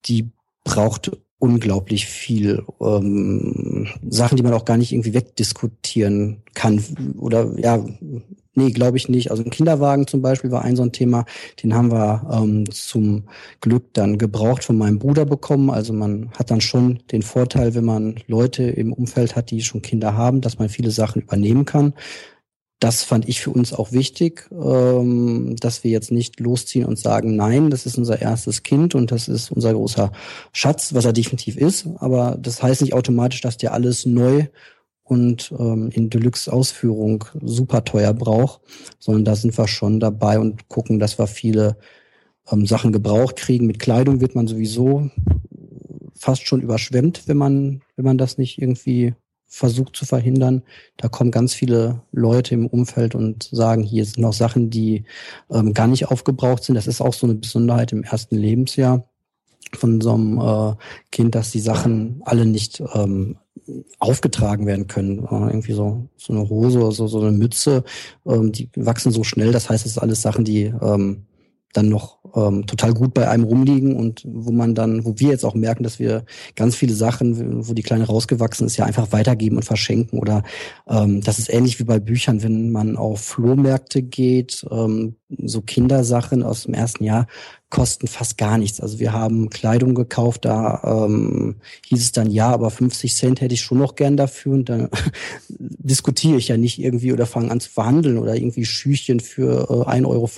die 0.05 0.31
braucht 0.65 1.13
unglaublich 1.39 2.07
viel 2.07 2.65
ähm, 2.81 3.87
Sachen, 4.09 4.37
die 4.37 4.43
man 4.43 4.55
auch 4.55 4.65
gar 4.65 4.77
nicht 4.77 4.93
irgendwie 4.93 5.15
wegdiskutieren 5.15 6.43
kann. 6.55 6.83
Oder 7.17 7.57
ja, 7.59 7.85
nee, 8.55 8.71
glaube 8.71 8.97
ich 8.97 9.09
nicht. 9.09 9.31
Also 9.31 9.45
ein 9.45 9.51
Kinderwagen 9.51 10.09
zum 10.09 10.21
Beispiel 10.21 10.51
war 10.51 10.63
ein 10.63 10.75
so 10.75 10.83
ein 10.83 10.93
Thema, 10.93 11.25
den 11.63 11.75
haben 11.75 11.93
wir 11.93 12.29
ähm, 12.33 12.69
zum 12.71 13.25
Glück 13.61 13.95
dann 13.95 14.19
gebraucht 14.19 14.65
von 14.65 14.77
meinem 14.77 14.99
Bruder 14.99 15.25
bekommen. 15.27 15.71
Also 15.71 15.93
man 15.93 16.31
hat 16.33 16.51
dann 16.51 16.61
schon 16.61 17.01
den 17.13 17.23
Vorteil, 17.23 17.75
wenn 17.75 17.85
man 17.85 18.17
Leute 18.27 18.65
im 18.65 18.93
Umfeld 18.93 19.37
hat, 19.37 19.51
die 19.51 19.63
schon 19.63 19.83
Kinder 19.83 20.17
haben, 20.17 20.41
dass 20.41 20.59
man 20.59 20.69
viele 20.69 20.91
Sachen 20.91 21.23
übernehmen 21.23 21.65
kann 21.65 21.95
das 22.81 23.03
fand 23.03 23.29
ich 23.29 23.41
für 23.41 23.51
uns 23.51 23.73
auch 23.73 23.91
wichtig, 23.91 24.49
ähm, 24.53 25.57
dass 25.57 25.83
wir 25.83 25.91
jetzt 25.91 26.13
nicht 26.13 26.39
losziehen 26.39 26.85
und 26.85 26.99
sagen, 26.99 27.35
nein, 27.35 27.71
das 27.71 27.87
ist 27.87 27.99
unser 27.99 28.21
erstes 28.21 28.63
Kind 28.63 28.95
und 28.95 29.11
das 29.11 29.27
ist 29.27 29.51
unser 29.51 29.73
großer 29.73 30.13
Schatz, 30.53 30.95
was 30.95 31.05
er 31.05 31.13
definitiv 31.13 31.57
ist. 31.57 31.89
Aber 31.99 32.37
das 32.41 32.63
heißt 32.63 32.83
nicht 32.83 32.95
automatisch, 32.95 33.41
dass 33.41 33.57
der 33.57 33.73
alles 33.73 34.07
neu 34.07 34.47
und 35.03 35.53
ähm, 35.59 35.91
in 35.93 36.11
Deluxe-Ausführung 36.11 37.25
super 37.43 37.85
teuer 37.85 38.15
braucht, 38.15 38.61
sondern 39.01 39.25
da 39.25 39.35
sind 39.35 39.57
wir 39.59 39.67
schon 39.67 39.99
dabei 39.99 40.39
und 40.39 40.69
gucken, 40.69 41.01
dass 41.01 41.19
wir 41.19 41.27
viele 41.27 41.77
ähm, 42.53 42.65
Sachen 42.67 42.93
gebraucht 42.93 43.37
kriegen. 43.37 43.67
Mit 43.67 43.81
Kleidung 43.81 44.21
wird 44.21 44.37
man 44.37 44.47
sowieso 44.47 45.11
fast 46.15 46.47
schon 46.47 46.61
überschwemmt, 46.61 47.27
wenn 47.27 47.37
man, 47.39 47.81
wenn 47.97 48.05
man 48.05 48.19
das 48.19 48.39
nicht 48.39 48.61
irgendwie 48.61 49.15
versucht 49.49 49.97
zu 49.97 50.05
verhindern. 50.05 50.63
Da 50.99 51.09
kommen 51.09 51.31
ganz 51.31 51.55
viele 51.55 52.03
Leute 52.13 52.55
im 52.55 52.67
Umfeld 52.67 53.15
und 53.15 53.49
sagen, 53.51 53.83
hier 53.83 54.05
sind 54.05 54.19
noch 54.19 54.35
Sachen, 54.35 54.71
die 54.71 55.05
ähm, 55.51 55.73
gar 55.73 55.87
nicht 55.87 56.07
aufgebraucht 56.09 56.63
sind. 56.63 56.75
Das 56.75 56.87
ist 56.87 57.01
auch 57.01 57.15
so 57.15 57.27
eine 57.27 57.35
Besonderheit 57.35 57.93
im 57.93 58.05
ersten 58.05 58.37
Lebensjahr 58.37 59.09
von 59.75 60.01
so 60.01 60.15
einem 60.15 60.39
äh, 60.39 60.75
Kind, 61.11 61.35
dass 61.35 61.51
die 61.51 61.61
Sachen 61.61 62.23
alle 62.25 62.47
nicht 62.47 62.83
ähm, 62.95 63.37
aufgetragen 63.99 64.67
werden 64.67 64.87
können. 64.87 65.21
Äh, 65.21 65.49
irgendwie 65.49 65.73
so, 65.73 66.09
so 66.17 66.33
eine 66.33 66.49
Hose 66.49 66.81
oder 66.81 66.93
so, 66.93 67.07
so 67.07 67.21
eine 67.21 67.33
Mütze, 67.33 67.85
ähm, 68.27 68.53
die 68.53 68.69
wachsen 68.77 69.13
so 69.13 69.25
schnell. 69.25 69.53
Das 69.53 69.71
heißt, 69.71 69.87
es 69.87 69.95
sind 69.95 70.03
alles 70.03 70.23
Sachen, 70.23 70.45
die 70.45 70.65
ähm, 70.65 71.25
dann 71.73 71.89
noch 71.89 72.19
ähm, 72.35 72.67
total 72.67 72.95
gut 72.95 73.15
bei 73.15 73.29
einem 73.29 73.45
rumliegen 73.45 73.95
und 73.95 74.23
wo 74.27 74.53
man 74.53 74.75
dann, 74.75 75.05
wo 75.05 75.15
wir 75.19 75.31
jetzt 75.31 75.45
auch 75.45 75.55
merken, 75.55 75.83
dass 75.83 75.99
wir 75.99 76.25
ganz 76.57 76.77
viele 76.77 76.95
Sachen, 76.95 77.67
wo 77.69 77.75
die 77.75 77.83
Kleine 77.83 78.07
rausgewachsen 78.07 78.67
ist, 78.67 78.77
ja 78.77 78.85
einfach 78.85 79.13
weitergeben 79.13 79.57
und 79.57 79.65
verschenken 79.65 80.19
oder 80.19 80.43
ähm, 80.89 81.21
das 81.21 81.39
ist 81.39 81.53
ähnlich 81.53 81.79
wie 81.79 81.85
bei 81.85 81.99
Büchern, 81.99 82.43
wenn 82.43 82.71
man 82.71 82.97
auf 82.97 83.21
Flohmärkte 83.21 84.03
geht, 84.03 84.67
ähm, 84.71 85.17
so 85.45 85.61
Kindersachen 85.61 86.43
aus 86.43 86.65
dem 86.65 86.75
ersten 86.75 87.05
Jahr 87.05 87.27
kosten 87.71 88.07
fast 88.07 88.39
gar 88.39 88.57
nichts. 88.57 88.81
Also 88.81 88.99
wir 88.99 89.13
haben 89.13 89.51
Kleidung 89.51 89.95
gekauft, 89.95 90.47
da 90.47 91.07
ähm, 91.07 91.57
hieß 91.87 92.01
es 92.01 92.13
dann, 92.13 92.31
ja, 92.31 92.51
aber 92.51 92.71
50 92.71 93.15
Cent 93.15 93.41
hätte 93.43 93.55
ich 93.55 93.61
schon 93.61 93.79
noch 93.79 93.95
gern 93.95 94.17
dafür 94.17 94.55
und 94.55 94.71
dann 94.71 94.89
diskutiere 95.49 96.39
ich 96.39 96.49
ja 96.49 96.57
nicht 96.57 96.79
irgendwie 96.79 97.13
oder 97.13 97.27
fange 97.27 97.51
an 97.51 97.61
zu 97.61 97.69
verhandeln 97.69 98.17
oder 98.17 98.35
irgendwie 98.37 98.65
Schüchchen 98.65 99.21
für 99.21 99.69
äh, 99.69 99.91
1,50 99.91 100.07
Euro, 100.07 100.31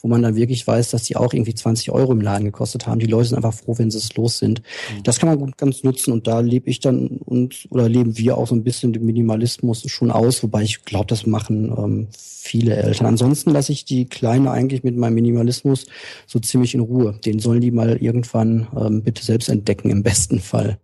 wo 0.00 0.08
man 0.08 0.22
dann 0.22 0.34
wirklich 0.34 0.66
weiß, 0.66 0.90
dass 0.90 1.02
die 1.02 1.16
auch 1.16 1.34
irgendwie 1.34 1.54
20 1.54 1.90
Euro 1.90 2.12
im 2.12 2.22
Laden 2.22 2.46
gekostet 2.46 2.86
haben. 2.86 3.00
Die 3.00 3.06
Leute 3.06 3.28
sind 3.28 3.36
einfach 3.36 3.54
froh, 3.54 3.76
wenn 3.76 3.90
sie 3.90 3.98
es 3.98 4.14
los 4.16 4.38
sind. 4.38 4.62
Mhm. 4.96 5.02
Das 5.02 5.18
kann 5.18 5.28
man 5.28 5.38
gut 5.38 5.58
ganz 5.58 5.82
nutzen 5.82 6.12
und 6.12 6.26
da 6.26 6.40
lebe 6.40 6.70
ich 6.70 6.80
dann 6.80 7.18
und 7.18 7.66
oder 7.68 7.86
leben 7.86 8.16
wir 8.16 8.38
auch 8.38 8.46
so 8.46 8.54
ein 8.54 8.64
bisschen 8.64 8.94
den 8.94 9.04
Minimalismus 9.04 9.82
schon 9.90 10.10
aus, 10.10 10.42
wobei 10.42 10.62
ich 10.62 10.84
glaube, 10.84 11.06
das 11.06 11.26
machen 11.26 11.74
ähm, 11.76 12.08
viele 12.40 12.74
Eltern. 12.74 13.06
Ansonsten 13.06 13.50
lasse 13.50 13.72
ich 13.72 13.84
die 13.84 14.06
Kleine 14.06 14.50
eigentlich 14.50 14.82
mit 14.82 14.96
meinem 14.96 15.14
Minimalismus 15.14 15.86
so 16.30 16.38
ziemlich 16.38 16.74
in 16.74 16.80
Ruhe. 16.80 17.18
Den 17.24 17.40
sollen 17.40 17.60
die 17.60 17.72
mal 17.72 17.96
irgendwann 17.96 18.68
ähm, 18.76 19.02
bitte 19.02 19.24
selbst 19.24 19.48
entdecken, 19.48 19.90
im 19.90 20.04
besten 20.04 20.38
Fall. 20.38 20.78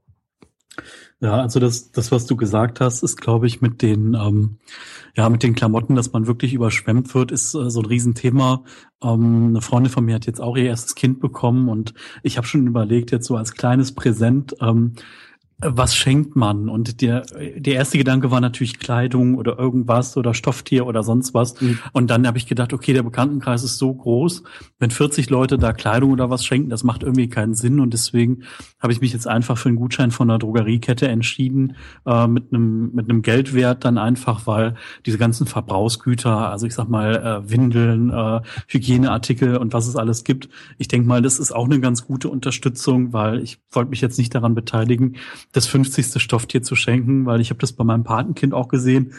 Ja, 1.20 1.40
also 1.40 1.60
das, 1.60 1.92
das, 1.92 2.10
was 2.10 2.26
du 2.26 2.36
gesagt 2.36 2.80
hast, 2.80 3.02
ist, 3.04 3.16
glaube 3.16 3.46
ich, 3.46 3.60
mit 3.60 3.80
den, 3.80 4.14
ähm, 4.14 4.58
ja, 5.16 5.30
mit 5.30 5.44
den 5.44 5.54
Klamotten, 5.54 5.94
dass 5.94 6.12
man 6.12 6.26
wirklich 6.26 6.52
überschwemmt 6.52 7.14
wird, 7.14 7.30
ist 7.30 7.54
äh, 7.54 7.70
so 7.70 7.80
ein 7.80 7.86
Riesenthema. 7.86 8.64
Ähm, 9.02 9.46
eine 9.50 9.60
Freundin 9.60 9.92
von 9.92 10.04
mir 10.04 10.16
hat 10.16 10.26
jetzt 10.26 10.40
auch 10.40 10.56
ihr 10.56 10.64
erstes 10.64 10.96
Kind 10.96 11.20
bekommen 11.20 11.68
und 11.68 11.94
ich 12.24 12.36
habe 12.36 12.46
schon 12.46 12.66
überlegt, 12.66 13.12
jetzt 13.12 13.26
so 13.26 13.36
als 13.36 13.52
kleines 13.52 13.92
Präsent, 13.92 14.56
ähm, 14.60 14.94
was 15.58 15.96
schenkt 15.96 16.36
man? 16.36 16.68
Und 16.68 17.00
der, 17.00 17.22
der 17.56 17.74
erste 17.74 17.96
Gedanke 17.96 18.30
war 18.30 18.42
natürlich 18.42 18.78
Kleidung 18.78 19.36
oder 19.36 19.58
irgendwas 19.58 20.16
oder 20.18 20.34
Stofftier 20.34 20.86
oder 20.86 21.02
sonst 21.02 21.32
was. 21.32 21.58
Mhm. 21.60 21.78
Und 21.92 22.10
dann 22.10 22.26
habe 22.26 22.36
ich 22.36 22.46
gedacht, 22.46 22.74
okay, 22.74 22.92
der 22.92 23.02
Bekanntenkreis 23.02 23.62
ist 23.64 23.78
so 23.78 23.94
groß, 23.94 24.42
wenn 24.78 24.90
40 24.90 25.30
Leute 25.30 25.56
da 25.56 25.72
Kleidung 25.72 26.10
oder 26.12 26.28
was 26.28 26.44
schenken, 26.44 26.68
das 26.68 26.84
macht 26.84 27.02
irgendwie 27.02 27.30
keinen 27.30 27.54
Sinn. 27.54 27.80
Und 27.80 27.94
deswegen 27.94 28.42
habe 28.80 28.92
ich 28.92 29.00
mich 29.00 29.14
jetzt 29.14 29.26
einfach 29.26 29.56
für 29.56 29.70
einen 29.70 29.78
Gutschein 29.78 30.10
von 30.10 30.28
einer 30.28 30.38
Drogeriekette 30.38 31.08
entschieden, 31.08 31.76
äh, 32.04 32.26
mit 32.26 32.52
einem 32.52 32.90
mit 32.92 33.08
einem 33.08 33.22
Geldwert 33.22 33.84
dann 33.86 33.96
einfach, 33.96 34.46
weil 34.46 34.74
diese 35.06 35.16
ganzen 35.16 35.46
Verbrauchsgüter, 35.46 36.50
also 36.50 36.66
ich 36.66 36.74
sag 36.74 36.88
mal 36.90 37.16
äh, 37.16 37.50
Windeln, 37.50 38.10
äh, 38.10 38.40
Hygieneartikel 38.68 39.56
und 39.56 39.72
was 39.72 39.86
es 39.88 39.96
alles 39.96 40.24
gibt, 40.24 40.50
ich 40.76 40.88
denke 40.88 41.08
mal, 41.08 41.22
das 41.22 41.38
ist 41.38 41.52
auch 41.52 41.64
eine 41.64 41.80
ganz 41.80 42.06
gute 42.06 42.28
Unterstützung, 42.28 43.14
weil 43.14 43.42
ich 43.42 43.58
wollte 43.70 43.90
mich 43.90 44.02
jetzt 44.02 44.18
nicht 44.18 44.34
daran 44.34 44.54
beteiligen, 44.54 45.16
das 45.52 45.66
50. 45.66 46.20
Stofftier 46.22 46.62
zu 46.62 46.76
schenken, 46.76 47.26
weil 47.26 47.40
ich 47.40 47.50
habe 47.50 47.60
das 47.60 47.72
bei 47.72 47.84
meinem 47.84 48.04
Patenkind 48.04 48.54
auch 48.54 48.68
gesehen. 48.68 49.14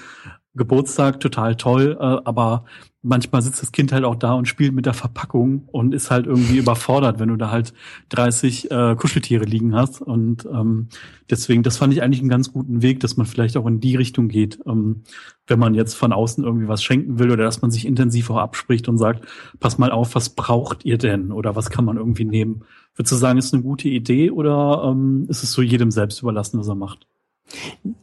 Geburtstag 0.58 1.20
total 1.20 1.56
toll, 1.56 1.98
äh, 2.00 2.04
aber 2.04 2.66
manchmal 3.04 3.42
sitzt 3.42 3.62
das 3.62 3.72
Kind 3.72 3.92
halt 3.94 4.04
auch 4.04 4.16
da 4.16 4.34
und 4.34 4.48
spielt 4.48 4.74
mit 4.74 4.86
der 4.86 4.94
Verpackung 4.94 5.64
und 5.72 5.94
ist 5.94 6.12
halt 6.12 6.26
irgendwie 6.26 6.58
überfordert, 6.58 7.20
wenn 7.20 7.30
du 7.30 7.38
da 7.38 7.52
halt 7.52 7.74
30 8.10 8.70
äh, 8.70 8.96
Kuscheltiere 8.96 9.46
liegen 9.46 9.76
hast. 9.76 10.02
Und 10.02 10.46
ähm, 10.46 10.90
deswegen, 11.30 11.64
das 11.64 11.78
fand 11.78 11.94
ich 11.94 12.02
eigentlich 12.04 12.20
einen 12.20 12.30
ganz 12.30 12.52
guten 12.52 12.82
Weg, 12.82 13.00
dass 13.00 13.16
man 13.16 13.26
vielleicht 13.26 13.56
auch 13.56 13.66
in 13.66 13.80
die 13.80 13.96
Richtung 13.96 14.28
geht, 14.28 14.60
ähm, 14.66 15.04
wenn 15.46 15.60
man 15.60 15.74
jetzt 15.74 15.94
von 15.94 16.12
außen 16.12 16.44
irgendwie 16.44 16.68
was 16.68 16.84
schenken 16.84 17.20
will 17.20 17.32
oder 17.32 17.46
dass 17.46 17.62
man 17.62 17.72
sich 17.72 17.86
intensiv 17.86 18.30
auch 18.30 18.38
abspricht 18.38 18.90
und 18.90 18.98
sagt, 18.98 19.26
pass 19.60 19.78
mal 19.78 19.92
auf, 19.92 20.16
was 20.16 20.30
braucht 20.30 20.84
ihr 20.84 20.98
denn 20.98 21.32
oder 21.32 21.56
was 21.56 21.70
kann 21.70 21.86
man 21.86 21.98
irgendwie 21.98 22.26
nehmen? 22.26 22.64
Würdest 22.98 23.12
du 23.12 23.16
sagen, 23.16 23.38
ist 23.38 23.54
eine 23.54 23.64
gute 23.64 23.88
Idee 23.88 24.32
oder 24.32 24.84
ähm, 24.86 25.28
ist 25.30 25.44
es 25.44 25.52
so 25.52 25.62
jedem 25.62 25.92
selbst 25.92 26.22
überlassen, 26.22 26.60
was 26.60 26.68
er 26.68 26.76
macht? 26.76 27.08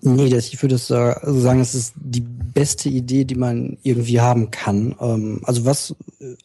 Nee, 0.01 0.31
das, 0.31 0.49
ich 0.49 0.63
würde 0.63 0.79
sagen, 0.79 1.61
es 1.61 1.75
ist 1.75 1.95
die 1.97 2.23
beste 2.23 2.89
Idee, 2.89 3.25
die 3.25 3.35
man 3.35 3.77
irgendwie 3.83 4.21
haben 4.21 4.51
kann. 4.51 4.95
Ähm, 5.01 5.41
also 5.45 5.67
was 5.67 5.95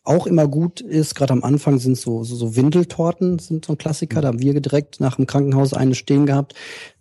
auch 0.03 0.27
immer 0.27 0.47
gut 0.47 0.81
ist, 0.81 1.15
gerade 1.15 1.31
am 1.31 1.43
Anfang 1.43 1.79
sind 1.79 1.97
so, 1.97 2.23
so, 2.23 2.35
so 2.35 2.55
Windeltorten, 2.55 3.39
sind 3.39 3.65
so 3.65 3.73
ein 3.73 3.77
Klassiker. 3.77 4.21
Da 4.21 4.29
haben 4.29 4.41
wir 4.41 4.59
direkt 4.59 4.99
nach 4.99 5.15
dem 5.15 5.27
Krankenhaus 5.27 5.73
eine 5.73 5.95
stehen 5.95 6.25
gehabt. 6.25 6.55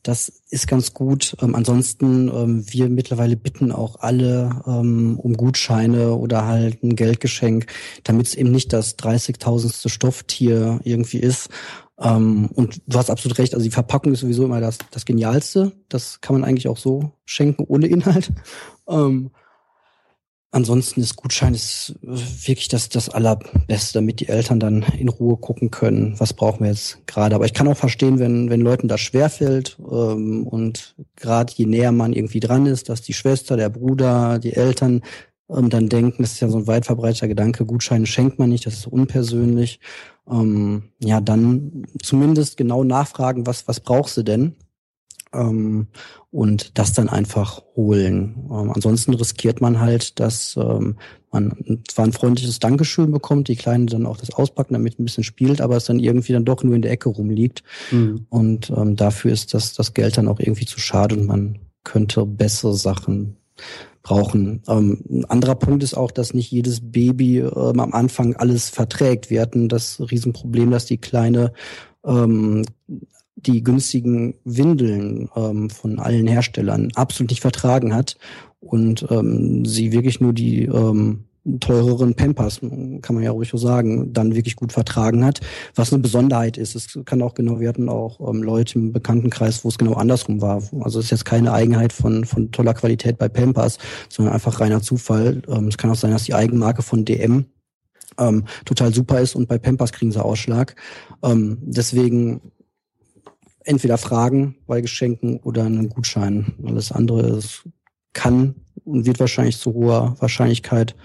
Das 0.08 0.32
ist 0.48 0.66
ganz 0.66 0.94
gut. 0.94 1.36
Ähm, 1.42 1.54
ansonsten, 1.54 2.28
ähm, 2.28 2.64
wir 2.66 2.88
mittlerweile 2.88 3.36
bitten 3.36 3.70
auch 3.70 3.96
alle 4.00 4.62
ähm, 4.66 5.20
um 5.20 5.34
Gutscheine 5.34 6.14
oder 6.14 6.46
halt 6.46 6.82
ein 6.82 6.96
Geldgeschenk, 6.96 7.66
damit 8.04 8.28
es 8.28 8.34
eben 8.34 8.50
nicht 8.50 8.72
das 8.72 8.96
30.000. 8.96 9.90
Stofftier 9.90 10.80
irgendwie 10.82 11.18
ist. 11.18 11.50
Ähm, 12.00 12.48
und 12.54 12.80
du 12.86 12.96
hast 12.96 13.10
absolut 13.10 13.36
recht, 13.36 13.52
also 13.52 13.64
die 13.64 13.70
Verpackung 13.70 14.14
ist 14.14 14.20
sowieso 14.20 14.46
immer 14.46 14.62
das, 14.62 14.78
das 14.92 15.04
Genialste. 15.04 15.72
Das 15.90 16.22
kann 16.22 16.40
man 16.40 16.44
eigentlich 16.48 16.68
auch 16.68 16.78
so 16.78 17.12
schenken 17.26 17.64
ohne 17.68 17.86
Inhalt. 17.86 18.32
Ansonsten 20.50 21.02
ist 21.02 21.16
Gutschein 21.16 21.52
ist 21.52 21.94
wirklich 22.00 22.68
das, 22.68 22.88
das 22.88 23.10
Allerbeste, 23.10 23.92
damit 23.92 24.20
die 24.20 24.28
Eltern 24.28 24.58
dann 24.58 24.82
in 24.98 25.10
Ruhe 25.10 25.36
gucken 25.36 25.70
können, 25.70 26.18
was 26.18 26.32
brauchen 26.32 26.60
wir 26.60 26.70
jetzt 26.70 27.06
gerade. 27.06 27.34
Aber 27.34 27.44
ich 27.44 27.52
kann 27.52 27.68
auch 27.68 27.76
verstehen, 27.76 28.18
wenn, 28.18 28.48
wenn 28.48 28.62
Leuten 28.62 28.88
das 28.88 29.02
schwerfällt 29.02 29.76
ähm, 29.78 30.46
und 30.46 30.96
gerade 31.16 31.52
je 31.54 31.66
näher 31.66 31.92
man 31.92 32.14
irgendwie 32.14 32.40
dran 32.40 32.64
ist, 32.64 32.88
dass 32.88 33.02
die 33.02 33.12
Schwester, 33.12 33.58
der 33.58 33.68
Bruder, 33.68 34.38
die 34.38 34.54
Eltern 34.54 35.02
ähm, 35.50 35.68
dann 35.68 35.90
denken, 35.90 36.22
das 36.22 36.32
ist 36.32 36.40
ja 36.40 36.48
so 36.48 36.58
ein 36.58 36.66
weit 36.66 36.86
verbreiteter 36.86 37.28
Gedanke, 37.28 37.66
Gutscheine 37.66 38.06
schenkt 38.06 38.38
man 38.38 38.48
nicht, 38.48 38.64
das 38.64 38.74
ist 38.74 38.86
unpersönlich. 38.86 39.80
Ähm, 40.30 40.84
ja, 40.98 41.20
dann 41.20 41.86
zumindest 42.02 42.56
genau 42.56 42.84
nachfragen, 42.84 43.46
was, 43.46 43.68
was 43.68 43.80
brauchst 43.80 44.16
du 44.16 44.22
denn? 44.22 44.56
Ähm, 45.32 45.88
und 46.30 46.78
das 46.78 46.92
dann 46.92 47.08
einfach 47.08 47.62
holen. 47.76 48.48
Ähm, 48.50 48.72
ansonsten 48.74 49.14
riskiert 49.14 49.60
man 49.60 49.80
halt, 49.80 50.20
dass 50.20 50.56
ähm, 50.56 50.96
man 51.30 51.82
zwar 51.88 52.06
ein 52.06 52.12
freundliches 52.12 52.58
Dankeschön 52.58 53.10
bekommt, 53.10 53.48
die 53.48 53.56
Kleine 53.56 53.86
dann 53.86 54.06
auch 54.06 54.16
das 54.16 54.30
auspacken, 54.30 54.74
damit 54.74 54.98
ein 54.98 55.04
bisschen 55.04 55.24
spielt, 55.24 55.60
aber 55.60 55.76
es 55.76 55.84
dann 55.84 55.98
irgendwie 55.98 56.32
dann 56.32 56.44
doch 56.44 56.62
nur 56.62 56.74
in 56.74 56.82
der 56.82 56.92
Ecke 56.92 57.08
rumliegt. 57.08 57.62
Mhm. 57.90 58.26
Und 58.30 58.70
ähm, 58.70 58.96
dafür 58.96 59.32
ist 59.32 59.54
das, 59.54 59.74
das 59.74 59.94
Geld 59.94 60.16
dann 60.16 60.28
auch 60.28 60.40
irgendwie 60.40 60.66
zu 60.66 60.80
schade 60.80 61.16
und 61.16 61.26
man 61.26 61.58
könnte 61.84 62.24
bessere 62.26 62.74
Sachen 62.74 63.36
brauchen. 64.02 64.62
Ähm, 64.68 65.04
ein 65.10 65.24
anderer 65.26 65.54
Punkt 65.54 65.82
ist 65.82 65.94
auch, 65.94 66.10
dass 66.10 66.34
nicht 66.34 66.50
jedes 66.50 66.80
Baby 66.80 67.40
ähm, 67.40 67.80
am 67.80 67.92
Anfang 67.92 68.36
alles 68.36 68.70
verträgt. 68.70 69.30
Wir 69.30 69.42
hatten 69.42 69.68
das 69.68 70.00
Riesenproblem, 70.00 70.70
dass 70.70 70.86
die 70.86 70.98
Kleine 70.98 71.52
ähm, 72.04 72.64
die 73.46 73.62
günstigen 73.62 74.34
Windeln 74.44 75.28
ähm, 75.36 75.70
von 75.70 75.98
allen 75.98 76.26
Herstellern 76.26 76.90
absolut 76.94 77.30
nicht 77.30 77.40
vertragen 77.40 77.94
hat 77.94 78.16
und 78.60 79.06
ähm, 79.10 79.64
sie 79.64 79.92
wirklich 79.92 80.20
nur 80.20 80.32
die 80.32 80.64
ähm, 80.64 81.24
teureren 81.60 82.14
Pampers, 82.14 82.60
kann 82.60 83.14
man 83.14 83.22
ja 83.22 83.30
ruhig 83.30 83.48
so 83.48 83.56
sagen, 83.56 84.12
dann 84.12 84.34
wirklich 84.34 84.56
gut 84.56 84.72
vertragen 84.72 85.24
hat, 85.24 85.40
was 85.74 85.92
eine 85.92 86.02
Besonderheit 86.02 86.58
ist. 86.58 86.74
Es 86.74 86.98
kann 87.06 87.22
auch 87.22 87.34
genau, 87.34 87.60
wir 87.60 87.68
hatten 87.68 87.88
auch 87.88 88.20
ähm, 88.28 88.42
Leute 88.42 88.78
im 88.78 88.92
Bekanntenkreis, 88.92 89.64
wo 89.64 89.68
es 89.68 89.78
genau 89.78 89.94
andersrum 89.94 90.42
war. 90.42 90.62
Also 90.80 90.98
es 90.98 91.06
ist 91.06 91.10
jetzt 91.10 91.24
keine 91.24 91.52
Eigenheit 91.52 91.92
von, 91.92 92.24
von 92.24 92.52
toller 92.52 92.74
Qualität 92.74 93.18
bei 93.18 93.28
Pampers, 93.28 93.78
sondern 94.08 94.34
einfach 94.34 94.60
reiner 94.60 94.82
Zufall. 94.82 95.42
Ähm, 95.48 95.68
es 95.68 95.78
kann 95.78 95.90
auch 95.90 95.96
sein, 95.96 96.10
dass 96.10 96.24
die 96.24 96.34
Eigenmarke 96.34 96.82
von 96.82 97.04
DM 97.04 97.46
ähm, 98.18 98.44
total 98.64 98.92
super 98.92 99.20
ist 99.20 99.34
und 99.34 99.48
bei 99.48 99.58
Pampers 99.58 99.92
kriegen 99.92 100.12
sie 100.12 100.22
Ausschlag. 100.22 100.74
Ähm, 101.22 101.58
deswegen 101.62 102.40
entweder 103.68 103.98
Fragen 103.98 104.56
bei 104.66 104.80
Geschenken 104.80 105.38
oder 105.38 105.64
einen 105.64 105.90
Gutschein. 105.90 106.54
Alles 106.66 106.90
andere 106.90 107.40
kann 108.14 108.54
und 108.84 109.04
wird 109.04 109.20
wahrscheinlich 109.20 109.58
zu 109.58 109.74
hoher 109.74 110.16
Wahrscheinlichkeit 110.20 110.96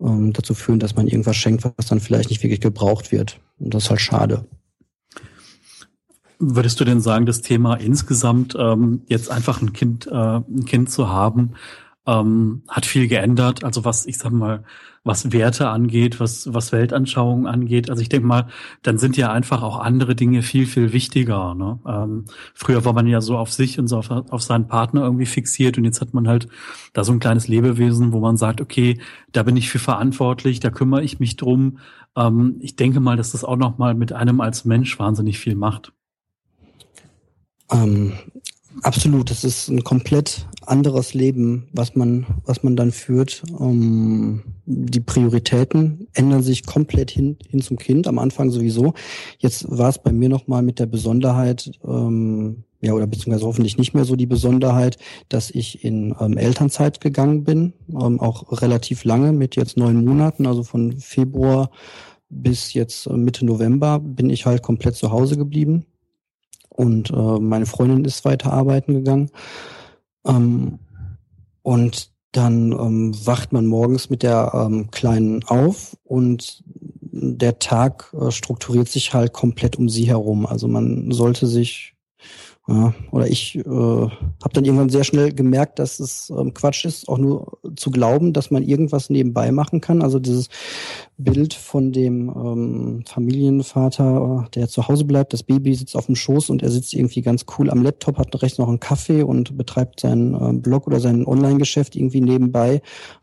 ähm, 0.00 0.32
dazu 0.32 0.54
führen, 0.54 0.80
dass 0.80 0.96
man 0.96 1.06
irgendwas 1.06 1.36
schenkt, 1.36 1.64
was 1.64 1.86
dann 1.86 2.00
vielleicht 2.00 2.30
nicht 2.30 2.42
wirklich 2.42 2.60
gebraucht 2.60 3.12
wird. 3.12 3.40
Und 3.58 3.72
das 3.72 3.84
ist 3.84 3.90
halt 3.90 4.00
schade. 4.00 4.46
Würdest 6.40 6.78
du 6.80 6.84
denn 6.84 7.00
sagen, 7.00 7.26
das 7.26 7.40
Thema 7.40 7.74
insgesamt 7.74 8.56
ähm, 8.58 9.02
jetzt 9.06 9.30
einfach 9.30 9.62
ein 9.62 9.72
Kind, 9.72 10.06
äh, 10.06 10.10
ein 10.12 10.64
Kind 10.66 10.90
zu 10.90 11.08
haben, 11.08 11.54
ähm, 12.06 12.62
hat 12.68 12.86
viel 12.86 13.06
geändert. 13.06 13.62
Also 13.62 13.84
was, 13.84 14.06
ich 14.06 14.18
sag 14.18 14.32
mal, 14.32 14.64
was 15.04 15.32
Werte 15.32 15.68
angeht, 15.68 16.20
was, 16.20 16.52
was 16.52 16.72
Weltanschauungen 16.72 17.46
angeht. 17.46 17.90
Also 17.90 18.02
ich 18.02 18.08
denke 18.08 18.26
mal, 18.26 18.48
dann 18.82 18.98
sind 18.98 19.16
ja 19.16 19.32
einfach 19.32 19.62
auch 19.62 19.78
andere 19.78 20.14
Dinge 20.14 20.42
viel, 20.42 20.66
viel 20.66 20.92
wichtiger. 20.92 21.54
Ne? 21.54 21.78
Ähm, 21.86 22.24
früher 22.54 22.84
war 22.84 22.92
man 22.92 23.06
ja 23.06 23.20
so 23.20 23.36
auf 23.36 23.52
sich 23.52 23.78
und 23.78 23.88
so 23.88 23.98
auf, 23.98 24.10
auf 24.10 24.42
seinen 24.42 24.68
Partner 24.68 25.02
irgendwie 25.02 25.26
fixiert 25.26 25.78
und 25.78 25.84
jetzt 25.84 26.00
hat 26.00 26.14
man 26.14 26.28
halt 26.28 26.48
da 26.92 27.04
so 27.04 27.12
ein 27.12 27.20
kleines 27.20 27.48
Lebewesen, 27.48 28.12
wo 28.12 28.20
man 28.20 28.36
sagt, 28.36 28.60
okay, 28.60 29.00
da 29.32 29.42
bin 29.42 29.56
ich 29.56 29.70
für 29.70 29.78
verantwortlich, 29.78 30.60
da 30.60 30.70
kümmere 30.70 31.02
ich 31.02 31.20
mich 31.20 31.36
drum. 31.36 31.78
Ähm, 32.16 32.56
ich 32.60 32.76
denke 32.76 33.00
mal, 33.00 33.16
dass 33.16 33.32
das 33.32 33.44
auch 33.44 33.56
nochmal 33.56 33.94
mit 33.94 34.12
einem 34.12 34.40
als 34.40 34.64
Mensch 34.64 34.98
wahnsinnig 34.98 35.38
viel 35.38 35.54
macht. 35.54 35.92
Ähm, 37.70 38.12
Absolut, 38.82 39.30
das 39.30 39.44
ist 39.44 39.68
ein 39.68 39.82
komplett 39.82 40.46
anderes 40.64 41.14
Leben, 41.14 41.68
was 41.72 41.96
man, 41.96 42.26
was 42.44 42.62
man 42.62 42.76
dann 42.76 42.92
führt. 42.92 43.42
Um, 43.52 44.42
die 44.70 45.00
Prioritäten 45.00 46.08
ändern 46.12 46.42
sich 46.42 46.66
komplett 46.66 47.10
hin, 47.10 47.38
hin 47.48 47.62
zum 47.62 47.78
Kind, 47.78 48.06
am 48.06 48.18
Anfang 48.18 48.50
sowieso. 48.50 48.92
Jetzt 49.38 49.66
war 49.70 49.88
es 49.88 49.98
bei 49.98 50.12
mir 50.12 50.28
nochmal 50.28 50.62
mit 50.62 50.78
der 50.78 50.84
Besonderheit, 50.86 51.70
ähm, 51.84 52.64
ja, 52.82 52.92
oder 52.92 53.06
beziehungsweise 53.06 53.46
hoffentlich 53.46 53.78
nicht 53.78 53.94
mehr 53.94 54.04
so 54.04 54.14
die 54.14 54.26
Besonderheit, 54.26 54.98
dass 55.30 55.50
ich 55.50 55.84
in 55.84 56.14
ähm, 56.20 56.36
Elternzeit 56.36 57.00
gegangen 57.00 57.44
bin, 57.44 57.72
ähm, 57.88 58.20
auch 58.20 58.60
relativ 58.60 59.04
lange, 59.04 59.32
mit 59.32 59.56
jetzt 59.56 59.78
neun 59.78 60.04
Monaten, 60.04 60.46
also 60.46 60.62
von 60.62 60.92
Februar 60.98 61.70
bis 62.28 62.74
jetzt 62.74 63.06
äh, 63.06 63.16
Mitte 63.16 63.46
November 63.46 63.98
bin 63.98 64.28
ich 64.28 64.44
halt 64.44 64.62
komplett 64.62 64.96
zu 64.96 65.10
Hause 65.10 65.38
geblieben 65.38 65.86
und 66.68 67.10
äh, 67.10 67.40
meine 67.40 67.64
Freundin 67.64 68.04
ist 68.04 68.26
weiter 68.26 68.52
arbeiten 68.52 68.92
gegangen. 68.92 69.30
Ähm, 70.26 70.78
und 71.62 72.10
dann 72.32 72.72
ähm, 72.72 73.14
wacht 73.26 73.52
man 73.52 73.66
morgens 73.66 74.10
mit 74.10 74.22
der 74.22 74.52
ähm, 74.54 74.90
Kleinen 74.90 75.44
auf 75.44 75.96
und 76.04 76.62
der 76.66 77.58
Tag 77.58 78.14
äh, 78.18 78.30
strukturiert 78.30 78.88
sich 78.88 79.14
halt 79.14 79.32
komplett 79.32 79.76
um 79.76 79.88
sie 79.88 80.04
herum. 80.04 80.46
Also 80.46 80.68
man 80.68 81.10
sollte 81.10 81.46
sich 81.46 81.94
ja, 82.68 82.92
oder 83.12 83.26
ich 83.26 83.56
äh, 83.56 83.62
habe 83.64 84.52
dann 84.52 84.66
irgendwann 84.66 84.90
sehr 84.90 85.04
schnell 85.04 85.32
gemerkt, 85.32 85.78
dass 85.78 86.00
es 86.00 86.28
ähm, 86.28 86.52
Quatsch 86.52 86.84
ist, 86.84 87.08
auch 87.08 87.16
nur 87.16 87.58
zu 87.76 87.90
glauben, 87.90 88.34
dass 88.34 88.50
man 88.50 88.62
irgendwas 88.62 89.08
nebenbei 89.08 89.52
machen 89.52 89.80
kann. 89.80 90.02
Also 90.02 90.18
dieses 90.18 90.48
Bild 91.18 91.52
von 91.52 91.90
dem 91.90 92.28
ähm, 92.28 93.02
Familienvater, 93.04 94.48
der 94.54 94.68
zu 94.68 94.86
Hause 94.86 95.04
bleibt, 95.04 95.32
das 95.32 95.42
Baby 95.42 95.74
sitzt 95.74 95.96
auf 95.96 96.06
dem 96.06 96.14
Schoß 96.14 96.48
und 96.48 96.62
er 96.62 96.70
sitzt 96.70 96.94
irgendwie 96.94 97.22
ganz 97.22 97.44
cool 97.58 97.70
am 97.70 97.82
Laptop, 97.82 98.18
hat 98.18 98.40
rechts 98.40 98.58
noch 98.58 98.68
einen 98.68 98.78
Kaffee 98.78 99.22
und 99.22 99.56
betreibt 99.58 99.98
seinen 99.98 100.34
äh, 100.34 100.52
Blog 100.52 100.86
oder 100.86 101.00
sein 101.00 101.26
Online-Geschäft 101.26 101.96
irgendwie 101.96 102.20
nebenbei. 102.20 102.82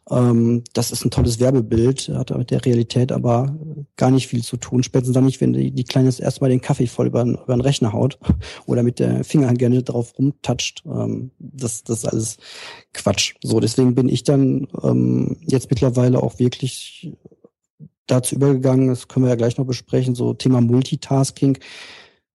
Ähm, 0.10 0.64
das 0.74 0.92
ist 0.92 1.06
ein 1.06 1.12
tolles 1.12 1.40
Werbebild, 1.40 2.10
hat 2.10 2.38
mit 2.38 2.52
der 2.52 2.66
Realität 2.66 3.14
aber 3.14 3.58
gar 3.96 4.12
nicht 4.12 4.28
viel 4.28 4.44
zu 4.44 4.58
tun. 4.58 4.84
Spätestens 4.84 5.16
dann 5.16 5.26
nicht, 5.26 5.40
wenn 5.40 5.54
die, 5.54 5.72
die 5.72 5.86
Kleine 5.86 6.14
erstmal 6.20 6.50
den 6.50 6.62
Kaffee 6.62 6.88
voll 6.88 7.08
über, 7.08 7.24
über 7.24 7.56
den 7.56 7.62
Rechner 7.62 7.94
haut 7.94 8.20
oder 8.66 8.84
mit 8.84 9.00
der 9.00 9.24
Finger 9.24 9.54
gerne 9.54 9.84
drauf 9.84 10.14
rumtatscht. 10.20 10.84
Ähm, 10.86 11.32
das, 11.40 11.86
das 11.86 12.00
ist 12.00 12.06
alles 12.06 12.38
Quatsch. 12.94 13.36
So, 13.42 13.62
deswegen 13.62 13.96
bin 13.96 14.10
ich 14.10 14.24
dann 14.24 14.68
ähm, 14.84 15.38
jetzt 15.46 15.70
mittlerweile 15.70 16.22
auch 16.22 16.40
wirklich 16.40 17.14
dazu 18.08 18.36
übergegangen, 18.36 18.88
das 18.88 19.08
können 19.08 19.26
wir 19.26 19.30
ja 19.30 19.36
gleich 19.36 19.58
noch 19.58 19.66
besprechen, 19.66 20.16
so 20.16 20.34
Thema 20.34 20.62
Multitasking, 20.62 21.58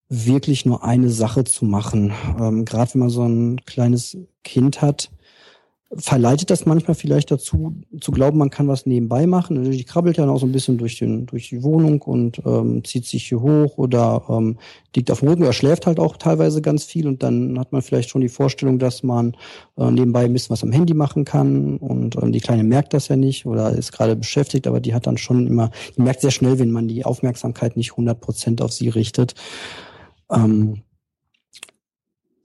wirklich 0.08 0.66
nur 0.66 0.84
eine 0.84 1.10
Sache 1.10 1.44
zu 1.44 1.64
machen. 1.64 2.12
Ähm, 2.38 2.64
Gerade 2.64 2.94
wenn 2.94 3.00
man 3.00 3.10
so 3.10 3.24
ein 3.24 3.64
kleines 3.64 4.18
Kind 4.42 4.82
hat, 4.82 5.10
verleitet 5.96 6.50
das 6.50 6.66
manchmal 6.66 6.94
vielleicht 6.94 7.32
dazu, 7.32 7.74
zu 8.00 8.12
glauben, 8.12 8.38
man 8.38 8.50
kann 8.50 8.68
was 8.68 8.86
nebenbei 8.86 9.26
machen. 9.26 9.70
Die 9.70 9.84
krabbelt 9.84 10.18
ja 10.18 10.26
noch 10.26 10.38
so 10.38 10.46
ein 10.46 10.52
bisschen 10.52 10.78
durch, 10.78 10.98
den, 10.98 11.26
durch 11.26 11.48
die 11.48 11.64
Wohnung 11.64 12.00
und 12.02 12.40
ähm, 12.46 12.84
zieht 12.84 13.06
sich 13.06 13.26
hier 13.26 13.40
hoch 13.40 13.76
oder 13.76 14.22
ähm, 14.28 14.58
liegt 14.94 15.10
auf 15.10 15.20
dem 15.20 15.28
Rücken 15.28 15.42
oder 15.42 15.52
schläft 15.52 15.86
halt 15.86 15.98
auch 15.98 16.16
teilweise 16.16 16.62
ganz 16.62 16.84
viel 16.84 17.08
und 17.08 17.24
dann 17.24 17.58
hat 17.58 17.72
man 17.72 17.82
vielleicht 17.82 18.08
schon 18.10 18.20
die 18.20 18.28
Vorstellung, 18.28 18.78
dass 18.78 19.02
man 19.02 19.36
äh, 19.76 19.90
nebenbei 19.90 20.26
ein 20.26 20.32
bisschen 20.32 20.50
was 20.50 20.62
am 20.62 20.70
Handy 20.70 20.94
machen 20.94 21.24
kann 21.24 21.78
und 21.78 22.14
ähm, 22.16 22.30
die 22.30 22.40
Kleine 22.40 22.62
merkt 22.62 22.94
das 22.94 23.08
ja 23.08 23.16
nicht 23.16 23.44
oder 23.44 23.72
ist 23.72 23.90
gerade 23.90 24.14
beschäftigt, 24.14 24.68
aber 24.68 24.78
die 24.78 24.94
hat 24.94 25.08
dann 25.08 25.18
schon 25.18 25.48
immer, 25.48 25.70
die 25.96 26.02
merkt 26.02 26.20
sehr 26.20 26.30
schnell, 26.30 26.60
wenn 26.60 26.70
man 26.70 26.86
die 26.86 27.04
Aufmerksamkeit 27.04 27.76
nicht 27.76 27.92
100 27.92 28.20
Prozent 28.20 28.62
auf 28.62 28.72
sie 28.72 28.90
richtet. 28.90 29.34
Ähm, 30.30 30.82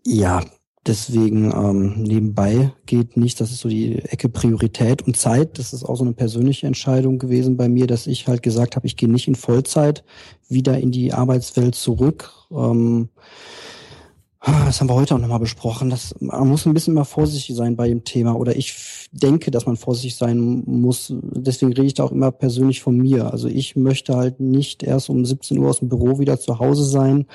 ja, 0.03 0.41
Deswegen 0.88 1.52
ähm, 1.52 2.04
nebenbei 2.04 2.71
geht 2.86 3.17
nicht, 3.17 3.41
das 3.41 3.52
ist 3.52 3.62
so 3.62 3.69
die 3.69 3.98
Ecke 4.04 4.30
Priorität 4.30 5.02
und 5.02 5.17
Zeit. 5.17 5.58
Das 5.58 5.74
ist 5.74 5.84
auch 5.84 5.95
so 5.95 6.04
eine 6.04 6.13
persönliche 6.13 6.67
Entscheidung 6.67 7.17
gewesen 7.17 7.58
bei 7.58 7.67
mir, 7.67 7.88
dass 7.88 8.06
ich 8.06 8.28
halt 8.28 8.43
gesagt 8.43 8.76
habe, 8.76 8.86
ich 8.86 8.95
gehe 8.95 9.10
nicht 9.10 9.28
in 9.28 9.34
Vollzeit 9.34 10.04
wieder 10.48 10.78
in 10.78 10.91
die 10.91 11.12
Arbeitswelt 11.12 11.74
zurück. 11.74 12.32
Ähm, 12.52 13.10
das 14.45 14.79
haben 14.79 14.89
wir 14.89 14.95
heute 14.95 15.15
auch 15.15 15.19
nochmal 15.19 15.39
besprochen. 15.39 15.89
dass 15.89 16.13
man 16.19 16.47
muss 16.47 16.65
ein 16.65 16.73
bisschen 16.73 16.93
immer 16.93 17.05
vorsichtig 17.05 17.55
sein 17.55 17.75
bei 17.75 17.88
dem 17.88 18.03
Thema. 18.03 18.36
Oder 18.36 18.55
ich 18.55 18.75
denke, 19.12 19.49
dass 19.49 19.65
man 19.65 19.75
vorsichtig 19.75 20.15
sein 20.15 20.63
muss. 20.65 21.13
Deswegen 21.21 21.73
rede 21.73 21.88
ich 21.88 21.95
da 21.95 22.03
auch 22.03 22.12
immer 22.12 22.31
persönlich 22.31 22.81
von 22.81 22.95
mir. 22.95 23.31
Also 23.31 23.47
ich 23.47 23.75
möchte 23.75 24.15
halt 24.15 24.39
nicht 24.39 24.84
erst 24.84 25.10
um 25.10 25.25
17 25.25 25.58
Uhr 25.58 25.69
aus 25.69 25.79
dem 25.79 25.89
Büro 25.89 26.19
wieder 26.19 26.39
zu 26.39 26.60
Hause 26.60 26.86
sein 26.86 27.25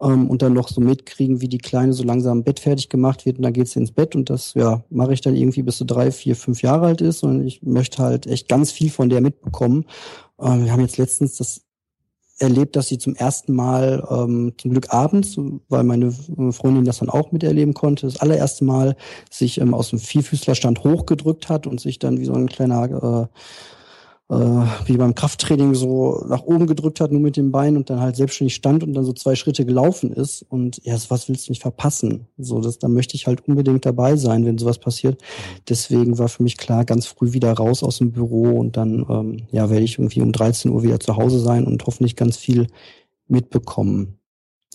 ähm, 0.00 0.30
und 0.30 0.42
dann 0.42 0.52
noch 0.52 0.68
so 0.68 0.80
mitkriegen, 0.80 1.40
wie 1.40 1.48
die 1.48 1.58
Kleine 1.58 1.94
so 1.94 2.04
langsam 2.04 2.38
im 2.38 2.44
Bett 2.44 2.60
fertig 2.60 2.88
gemacht 2.88 3.26
wird. 3.26 3.38
Und 3.38 3.42
dann 3.42 3.52
geht 3.52 3.68
sie 3.68 3.80
ins 3.80 3.92
Bett 3.92 4.14
und 4.14 4.30
das 4.30 4.54
ja 4.54 4.84
mache 4.88 5.14
ich 5.14 5.20
dann 5.20 5.34
irgendwie 5.34 5.64
bis 5.64 5.78
sie 5.78 5.86
drei, 5.86 6.12
vier, 6.12 6.36
fünf 6.36 6.62
Jahre 6.62 6.86
alt 6.86 7.00
ist. 7.00 7.24
Und 7.24 7.44
ich 7.44 7.62
möchte 7.62 8.02
halt 8.02 8.28
echt 8.28 8.48
ganz 8.48 8.70
viel 8.70 8.90
von 8.90 9.08
der 9.08 9.20
mitbekommen. 9.20 9.84
Ähm, 10.40 10.64
wir 10.64 10.72
haben 10.72 10.80
jetzt 10.80 10.98
letztens 10.98 11.36
das 11.38 11.62
erlebt, 12.38 12.76
dass 12.76 12.88
sie 12.88 12.98
zum 12.98 13.14
ersten 13.14 13.54
Mal, 13.54 14.06
ähm, 14.10 14.52
zum 14.58 14.70
Glück 14.72 14.92
abends, 14.92 15.36
weil 15.68 15.84
meine 15.84 16.12
Freundin 16.52 16.84
das 16.84 16.98
dann 16.98 17.10
auch 17.10 17.32
miterleben 17.32 17.74
konnte, 17.74 18.06
das 18.06 18.20
allererste 18.20 18.64
Mal 18.64 18.96
sich 19.30 19.60
ähm, 19.60 19.74
aus 19.74 19.90
dem 19.90 19.98
Vierfüßlerstand 19.98 20.82
hochgedrückt 20.84 21.48
hat 21.48 21.66
und 21.66 21.80
sich 21.80 21.98
dann 21.98 22.18
wie 22.18 22.24
so 22.24 22.34
ein 22.34 22.48
kleiner 22.48 23.30
äh, 23.30 23.38
äh, 24.32 24.66
wie 24.86 24.96
beim 24.96 25.14
Krafttraining 25.14 25.74
so 25.74 26.24
nach 26.26 26.42
oben 26.42 26.66
gedrückt 26.66 27.00
hat, 27.00 27.12
nur 27.12 27.20
mit 27.20 27.36
dem 27.36 27.52
Bein 27.52 27.76
und 27.76 27.90
dann 27.90 28.00
halt 28.00 28.16
selbstständig 28.16 28.54
stand 28.54 28.82
und 28.82 28.94
dann 28.94 29.04
so 29.04 29.12
zwei 29.12 29.34
Schritte 29.34 29.66
gelaufen 29.66 30.10
ist. 30.10 30.42
Und 30.48 30.80
ja, 30.84 30.96
was 31.08 31.28
willst 31.28 31.48
du 31.48 31.52
nicht 31.52 31.60
verpassen? 31.60 32.26
So, 32.38 32.60
das, 32.60 32.78
da 32.78 32.88
möchte 32.88 33.14
ich 33.14 33.26
halt 33.26 33.46
unbedingt 33.46 33.84
dabei 33.84 34.16
sein, 34.16 34.46
wenn 34.46 34.56
sowas 34.56 34.78
passiert. 34.78 35.20
Deswegen 35.68 36.18
war 36.18 36.28
für 36.28 36.42
mich 36.42 36.56
klar, 36.56 36.86
ganz 36.86 37.06
früh 37.06 37.34
wieder 37.34 37.52
raus 37.52 37.82
aus 37.82 37.98
dem 37.98 38.12
Büro 38.12 38.58
und 38.58 38.78
dann, 38.78 39.04
ähm, 39.08 39.46
ja, 39.50 39.68
werde 39.68 39.84
ich 39.84 39.98
irgendwie 39.98 40.22
um 40.22 40.32
13 40.32 40.70
Uhr 40.70 40.82
wieder 40.82 40.98
zu 40.98 41.16
Hause 41.16 41.38
sein 41.38 41.66
und 41.66 41.84
hoffentlich 41.84 42.16
ganz 42.16 42.38
viel 42.38 42.68
mitbekommen. 43.28 44.18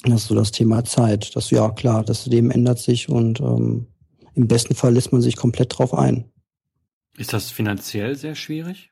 Das 0.04 0.22
ist 0.22 0.28
so 0.28 0.36
das 0.36 0.52
Thema 0.52 0.84
Zeit. 0.86 1.36
Das, 1.36 1.50
ja, 1.50 1.70
klar, 1.70 2.04
das 2.04 2.28
Leben 2.28 2.52
ändert 2.52 2.78
sich 2.78 3.10
und 3.10 3.40
ähm, 3.40 3.88
im 4.36 4.48
besten 4.48 4.76
Fall 4.76 4.94
lässt 4.94 5.12
man 5.12 5.22
sich 5.22 5.36
komplett 5.36 5.78
drauf 5.78 5.96
ein. 5.96 6.26
Ist 7.18 7.34
das 7.34 7.50
finanziell 7.50 8.16
sehr 8.16 8.36
schwierig? 8.36 8.92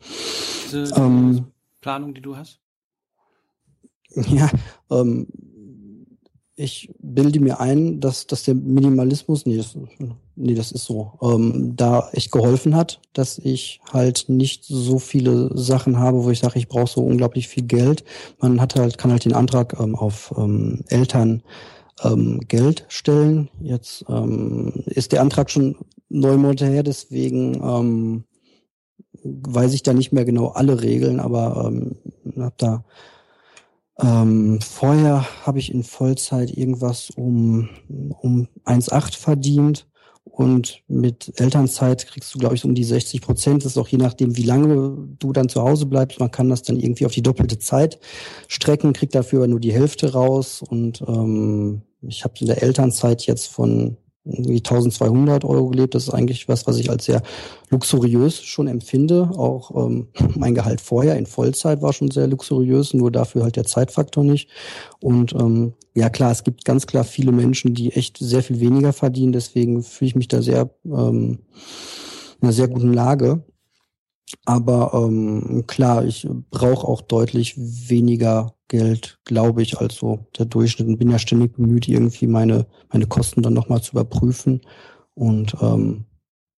Diese 0.00 0.94
ähm, 0.96 1.46
Planung, 1.80 2.14
die 2.14 2.22
du 2.22 2.36
hast? 2.36 2.60
Ja, 4.30 4.50
ähm, 4.90 5.26
ich 6.58 6.90
bilde 6.98 7.38
mir 7.38 7.60
ein, 7.60 8.00
dass, 8.00 8.26
dass 8.26 8.42
der 8.42 8.54
Minimalismus, 8.54 9.46
nee 9.46 9.56
das, 9.56 9.78
nee, 10.34 10.54
das 10.54 10.72
ist 10.72 10.86
so, 10.86 11.12
ähm, 11.22 11.74
da 11.76 12.08
echt 12.12 12.32
geholfen 12.32 12.74
hat, 12.74 13.00
dass 13.12 13.38
ich 13.38 13.80
halt 13.92 14.24
nicht 14.28 14.64
so 14.64 14.98
viele 14.98 15.56
Sachen 15.56 16.00
habe, 16.00 16.24
wo 16.24 16.30
ich 16.30 16.40
sage, 16.40 16.58
ich 16.58 16.66
brauche 16.66 16.90
so 16.90 17.02
unglaublich 17.02 17.46
viel 17.46 17.62
Geld. 17.62 18.02
Man 18.40 18.60
hat 18.60 18.74
halt, 18.74 18.98
kann 18.98 19.12
halt 19.12 19.24
den 19.24 19.34
Antrag 19.34 19.78
ähm, 19.78 19.94
auf 19.94 20.34
ähm, 20.36 20.84
Eltern 20.88 21.44
ähm, 22.02 22.40
Geld 22.48 22.86
stellen. 22.88 23.50
Jetzt 23.60 24.04
ähm, 24.08 24.82
ist 24.86 25.12
der 25.12 25.20
Antrag 25.20 25.50
schon 25.50 25.76
neun 26.08 26.40
Monate 26.40 26.66
her, 26.66 26.82
deswegen 26.82 27.62
ähm, 27.62 28.24
weiß 29.42 29.74
ich 29.74 29.82
da 29.82 29.92
nicht 29.92 30.12
mehr 30.12 30.24
genau 30.24 30.48
alle 30.48 30.82
Regeln, 30.82 31.20
aber 31.20 31.66
ähm, 31.66 31.96
habe 32.38 32.54
da 32.56 32.84
ähm, 34.00 34.60
vorher 34.60 35.26
habe 35.44 35.58
ich 35.58 35.72
in 35.72 35.82
Vollzeit 35.82 36.56
irgendwas 36.56 37.10
um 37.10 37.68
um 38.20 38.48
1,8 38.64 39.16
verdient 39.18 39.86
und 40.24 40.82
mit 40.86 41.32
Elternzeit 41.40 42.06
kriegst 42.06 42.32
du 42.34 42.38
glaube 42.38 42.54
ich 42.54 42.60
so 42.60 42.68
um 42.68 42.74
die 42.74 42.84
60 42.84 43.20
Prozent. 43.22 43.64
Das 43.64 43.72
ist 43.72 43.78
auch 43.78 43.88
je 43.88 43.98
nachdem, 43.98 44.36
wie 44.36 44.44
lange 44.44 44.96
du 45.18 45.32
dann 45.32 45.48
zu 45.48 45.62
Hause 45.62 45.86
bleibst. 45.86 46.20
Man 46.20 46.30
kann 46.30 46.48
das 46.48 46.62
dann 46.62 46.78
irgendwie 46.78 47.06
auf 47.06 47.12
die 47.12 47.22
doppelte 47.22 47.58
Zeit 47.58 47.98
strecken, 48.46 48.92
kriegt 48.92 49.14
dafür 49.14 49.46
nur 49.48 49.60
die 49.60 49.72
Hälfte 49.72 50.12
raus 50.12 50.62
und 50.62 51.02
ähm, 51.06 51.82
ich 52.02 52.22
habe 52.22 52.34
in 52.40 52.46
der 52.46 52.62
Elternzeit 52.62 53.26
jetzt 53.26 53.48
von 53.48 53.96
irgendwie 54.30 54.58
1200 54.58 55.44
Euro 55.44 55.68
gelebt. 55.68 55.94
Das 55.94 56.04
ist 56.04 56.10
eigentlich 56.10 56.48
was, 56.48 56.66
was 56.66 56.78
ich 56.78 56.90
als 56.90 57.04
sehr 57.04 57.22
luxuriös 57.70 58.42
schon 58.42 58.66
empfinde. 58.68 59.30
Auch 59.36 59.74
ähm, 59.74 60.08
mein 60.36 60.54
Gehalt 60.54 60.80
vorher 60.80 61.16
in 61.16 61.26
Vollzeit 61.26 61.82
war 61.82 61.92
schon 61.92 62.10
sehr 62.10 62.26
luxuriös, 62.26 62.94
nur 62.94 63.10
dafür 63.10 63.42
halt 63.44 63.56
der 63.56 63.64
Zeitfaktor 63.64 64.24
nicht. 64.24 64.48
Und 65.00 65.32
ähm, 65.34 65.74
ja 65.94 66.10
klar, 66.10 66.30
es 66.30 66.44
gibt 66.44 66.64
ganz 66.64 66.86
klar 66.86 67.04
viele 67.04 67.32
Menschen, 67.32 67.74
die 67.74 67.92
echt 67.92 68.18
sehr 68.18 68.42
viel 68.42 68.60
weniger 68.60 68.92
verdienen. 68.92 69.32
Deswegen 69.32 69.82
fühle 69.82 70.08
ich 70.08 70.16
mich 70.16 70.28
da 70.28 70.42
sehr 70.42 70.70
ähm, 70.84 71.40
in 72.40 72.42
einer 72.42 72.52
sehr 72.52 72.68
guten 72.68 72.92
Lage. 72.92 73.42
Aber 74.44 74.92
ähm, 74.94 75.64
klar, 75.66 76.04
ich 76.04 76.28
brauche 76.50 76.86
auch 76.86 77.00
deutlich 77.02 77.54
weniger 77.56 78.54
Geld, 78.68 79.18
glaube 79.24 79.62
ich, 79.62 79.78
als 79.78 79.96
so 79.96 80.26
der 80.38 80.46
Durchschnitt 80.46 80.88
und 80.88 80.98
bin 80.98 81.10
ja 81.10 81.18
ständig 81.18 81.54
bemüht, 81.56 81.88
irgendwie 81.88 82.26
meine, 82.26 82.66
meine 82.92 83.06
Kosten 83.06 83.42
dann 83.42 83.54
nochmal 83.54 83.82
zu 83.82 83.92
überprüfen. 83.92 84.60
Und 85.14 85.56
ähm, 85.60 86.04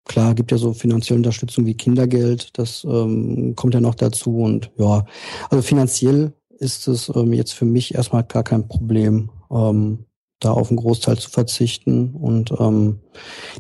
klar, 0.06 0.34
gibt 0.34 0.52
ja 0.52 0.58
so 0.58 0.74
finanzielle 0.74 1.20
Unterstützung 1.20 1.66
wie 1.66 1.76
Kindergeld, 1.76 2.58
das 2.58 2.84
ähm, 2.84 3.54
kommt 3.56 3.74
ja 3.76 3.82
noch 3.82 3.96
dazu. 3.96 4.38
Und 4.40 4.72
ja, 4.78 5.06
also 5.50 5.62
finanziell 5.62 6.34
ist 6.58 6.88
es 6.88 7.12
ähm, 7.16 7.34
jetzt 7.34 7.54
für 7.54 7.66
mich 7.66 7.96
erstmal 7.96 8.24
gar 8.24 8.44
kein 8.44 8.68
Problem. 8.68 9.30
Ähm, 9.52 10.06
da 10.40 10.52
auf 10.52 10.70
einen 10.70 10.78
Großteil 10.78 11.18
zu 11.18 11.30
verzichten. 11.30 12.16
Und 12.16 12.52
ähm, 12.60 13.00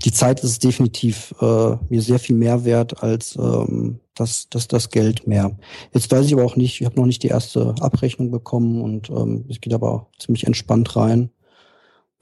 die 0.03 0.11
Zeit 0.11 0.43
ist 0.43 0.63
definitiv 0.63 1.33
äh, 1.41 1.75
mir 1.89 2.01
sehr 2.01 2.19
viel 2.19 2.35
mehr 2.35 2.65
wert 2.65 3.03
als 3.03 3.35
ähm, 3.35 3.99
das, 4.15 4.49
das, 4.49 4.67
das 4.67 4.89
Geld 4.89 5.27
mehr. 5.27 5.57
Jetzt 5.93 6.11
weiß 6.11 6.25
ich 6.25 6.33
aber 6.33 6.45
auch 6.45 6.55
nicht, 6.55 6.79
ich 6.79 6.85
habe 6.85 6.95
noch 6.95 7.05
nicht 7.05 7.23
die 7.23 7.27
erste 7.27 7.75
Abrechnung 7.79 8.31
bekommen 8.31 8.81
und 8.81 9.09
ähm, 9.09 9.45
es 9.49 9.61
geht 9.61 9.73
aber 9.73 10.07
ziemlich 10.17 10.45
entspannt 10.45 10.95
rein. 10.95 11.29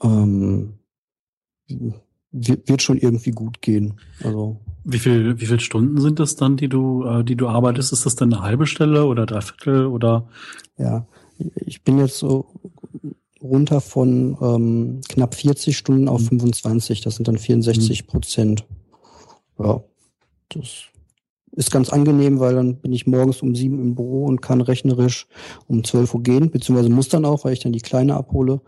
Ähm, 0.02 0.78
wird 2.30 2.82
schon 2.82 2.98
irgendwie 2.98 3.30
gut 3.30 3.62
gehen. 3.62 4.00
Also 4.22 4.60
wie 4.84 4.98
viel 4.98 5.40
wie 5.40 5.46
viel 5.46 5.60
Stunden 5.60 6.00
sind 6.00 6.18
das 6.18 6.36
dann, 6.36 6.56
die 6.56 6.68
du 6.68 7.04
äh, 7.04 7.24
die 7.24 7.36
du 7.36 7.48
arbeitest? 7.48 7.92
Ist 7.92 8.06
das 8.06 8.16
dann 8.16 8.32
eine 8.32 8.42
halbe 8.42 8.66
Stelle 8.66 9.06
oder 9.06 9.26
dreiviertel 9.26 9.86
oder? 9.86 10.28
Ja, 10.76 11.06
ich 11.54 11.82
bin 11.82 11.98
jetzt 11.98 12.18
so 12.18 12.46
runter 13.42 13.80
von 13.80 14.36
ähm, 14.40 15.00
knapp 15.08 15.34
40 15.34 15.76
Stunden 15.76 16.08
auf 16.08 16.22
25. 16.26 17.00
Mhm. 17.00 17.04
Das 17.04 17.16
sind 17.16 17.28
dann 17.28 17.38
64 17.38 18.02
mhm. 18.02 18.06
Prozent. 18.06 18.64
Ja, 19.58 19.82
das 20.50 20.84
ist 21.52 21.70
ganz 21.70 21.90
angenehm, 21.90 22.40
weil 22.40 22.54
dann 22.54 22.76
bin 22.76 22.92
ich 22.92 23.06
morgens 23.06 23.42
um 23.42 23.54
sieben 23.54 23.80
im 23.80 23.94
Büro 23.94 24.24
und 24.24 24.40
kann 24.40 24.60
rechnerisch 24.60 25.26
um 25.66 25.82
12 25.82 26.14
Uhr 26.14 26.22
gehen, 26.22 26.50
beziehungsweise 26.50 26.90
muss 26.90 27.08
dann 27.08 27.24
auch, 27.24 27.44
weil 27.44 27.52
ich 27.52 27.60
dann 27.60 27.72
die 27.72 27.80
Kleine 27.80 28.14
abhole. 28.14 28.60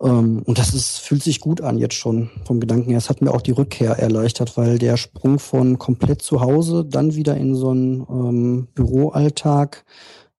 Ähm, 0.00 0.42
und 0.44 0.58
das 0.58 0.74
ist, 0.74 0.98
fühlt 0.98 1.22
sich 1.22 1.40
gut 1.40 1.60
an 1.60 1.78
jetzt 1.78 1.94
schon 1.94 2.30
vom 2.44 2.60
Gedanken 2.60 2.90
her. 2.90 2.98
Es 2.98 3.10
hat 3.10 3.22
mir 3.22 3.32
auch 3.32 3.42
die 3.42 3.52
Rückkehr 3.52 3.92
erleichtert, 3.92 4.56
weil 4.56 4.78
der 4.78 4.96
Sprung 4.96 5.38
von 5.38 5.78
komplett 5.78 6.22
zu 6.22 6.40
Hause 6.40 6.84
dann 6.84 7.14
wieder 7.14 7.36
in 7.36 7.54
so 7.54 7.70
einen 7.70 8.06
ähm, 8.10 8.68
Büroalltag 8.74 9.84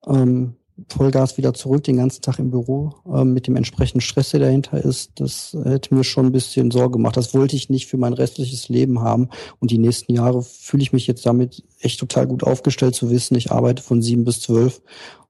ähm, 0.08 0.56
Vollgas 0.90 1.38
wieder 1.38 1.54
zurück, 1.54 1.84
den 1.84 1.98
ganzen 1.98 2.22
Tag 2.22 2.40
im 2.40 2.52
Büro 2.52 2.96
äh, 3.12 3.24
mit 3.24 3.48
dem 3.48 3.56
entsprechenden 3.56 4.02
Stress, 4.02 4.32
der 4.32 4.40
dahinter 4.40 4.84
ist. 4.84 5.12
Das 5.16 5.56
hätte 5.64 5.94
mir 5.94 6.04
schon 6.04 6.28
ein 6.28 6.32
bisschen 6.32 6.72
Sorge 6.72 6.94
gemacht. 6.94 7.18
Das 7.18 7.34
wollte 7.34 7.56
ich 7.56 7.70
nicht 7.70 7.88
für 7.88 7.98
mein 7.98 8.14
restliches 8.14 8.70
Leben 8.70 9.02
haben. 9.02 9.30
Und 9.60 9.72
die 9.72 9.78
nächsten 9.78 10.14
Jahre 10.14 10.42
fühle 10.44 10.84
ich 10.84 10.94
mich 10.94 11.08
jetzt 11.08 11.26
damit 11.26 11.64
echt 11.80 12.00
total 12.00 12.28
gut 12.28 12.44
aufgestellt 12.44 12.96
zu 12.96 13.10
wissen, 13.10 13.36
ich 13.36 13.52
arbeite 13.52 13.84
von 13.84 14.02
sieben 14.02 14.24
bis 14.24 14.42
zwölf 14.42 14.82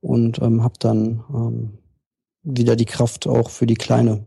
und 0.02 0.42
ähm, 0.42 0.64
habe 0.64 0.76
dann 0.80 1.24
ähm, 1.34 1.78
wieder 2.44 2.76
die 2.76 2.86
Kraft 2.86 3.28
auch 3.28 3.50
für 3.50 3.66
die 3.66 3.76
Kleine. 3.76 4.26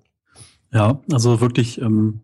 Ja, 0.72 1.00
also 1.12 1.40
wirklich 1.40 1.80
ähm, 1.80 2.22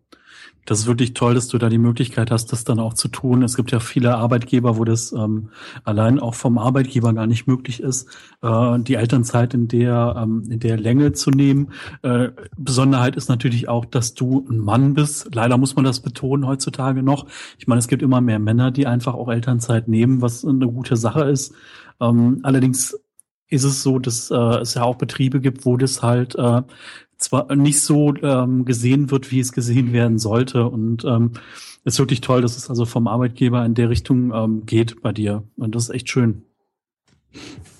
das 0.65 0.79
ist 0.79 0.87
wirklich 0.87 1.13
toll, 1.13 1.33
dass 1.33 1.47
du 1.47 1.57
da 1.57 1.69
die 1.69 1.77
Möglichkeit 1.77 2.31
hast, 2.31 2.51
das 2.51 2.63
dann 2.63 2.79
auch 2.79 2.93
zu 2.93 3.07
tun. 3.07 3.43
Es 3.43 3.55
gibt 3.55 3.71
ja 3.71 3.79
viele 3.79 4.15
Arbeitgeber, 4.15 4.77
wo 4.77 4.85
das 4.85 5.11
ähm, 5.11 5.49
allein 5.83 6.19
auch 6.19 6.35
vom 6.35 6.57
Arbeitgeber 6.57 7.13
gar 7.13 7.27
nicht 7.27 7.47
möglich 7.47 7.81
ist, 7.81 8.07
äh, 8.41 8.79
die 8.79 8.95
Elternzeit 8.95 9.53
in 9.53 9.67
der 9.67 10.15
ähm, 10.17 10.43
in 10.49 10.59
der 10.59 10.77
Länge 10.77 11.11
zu 11.13 11.31
nehmen. 11.31 11.71
Äh, 12.01 12.29
Besonderheit 12.57 13.15
ist 13.15 13.29
natürlich 13.29 13.67
auch, 13.67 13.85
dass 13.85 14.13
du 14.13 14.45
ein 14.49 14.59
Mann 14.59 14.93
bist. 14.93 15.33
Leider 15.35 15.57
muss 15.57 15.75
man 15.75 15.85
das 15.85 15.99
betonen 15.99 16.47
heutzutage 16.47 17.03
noch. 17.03 17.27
Ich 17.57 17.67
meine, 17.67 17.79
es 17.79 17.87
gibt 17.87 18.01
immer 18.01 18.21
mehr 18.21 18.39
Männer, 18.39 18.71
die 18.71 18.87
einfach 18.87 19.15
auch 19.15 19.29
Elternzeit 19.29 19.87
nehmen, 19.87 20.21
was 20.21 20.45
eine 20.45 20.67
gute 20.67 20.95
Sache 20.95 21.23
ist. 21.23 21.53
Ähm, 21.99 22.39
allerdings 22.43 22.97
ist 23.53 23.63
es 23.63 23.83
so, 23.83 23.99
dass 23.99 24.31
äh, 24.31 24.35
es 24.35 24.73
ja 24.73 24.83
auch 24.83 24.95
Betriebe 24.95 25.39
gibt, 25.39 25.65
wo 25.65 25.77
das 25.77 26.01
halt 26.01 26.35
äh, 26.35 26.63
zwar 27.17 27.55
nicht 27.55 27.81
so 27.81 28.15
ähm, 28.15 28.65
gesehen 28.65 29.11
wird, 29.11 29.31
wie 29.31 29.39
es 29.39 29.51
gesehen 29.51 29.93
werden 29.93 30.19
sollte. 30.19 30.67
Und 30.67 31.05
ähm, 31.05 31.31
ist 31.85 31.99
wirklich 31.99 32.21
toll, 32.21 32.41
dass 32.41 32.57
es 32.57 32.69
also 32.69 32.85
vom 32.85 33.07
Arbeitgeber 33.07 33.65
in 33.65 33.73
der 33.73 33.89
Richtung 33.89 34.33
ähm, 34.33 34.65
geht 34.65 35.01
bei 35.01 35.11
dir. 35.11 35.43
Und 35.57 35.75
das 35.75 35.83
ist 35.83 35.89
echt 35.95 36.09
schön. 36.09 36.43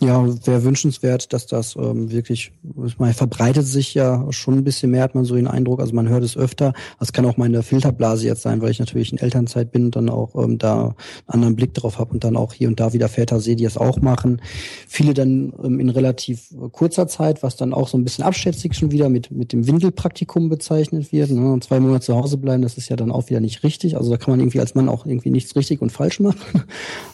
Ja, 0.03 0.21
wäre 0.45 0.65
wünschenswert, 0.65 1.31
dass 1.31 1.47
das 1.47 1.77
ähm, 1.77 2.11
wirklich, 2.11 2.51
man 2.97 3.13
verbreitet 3.13 3.65
sich 3.65 3.93
ja 3.93 4.29
schon 4.31 4.55
ein 4.55 4.63
bisschen 4.65 4.91
mehr, 4.91 5.01
hat 5.01 5.15
man 5.15 5.23
so 5.23 5.35
den 5.35 5.47
Eindruck, 5.47 5.79
also 5.79 5.95
man 5.95 6.09
hört 6.09 6.23
es 6.23 6.35
öfter. 6.35 6.73
Das 6.99 7.13
kann 7.13 7.25
auch 7.25 7.37
meine 7.37 7.63
Filterblase 7.63 8.27
jetzt 8.27 8.41
sein, 8.41 8.61
weil 8.61 8.71
ich 8.71 8.79
natürlich 8.79 9.13
in 9.13 9.17
Elternzeit 9.17 9.71
bin 9.71 9.85
und 9.85 9.95
dann 9.95 10.09
auch 10.09 10.35
ähm, 10.35 10.57
da 10.57 10.83
einen 10.83 10.95
anderen 11.27 11.55
Blick 11.55 11.73
drauf 11.73 11.99
habe 11.99 12.11
und 12.11 12.25
dann 12.25 12.35
auch 12.35 12.51
hier 12.51 12.67
und 12.67 12.81
da 12.81 12.91
wieder 12.91 13.07
Väter 13.07 13.39
sehe, 13.39 13.55
die 13.55 13.63
es 13.63 13.77
auch 13.77 14.01
machen. 14.01 14.41
Viele 14.89 15.13
dann 15.13 15.53
ähm, 15.63 15.79
in 15.79 15.87
relativ 15.87 16.53
kurzer 16.73 17.07
Zeit, 17.07 17.41
was 17.41 17.55
dann 17.55 17.73
auch 17.73 17.87
so 17.87 17.97
ein 17.97 18.03
bisschen 18.03 18.25
abschätzig 18.25 18.75
schon 18.75 18.91
wieder 18.91 19.07
mit, 19.07 19.31
mit 19.31 19.53
dem 19.53 19.67
Windelpraktikum 19.67 20.49
bezeichnet 20.49 21.13
wird. 21.13 21.31
Ne? 21.31 21.53
Und 21.53 21.63
zwei 21.63 21.79
Monate 21.79 22.07
zu 22.07 22.15
Hause 22.15 22.35
bleiben, 22.35 22.61
das 22.61 22.77
ist 22.77 22.89
ja 22.89 22.97
dann 22.97 23.09
auch 23.09 23.29
wieder 23.29 23.39
nicht 23.39 23.63
richtig. 23.63 23.95
Also 23.95 24.11
da 24.11 24.17
kann 24.17 24.33
man 24.33 24.41
irgendwie 24.41 24.59
als 24.59 24.75
Mann 24.75 24.89
auch 24.89 25.05
irgendwie 25.05 25.31
nichts 25.31 25.55
richtig 25.55 25.81
und 25.81 25.91
falsch 25.93 26.19
machen. 26.19 26.63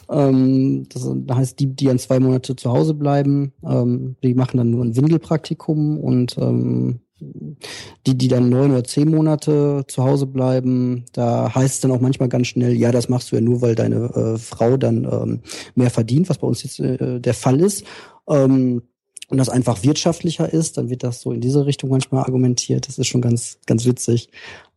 Ähm, 0.10 0.88
das 0.90 1.10
heißt, 1.32 1.60
die, 1.60 1.68
die 1.68 1.90
an 1.90 2.00
zwei 2.00 2.20
Monate 2.20 2.56
zu 2.56 2.72
Hause 2.72 2.94
bleiben. 2.94 3.54
Ähm, 3.64 4.16
die 4.24 4.34
machen 4.34 4.58
dann 4.58 4.72
nur 4.72 4.84
ein 4.84 4.96
Windelpraktikum 4.96 5.98
und 6.00 6.38
ähm, 6.38 7.00
die, 7.22 8.18
die 8.18 8.28
dann 8.28 8.50
neun 8.50 8.72
oder 8.72 8.84
zehn 8.84 9.10
Monate 9.10 9.84
zu 9.88 10.04
Hause 10.04 10.26
bleiben, 10.26 11.06
da 11.12 11.54
heißt 11.54 11.76
es 11.76 11.82
dann 11.82 11.92
auch 11.92 12.00
manchmal 12.00 12.30
ganz 12.30 12.48
schnell, 12.48 12.74
ja, 12.74 12.92
das 12.92 13.10
machst 13.10 13.32
du 13.32 13.36
ja 13.36 13.42
nur, 13.42 13.62
weil 13.62 13.76
deine 13.76 14.06
äh, 14.16 14.38
Frau 14.38 14.78
dann 14.78 15.04
ähm, 15.04 15.42
mehr 15.76 15.90
verdient, 15.90 16.30
was 16.30 16.38
bei 16.38 16.48
uns 16.48 16.64
jetzt 16.64 16.80
äh, 16.80 17.20
der 17.20 17.34
Fall 17.34 17.60
ist. 17.60 17.84
Ähm, 18.28 18.84
und 19.28 19.38
das 19.38 19.50
einfach 19.50 19.84
wirtschaftlicher 19.84 20.52
ist, 20.52 20.78
dann 20.78 20.90
wird 20.90 21.04
das 21.04 21.22
so 21.22 21.32
in 21.32 21.42
diese 21.42 21.66
Richtung 21.66 21.92
manchmal 21.92 22.24
argumentiert. 22.24 22.88
Das 22.88 22.98
ist 22.98 23.08
schon 23.08 23.22
ganz, 23.22 23.60
ganz 23.68 23.86
witzig. 23.86 24.30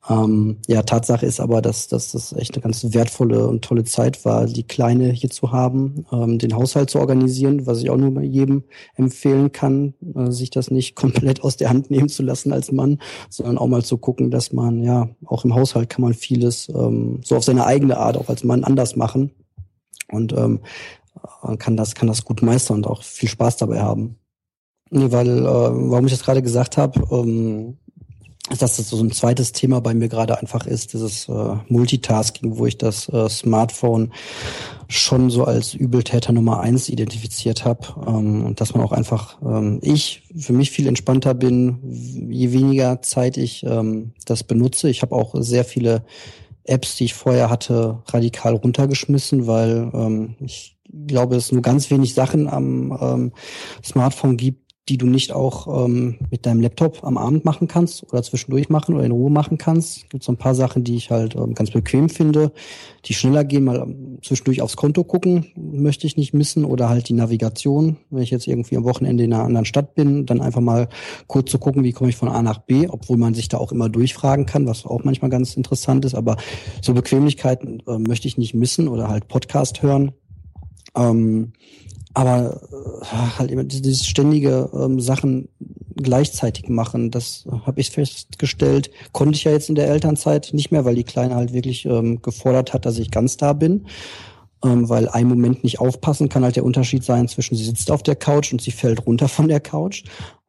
Ähm, 0.09 0.59
ja, 0.67 0.83
Tatsache 0.83 1.27
ist 1.27 1.39
aber, 1.39 1.63
dass, 1.63 1.87
dass 1.87 2.11
das 2.11 2.33
echt 2.33 2.55
eine 2.55 2.63
ganz 2.63 2.93
wertvolle 2.93 3.47
und 3.47 3.65
tolle 3.65 3.85
Zeit 3.85 4.25
war, 4.25 4.47
die 4.47 4.65
Kleine 4.65 5.13
hier 5.13 5.31
zu 5.31 5.53
haben, 5.53 6.07
ähm, 6.11 6.39
den 6.39 6.57
Haushalt 6.57 6.91
zu 6.91 6.99
organisieren, 6.99 7.67
was 7.67 7.81
ich 7.81 7.89
auch 7.89 7.97
nur 7.97 8.21
jedem 8.23 8.65
empfehlen 8.97 9.53
kann, 9.53 9.95
äh, 10.17 10.31
sich 10.33 10.51
das 10.51 10.73
nicht 10.73 10.97
komplett 10.97 11.43
aus 11.45 11.57
der 11.57 11.71
Hand 11.71 11.91
nehmen 11.91 12.09
zu 12.09 12.25
lassen 12.25 12.53
als 12.53 12.73
Mann, 12.73 12.99
sondern 13.31 13.59
auch 13.59 13.69
mal 13.69 13.85
zu 13.85 13.97
gucken, 13.97 14.31
dass 14.33 14.53
man, 14.53 14.83
ja, 14.83 15.09
auch 15.25 15.45
im 15.45 15.55
Haushalt 15.55 15.89
kann 15.89 16.03
man 16.03 16.15
vieles 16.15 16.69
ähm, 16.69 17.21
so 17.25 17.37
auf 17.37 17.45
seine 17.45 17.65
eigene 17.67 17.97
Art 17.97 18.17
auch 18.17 18.29
als 18.29 18.43
Mann 18.43 18.65
anders 18.65 18.97
machen 18.97 19.31
und 20.11 20.33
ähm, 20.33 20.61
kann 21.59 21.77
das, 21.77 21.95
kann 21.95 22.09
das 22.09 22.25
gut 22.25 22.43
meistern 22.43 22.79
und 22.79 22.87
auch 22.89 23.03
viel 23.03 23.29
Spaß 23.29 23.57
dabei 23.57 23.81
haben. 23.81 24.17
Nee, 24.91 25.11
weil, 25.11 25.29
äh, 25.29 25.45
warum 25.45 26.07
ich 26.07 26.13
das 26.13 26.23
gerade 26.23 26.43
gesagt 26.43 26.77
habe, 26.77 27.03
ähm, 27.11 27.79
dass 28.49 28.77
das 28.77 28.89
so 28.89 29.01
ein 29.01 29.13
zweites 29.13 29.53
Thema 29.53 29.81
bei 29.81 29.95
mir 29.95 30.09
gerade 30.09 30.39
einfach 30.39 30.67
ist, 30.67 30.95
dieses 30.95 31.29
äh, 31.29 31.55
Multitasking, 31.69 32.59
wo 32.59 32.67
ich 32.67 32.77
das 32.77 33.09
äh, 33.09 33.29
Smartphone 33.29 34.13
schon 34.89 35.31
so 35.31 35.45
als 35.45 35.75
Übeltäter 35.75 36.33
Nummer 36.33 36.61
eins 36.61 36.89
identifiziert 36.89 37.65
habe 37.65 37.87
ähm, 38.07 38.45
und 38.47 38.61
dass 38.61 38.75
man 38.75 38.83
auch 38.83 38.93
einfach 38.93 39.41
ähm, 39.43 39.79
ich 39.83 40.25
für 40.37 40.53
mich 40.53 40.73
viel 40.73 40.89
entspannter 40.89 41.35
bin, 41.35 41.79
je 42.31 42.53
weniger 42.53 43.01
Zeit 43.01 43.37
ich 43.37 43.65
ähm, 43.65 44.13
das 44.27 44.43
benutze. 44.43 44.91
Ich 44.91 45.03
habe 45.03 45.15
auch 45.15 45.35
sehr 45.39 45.65
viele 45.65 46.05
Apps, 46.65 46.97
die 46.97 47.05
ich 47.05 47.15
vorher 47.15 47.49
hatte, 47.49 48.03
radikal 48.07 48.55
runtergeschmissen, 48.55 49.47
weil 49.47 49.91
ähm, 49.95 50.35
ich 50.41 50.77
glaube, 51.07 51.37
es 51.37 51.53
nur 51.53 51.63
ganz 51.63 51.91
wenig 51.91 52.15
Sachen 52.15 52.49
am 52.49 52.99
ähm, 53.01 53.33
Smartphone 53.85 54.37
gibt, 54.37 54.72
die 54.89 54.99
du 54.99 55.07
nicht 55.07 55.33
auch 55.33 55.87
ähm, 55.87 56.19
mit 56.31 56.45
deinem 56.45 56.61
Laptop 56.61 57.05
am 57.05 57.17
Abend 57.17 57.45
machen 57.45 57.69
kannst 57.69 58.03
oder 58.13 58.21
zwischendurch 58.23 58.69
machen 58.69 58.97
oder 58.97 59.05
in 59.05 59.13
Ruhe 59.13 59.31
machen 59.31 59.57
kannst. 59.57 60.11
Gibt 60.11 60.25
so 60.25 60.33
ein 60.33 60.39
paar 60.39 60.57
Sachen, 60.57 60.83
die 60.83 60.97
ich 60.97 61.13
halt 61.13 61.37
ähm, 61.37 61.55
ganz 61.55 61.71
bequem 61.71 62.09
finde, 62.09 62.51
die 63.05 63.15
schneller 63.15 63.45
gehen, 63.45 63.63
mal 63.63 63.77
ähm, 63.77 64.19
zwischendurch 64.23 64.61
aufs 64.61 64.77
Konto 64.77 65.05
gucken, 65.05 65.47
möchte 65.57 66.09
ich 66.09 66.17
nicht 66.17 66.35
missen 66.35 66.65
oder 66.65 66.89
halt 66.89 67.09
die 67.09 67.13
Navigation, 67.13 67.99
wenn 68.11 68.25
ich 68.25 68.33
jetzt 68.33 68.49
irgendwie 68.49 68.77
am 68.77 68.83
Wochenende 68.83 69.23
in 69.23 69.33
einer 69.33 69.45
anderen 69.45 69.67
Stadt 69.67 69.95
bin, 69.95 70.27
dann 70.27 70.41
einfach 70.41 70.61
mal 70.61 70.89
kurz 71.29 71.53
zu 71.53 71.59
gucken, 71.59 71.85
wie 71.85 71.93
komme 71.93 72.11
ich 72.11 72.17
von 72.17 72.29
A 72.29 72.43
nach 72.43 72.59
B, 72.59 72.89
obwohl 72.89 73.19
man 73.19 73.35
sich 73.35 73.49
da 73.49 73.59
auch 73.59 73.71
immer 73.71 73.89
durchfragen 73.89 74.47
kann, 74.47 74.67
was 74.67 74.85
auch 74.85 75.05
manchmal 75.05 75.31
ganz 75.31 75.57
interessant 75.57 76.05
ist, 76.05 76.17
aber 76.17 76.37
so 76.81 76.93
Bequemlichkeiten 76.93 77.85
äh, 77.87 77.99
möchte 77.99 78.27
ich 78.27 78.37
nicht 78.37 78.55
missen 78.55 78.89
oder 78.89 79.07
halt 79.07 79.29
Podcast 79.29 79.83
hören. 79.83 80.11
Ähm, 80.97 81.53
aber 82.15 82.61
äh, 82.71 83.05
halt 83.39 83.51
immer 83.51 83.65
dieses 83.65 84.07
ständige 84.07 84.71
ähm, 84.75 85.01
Sachen 85.01 85.49
gleichzeitig 85.97 86.69
machen, 86.69 87.11
das 87.11 87.47
habe 87.67 87.81
ich 87.81 87.91
festgestellt, 87.91 88.91
konnte 89.13 89.37
ich 89.37 89.45
ja 89.45 89.53
jetzt 89.53 89.69
in 89.69 89.75
der 89.75 89.89
Elternzeit 89.89 90.51
nicht 90.53 90.73
mehr, 90.73 90.85
weil 90.85 90.95
die 90.95 91.05
Kleine 91.05 91.35
halt 91.35 91.53
wirklich 91.53 91.87
ähm, 91.87 92.21
gefordert 92.23 92.73
hat, 92.73 92.87
dass 92.87 92.99
ich 92.99 93.11
ganz 93.11 93.37
da 93.37 93.53
bin. 93.53 93.87
Ähm, 94.65 94.89
weil 94.89 95.09
ein 95.09 95.27
Moment 95.27 95.65
nicht 95.65 95.81
aufpassen 95.81 96.29
kann 96.29 96.45
halt 96.45 96.55
der 96.55 96.65
Unterschied 96.65 97.03
sein 97.03 97.27
zwischen 97.27 97.57
sie 97.57 97.65
sitzt 97.65 97.91
auf 97.91 98.05
der 98.05 98.15
Couch 98.15 98.53
und 98.53 98.63
sie 98.63 98.71
fällt 98.71 99.07
runter 99.07 99.27
von 99.27 99.49
der 99.49 99.59
Couch, 99.59 100.05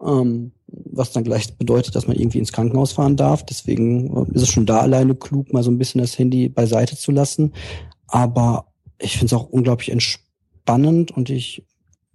ähm, 0.06 0.52
was 0.68 1.12
dann 1.12 1.24
gleich 1.24 1.58
bedeutet, 1.58 1.96
dass 1.96 2.06
man 2.06 2.16
irgendwie 2.16 2.38
ins 2.38 2.52
Krankenhaus 2.52 2.92
fahren 2.92 3.16
darf. 3.16 3.44
Deswegen 3.44 4.16
äh, 4.16 4.36
ist 4.36 4.44
es 4.44 4.50
schon 4.50 4.68
da 4.68 4.82
alleine 4.82 5.16
klug, 5.16 5.52
mal 5.52 5.64
so 5.64 5.72
ein 5.72 5.80
bisschen 5.80 6.00
das 6.00 6.20
Handy 6.20 6.48
beiseite 6.48 6.96
zu 6.96 7.12
lassen. 7.12 7.54
Aber 8.08 8.68
ich 9.00 9.14
finde 9.14 9.34
es 9.36 9.42
auch 9.42 9.50
unglaublich 9.50 9.92
entspannt 9.92 10.24
spannend 10.64 11.12
und 11.12 11.30
ich 11.30 11.66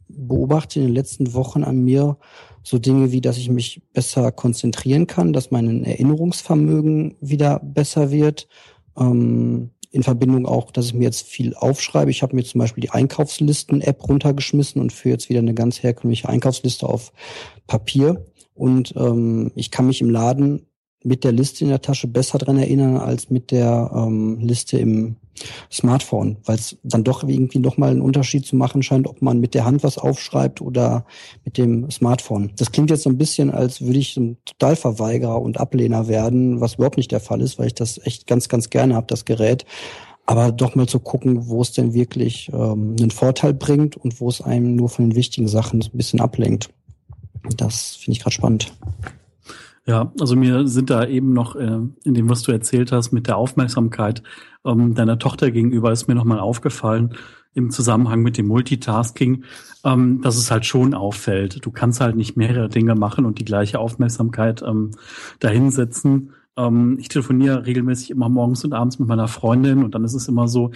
beobachte 0.08 0.80
in 0.80 0.86
den 0.86 0.94
letzten 0.94 1.34
Wochen 1.34 1.62
an 1.64 1.84
mir 1.84 2.16
so 2.62 2.78
Dinge 2.78 3.12
wie, 3.12 3.20
dass 3.20 3.36
ich 3.36 3.50
mich 3.50 3.82
besser 3.92 4.32
konzentrieren 4.32 5.06
kann, 5.06 5.34
dass 5.34 5.50
mein 5.50 5.84
Erinnerungsvermögen 5.84 7.16
wieder 7.20 7.60
besser 7.60 8.10
wird. 8.10 8.48
Ähm, 8.98 9.70
in 9.90 10.02
Verbindung 10.02 10.44
auch, 10.44 10.70
dass 10.70 10.86
ich 10.86 10.94
mir 10.94 11.04
jetzt 11.04 11.26
viel 11.26 11.54
aufschreibe. 11.54 12.10
Ich 12.10 12.22
habe 12.22 12.36
mir 12.36 12.44
zum 12.44 12.58
Beispiel 12.58 12.82
die 12.82 12.90
Einkaufslisten-App 12.90 14.06
runtergeschmissen 14.06 14.82
und 14.82 14.92
führe 14.92 15.14
jetzt 15.14 15.30
wieder 15.30 15.38
eine 15.38 15.54
ganz 15.54 15.82
herkömmliche 15.82 16.28
Einkaufsliste 16.28 16.86
auf 16.86 17.12
Papier. 17.66 18.26
Und 18.54 18.94
ähm, 18.96 19.50
ich 19.54 19.70
kann 19.70 19.86
mich 19.86 20.02
im 20.02 20.10
Laden 20.10 20.66
mit 21.04 21.24
der 21.24 21.32
Liste 21.32 21.64
in 21.64 21.70
der 21.70 21.80
Tasche 21.80 22.06
besser 22.06 22.36
dran 22.36 22.58
erinnern 22.58 22.98
als 22.98 23.30
mit 23.30 23.50
der 23.50 23.90
ähm, 23.94 24.40
Liste 24.40 24.78
im 24.78 25.16
Smartphone, 25.70 26.36
weil 26.44 26.56
es 26.56 26.76
dann 26.82 27.04
doch 27.04 27.22
irgendwie 27.22 27.58
noch 27.58 27.76
mal 27.76 27.90
einen 27.90 28.00
Unterschied 28.00 28.46
zu 28.46 28.56
machen 28.56 28.82
scheint, 28.82 29.06
ob 29.06 29.22
man 29.22 29.40
mit 29.40 29.54
der 29.54 29.64
Hand 29.64 29.82
was 29.82 29.98
aufschreibt 29.98 30.60
oder 30.60 31.04
mit 31.44 31.58
dem 31.58 31.90
Smartphone. 31.90 32.52
Das 32.56 32.72
klingt 32.72 32.90
jetzt 32.90 33.02
so 33.02 33.10
ein 33.10 33.18
bisschen, 33.18 33.50
als 33.50 33.80
würde 33.80 33.98
ich 33.98 34.16
ein 34.16 34.38
Totalverweigerer 34.44 35.40
und 35.40 35.58
Ablehner 35.58 36.08
werden, 36.08 36.60
was 36.60 36.74
überhaupt 36.74 36.96
nicht 36.96 37.12
der 37.12 37.20
Fall 37.20 37.40
ist, 37.40 37.58
weil 37.58 37.68
ich 37.68 37.74
das 37.74 37.98
echt 38.04 38.26
ganz, 38.26 38.48
ganz 38.48 38.70
gerne 38.70 38.94
habe, 38.94 39.06
das 39.06 39.24
Gerät. 39.24 39.64
Aber 40.26 40.52
doch 40.52 40.74
mal 40.74 40.86
zu 40.86 41.00
gucken, 41.00 41.48
wo 41.48 41.62
es 41.62 41.72
denn 41.72 41.94
wirklich 41.94 42.50
ähm, 42.52 42.96
einen 43.00 43.10
Vorteil 43.10 43.54
bringt 43.54 43.96
und 43.96 44.20
wo 44.20 44.28
es 44.28 44.42
einem 44.42 44.76
nur 44.76 44.90
von 44.90 45.08
den 45.08 45.16
wichtigen 45.16 45.48
Sachen 45.48 45.80
ein 45.80 45.96
bisschen 45.96 46.20
ablenkt. 46.20 46.68
Das 47.56 47.96
finde 47.96 48.12
ich 48.16 48.20
gerade 48.20 48.34
spannend. 48.34 48.72
Ja, 49.88 50.12
also 50.20 50.36
mir 50.36 50.68
sind 50.68 50.90
da 50.90 51.06
eben 51.06 51.32
noch 51.32 51.56
äh, 51.56 51.80
in 52.04 52.12
dem, 52.12 52.28
was 52.28 52.42
du 52.42 52.52
erzählt 52.52 52.92
hast, 52.92 53.10
mit 53.10 53.26
der 53.26 53.38
Aufmerksamkeit 53.38 54.22
ähm, 54.66 54.94
deiner 54.94 55.18
Tochter 55.18 55.50
gegenüber, 55.50 55.90
ist 55.90 56.08
mir 56.08 56.14
nochmal 56.14 56.40
aufgefallen 56.40 57.14
im 57.54 57.70
Zusammenhang 57.70 58.20
mit 58.20 58.36
dem 58.36 58.48
Multitasking, 58.48 59.44
ähm, 59.84 60.20
dass 60.20 60.36
es 60.36 60.50
halt 60.50 60.66
schon 60.66 60.92
auffällt. 60.92 61.64
Du 61.64 61.70
kannst 61.70 62.02
halt 62.02 62.16
nicht 62.16 62.36
mehrere 62.36 62.68
Dinge 62.68 62.96
machen 62.96 63.24
und 63.24 63.38
die 63.38 63.46
gleiche 63.46 63.78
Aufmerksamkeit 63.78 64.60
ähm, 64.60 64.90
dahinsetzen. 65.40 66.34
Ähm, 66.58 66.98
ich 67.00 67.08
telefoniere 67.08 67.64
regelmäßig 67.64 68.10
immer 68.10 68.28
morgens 68.28 68.66
und 68.66 68.74
abends 68.74 68.98
mit 68.98 69.08
meiner 69.08 69.26
Freundin 69.26 69.82
und 69.82 69.94
dann 69.94 70.04
ist 70.04 70.12
es 70.12 70.28
immer 70.28 70.48
so, 70.48 70.70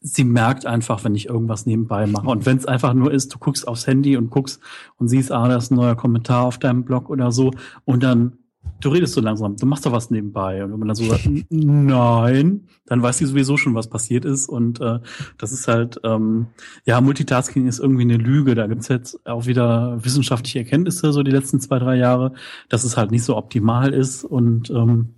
sie 0.00 0.24
merkt 0.24 0.66
einfach, 0.66 1.04
wenn 1.04 1.14
ich 1.14 1.26
irgendwas 1.26 1.66
nebenbei 1.66 2.06
mache. 2.06 2.28
Und 2.28 2.46
wenn 2.46 2.56
es 2.56 2.66
einfach 2.66 2.94
nur 2.94 3.12
ist, 3.12 3.34
du 3.34 3.38
guckst 3.38 3.66
aufs 3.66 3.86
Handy 3.86 4.16
und 4.16 4.30
guckst 4.30 4.60
und 4.96 5.08
siehst, 5.08 5.32
ah, 5.32 5.48
da 5.48 5.56
ist 5.56 5.70
ein 5.70 5.76
neuer 5.76 5.96
Kommentar 5.96 6.44
auf 6.44 6.58
deinem 6.58 6.84
Blog 6.84 7.10
oder 7.10 7.32
so. 7.32 7.50
Und 7.84 8.02
dann, 8.02 8.37
du 8.80 8.88
redest 8.90 9.14
so 9.14 9.20
langsam, 9.20 9.56
du 9.56 9.66
machst 9.66 9.86
doch 9.86 9.92
was 9.92 10.10
nebenbei. 10.10 10.64
Und 10.64 10.72
wenn 10.72 10.78
man 10.78 10.88
dann 10.88 10.94
so 10.94 11.04
sagt, 11.04 11.28
nein, 11.50 12.68
dann 12.86 13.02
weiß 13.02 13.18
sie 13.18 13.26
sowieso 13.26 13.56
schon, 13.56 13.74
was 13.74 13.88
passiert 13.88 14.24
ist. 14.24 14.48
Und 14.48 14.80
äh, 14.80 15.00
das 15.36 15.52
ist 15.52 15.68
halt, 15.68 16.00
ähm, 16.04 16.46
ja, 16.84 17.00
Multitasking 17.00 17.66
ist 17.66 17.80
irgendwie 17.80 18.02
eine 18.02 18.16
Lüge. 18.16 18.54
Da 18.54 18.66
gibt's 18.66 18.88
jetzt 18.88 19.26
auch 19.26 19.46
wieder 19.46 19.98
wissenschaftliche 20.04 20.60
Erkenntnisse, 20.60 21.12
so 21.12 21.22
die 21.22 21.30
letzten 21.30 21.60
zwei, 21.60 21.78
drei 21.78 21.96
Jahre, 21.96 22.32
dass 22.68 22.84
es 22.84 22.96
halt 22.96 23.10
nicht 23.10 23.24
so 23.24 23.36
optimal 23.36 23.92
ist. 23.92 24.24
Und 24.24 24.70
ähm, 24.70 25.14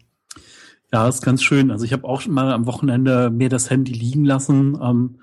ja, 0.92 1.08
ist 1.08 1.22
ganz 1.22 1.42
schön. 1.42 1.70
Also 1.70 1.84
ich 1.84 1.92
habe 1.92 2.04
auch 2.04 2.20
schon 2.20 2.34
mal 2.34 2.52
am 2.52 2.66
Wochenende 2.66 3.30
mir 3.30 3.48
das 3.48 3.70
Handy 3.70 3.92
liegen 3.92 4.24
lassen. 4.24 4.78
Ähm, 4.82 5.18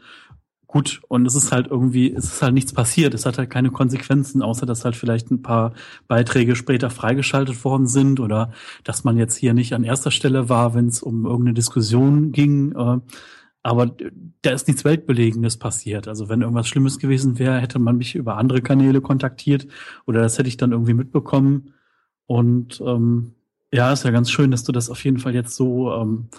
gut, 0.67 1.01
und 1.07 1.25
es 1.25 1.35
ist 1.35 1.51
halt 1.51 1.67
irgendwie, 1.67 2.13
es 2.13 2.25
ist 2.25 2.41
halt 2.41 2.53
nichts 2.53 2.73
passiert. 2.73 3.13
Es 3.13 3.25
hat 3.25 3.37
halt 3.37 3.49
keine 3.49 3.71
Konsequenzen, 3.71 4.41
außer 4.41 4.65
dass 4.65 4.85
halt 4.85 4.95
vielleicht 4.95 5.31
ein 5.31 5.41
paar 5.41 5.73
Beiträge 6.07 6.55
später 6.55 6.89
freigeschaltet 6.89 7.63
worden 7.63 7.87
sind 7.87 8.19
oder 8.19 8.51
dass 8.83 9.03
man 9.03 9.17
jetzt 9.17 9.35
hier 9.35 9.53
nicht 9.53 9.73
an 9.73 9.83
erster 9.83 10.11
Stelle 10.11 10.49
war, 10.49 10.75
wenn 10.75 10.87
es 10.87 11.01
um 11.01 11.25
irgendeine 11.25 11.53
Diskussion 11.53 12.31
ging. 12.31 12.73
Äh, 12.73 12.99
aber 13.63 13.91
da 14.41 14.51
ist 14.51 14.67
nichts 14.67 14.85
Weltbelegendes 14.85 15.57
passiert. 15.57 16.07
Also 16.07 16.29
wenn 16.29 16.41
irgendwas 16.41 16.67
Schlimmes 16.67 16.99
gewesen 16.99 17.39
wäre, 17.39 17.59
hätte 17.59 17.79
man 17.79 17.97
mich 17.97 18.15
über 18.15 18.37
andere 18.37 18.61
Kanäle 18.61 19.01
kontaktiert 19.01 19.67
oder 20.05 20.21
das 20.21 20.37
hätte 20.37 20.49
ich 20.49 20.57
dann 20.57 20.71
irgendwie 20.71 20.93
mitbekommen. 20.93 21.73
Und 22.27 22.81
ähm, 22.85 23.33
ja, 23.73 23.91
ist 23.91 24.05
ja 24.05 24.11
ganz 24.11 24.31
schön, 24.31 24.51
dass 24.51 24.63
du 24.63 24.71
das 24.71 24.89
auf 24.89 25.03
jeden 25.03 25.19
Fall 25.19 25.35
jetzt 25.35 25.55
so, 25.55 25.93
ähm, 25.93 26.29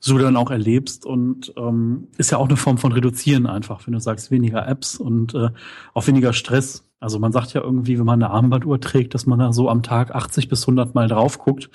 so 0.00 0.18
dann 0.18 0.36
auch 0.36 0.50
erlebst 0.50 1.04
und 1.04 1.52
ähm, 1.56 2.08
ist 2.18 2.30
ja 2.30 2.38
auch 2.38 2.48
eine 2.48 2.56
Form 2.56 2.78
von 2.78 2.92
Reduzieren 2.92 3.46
einfach, 3.46 3.86
wenn 3.86 3.94
du 3.94 4.00
sagst, 4.00 4.30
weniger 4.30 4.66
Apps 4.66 4.96
und 4.96 5.34
äh, 5.34 5.50
auch 5.94 6.06
weniger 6.06 6.32
Stress. 6.32 6.84
Also 7.00 7.18
man 7.18 7.32
sagt 7.32 7.52
ja 7.54 7.62
irgendwie, 7.62 7.98
wenn 7.98 8.06
man 8.06 8.22
eine 8.22 8.32
Armbanduhr 8.32 8.80
trägt, 8.80 9.14
dass 9.14 9.26
man 9.26 9.38
da 9.38 9.52
so 9.52 9.68
am 9.68 9.82
Tag 9.82 10.14
80 10.14 10.48
bis 10.48 10.62
100 10.62 10.94
Mal 10.94 11.08
drauf 11.08 11.38
guckt. 11.38 11.70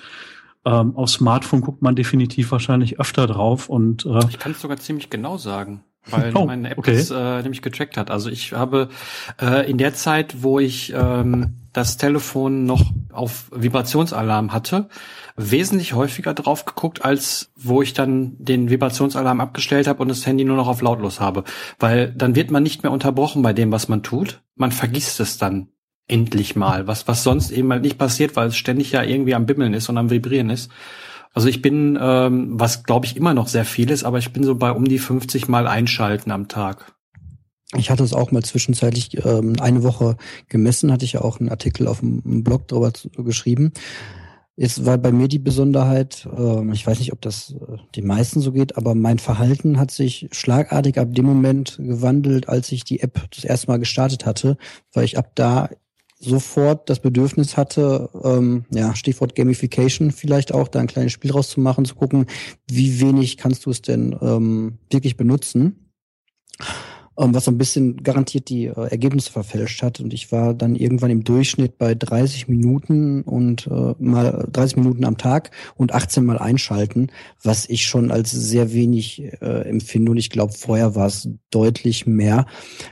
Ähm, 0.65 0.95
auf 0.95 1.09
Smartphone 1.09 1.61
guckt 1.61 1.81
man 1.81 1.95
definitiv 1.95 2.51
wahrscheinlich 2.51 2.99
öfter 2.99 3.27
drauf 3.27 3.67
und 3.67 4.05
äh, 4.05 4.19
ich 4.29 4.39
kann 4.39 4.53
es 4.53 4.61
sogar 4.61 4.77
ziemlich 4.77 5.09
genau 5.09 5.37
sagen 5.37 5.83
weil 6.05 6.31
oh, 6.35 6.45
meine 6.45 6.71
App 6.71 6.77
okay. 6.77 6.95
das 6.95 7.11
äh, 7.11 7.41
nämlich 7.41 7.61
getrackt 7.61 7.97
hat. 7.97 8.11
Also 8.11 8.29
ich 8.29 8.53
habe 8.53 8.89
äh, 9.41 9.69
in 9.69 9.77
der 9.77 9.93
Zeit, 9.93 10.43
wo 10.43 10.59
ich 10.59 10.93
ähm, 10.95 11.55
das 11.71 11.97
Telefon 11.97 12.65
noch 12.65 12.91
auf 13.11 13.49
Vibrationsalarm 13.53 14.53
hatte, 14.53 14.89
wesentlich 15.35 15.93
häufiger 15.93 16.33
drauf 16.33 16.65
geguckt, 16.65 17.03
als 17.03 17.51
wo 17.55 17.81
ich 17.81 17.93
dann 17.93 18.35
den 18.37 18.69
Vibrationsalarm 18.69 19.41
abgestellt 19.41 19.87
habe 19.87 20.01
und 20.01 20.09
das 20.09 20.25
Handy 20.25 20.43
nur 20.43 20.57
noch 20.57 20.67
auf 20.67 20.81
lautlos 20.81 21.19
habe. 21.19 21.43
Weil 21.79 22.11
dann 22.11 22.35
wird 22.35 22.51
man 22.51 22.63
nicht 22.63 22.83
mehr 22.83 22.91
unterbrochen 22.91 23.41
bei 23.41 23.53
dem, 23.53 23.71
was 23.71 23.87
man 23.87 24.03
tut. 24.03 24.41
Man 24.55 24.71
vergisst 24.71 25.19
es 25.19 25.37
dann 25.37 25.69
endlich 26.07 26.55
mal, 26.55 26.87
was, 26.87 27.07
was 27.07 27.23
sonst 27.23 27.51
eben 27.51 27.71
halt 27.71 27.83
nicht 27.83 27.97
passiert, 27.97 28.35
weil 28.35 28.49
es 28.49 28.57
ständig 28.57 28.91
ja 28.91 29.03
irgendwie 29.03 29.35
am 29.35 29.45
Bimmeln 29.45 29.73
ist 29.73 29.89
und 29.89 29.97
am 29.97 30.09
Vibrieren 30.09 30.49
ist. 30.49 30.69
Also 31.33 31.47
ich 31.47 31.61
bin, 31.61 31.97
ähm, 31.99 32.59
was 32.59 32.83
glaube 32.83 33.05
ich 33.05 33.17
immer 33.17 33.33
noch 33.33 33.47
sehr 33.47 33.65
viel 33.65 33.89
ist, 33.89 34.03
aber 34.03 34.19
ich 34.19 34.33
bin 34.33 34.43
so 34.43 34.55
bei 34.55 34.71
um 34.71 34.85
die 34.85 34.99
50 34.99 35.47
Mal 35.47 35.67
einschalten 35.67 36.31
am 36.31 36.47
Tag. 36.47 36.93
Ich 37.75 37.89
hatte 37.89 38.03
es 38.03 38.13
auch 38.13 38.31
mal 38.31 38.43
zwischenzeitlich 38.43 39.25
ähm, 39.25 39.55
eine 39.59 39.81
Woche 39.81 40.17
gemessen, 40.47 40.91
hatte 40.91 41.05
ich 41.05 41.13
ja 41.13 41.21
auch 41.21 41.39
einen 41.39 41.49
Artikel 41.49 41.87
auf 41.87 42.01
dem 42.01 42.43
Blog 42.43 42.67
darüber 42.67 42.91
geschrieben. 43.17 43.71
Jetzt 44.55 44.85
war 44.85 44.99
bei 44.99 45.11
mir 45.11 45.27
die 45.27 45.39
Besonderheit, 45.39 46.27
äh, 46.37 46.71
ich 46.73 46.85
weiß 46.85 46.99
nicht, 46.99 47.11
ob 47.11 47.21
das 47.21 47.51
äh, 47.53 47.77
die 47.95 48.03
meisten 48.03 48.39
so 48.39 48.51
geht, 48.51 48.77
aber 48.77 48.93
mein 48.93 49.17
Verhalten 49.17 49.79
hat 49.79 49.89
sich 49.89 50.29
schlagartig 50.31 50.99
ab 50.99 51.15
dem 51.15 51.25
Moment 51.25 51.77
gewandelt, 51.79 52.47
als 52.49 52.71
ich 52.71 52.83
die 52.83 52.99
App 52.99 53.27
das 53.35 53.45
erste 53.45 53.67
Mal 53.67 53.79
gestartet 53.79 54.27
hatte, 54.27 54.57
weil 54.93 55.05
ich 55.05 55.17
ab 55.17 55.31
da 55.33 55.69
sofort 56.19 56.89
das 56.89 56.99
Bedürfnis 56.99 57.57
hatte, 57.57 58.09
ähm, 58.23 58.65
ja, 58.69 58.95
Stichwort 58.95 59.35
Gamification 59.35 60.11
vielleicht 60.11 60.53
auch, 60.53 60.67
da 60.67 60.79
ein 60.79 60.87
kleines 60.87 61.11
Spiel 61.11 61.31
rauszumachen, 61.31 61.85
zu 61.85 61.95
gucken, 61.95 62.27
wie 62.69 62.99
wenig 63.01 63.37
kannst 63.37 63.65
du 63.65 63.71
es 63.71 63.81
denn 63.81 64.15
ähm, 64.21 64.77
wirklich 64.89 65.17
benutzen 65.17 65.89
was 67.15 67.45
so 67.45 67.51
ein 67.51 67.57
bisschen 67.57 68.03
garantiert 68.03 68.49
die 68.49 68.65
äh, 68.65 68.89
Ergebnisse 68.89 69.31
verfälscht 69.31 69.81
hat. 69.83 69.99
Und 69.99 70.13
ich 70.13 70.31
war 70.31 70.53
dann 70.53 70.75
irgendwann 70.75 71.11
im 71.11 71.23
Durchschnitt 71.23 71.77
bei 71.77 71.95
30 71.95 72.47
Minuten 72.47 73.21
und 73.21 73.67
äh, 73.67 73.93
mal 73.99 74.47
30 74.51 74.77
Minuten 74.77 75.05
am 75.05 75.17
Tag 75.17 75.51
und 75.75 75.93
18 75.93 76.25
mal 76.25 76.39
einschalten, 76.39 77.11
was 77.41 77.69
ich 77.69 77.85
schon 77.85 78.11
als 78.11 78.31
sehr 78.31 78.73
wenig 78.73 79.21
äh, 79.41 79.69
empfinde. 79.69 80.11
Und 80.11 80.17
ich 80.17 80.29
glaube, 80.29 80.53
vorher 80.53 80.95
war 80.95 81.07
es 81.07 81.29
deutlich 81.51 82.05
mehr. 82.07 82.45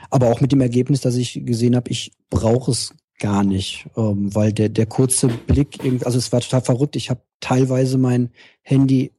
Aber 0.10 0.28
auch 0.30 0.42
mit 0.42 0.52
dem 0.52 0.62
Ergebnis, 0.62 1.02
dass 1.02 1.16
ich 1.16 1.42
gesehen 1.46 1.76
habe, 1.76 1.90
ich 1.90 2.14
brauche 2.30 2.72
es 2.72 2.94
gar 3.20 3.44
nicht, 3.44 3.88
ähm, 3.96 4.34
weil 4.34 4.52
der 4.52 4.70
der 4.70 4.88
kurze 4.88 5.28
Blick, 5.28 5.80
also 6.04 6.18
es 6.18 6.32
war 6.32 6.42
total 6.42 6.62
verrückt. 6.62 6.96
Ich 6.96 7.10
habe 7.10 7.22
teilweise 7.40 7.98
mein 7.98 8.32
Handy 8.64 9.12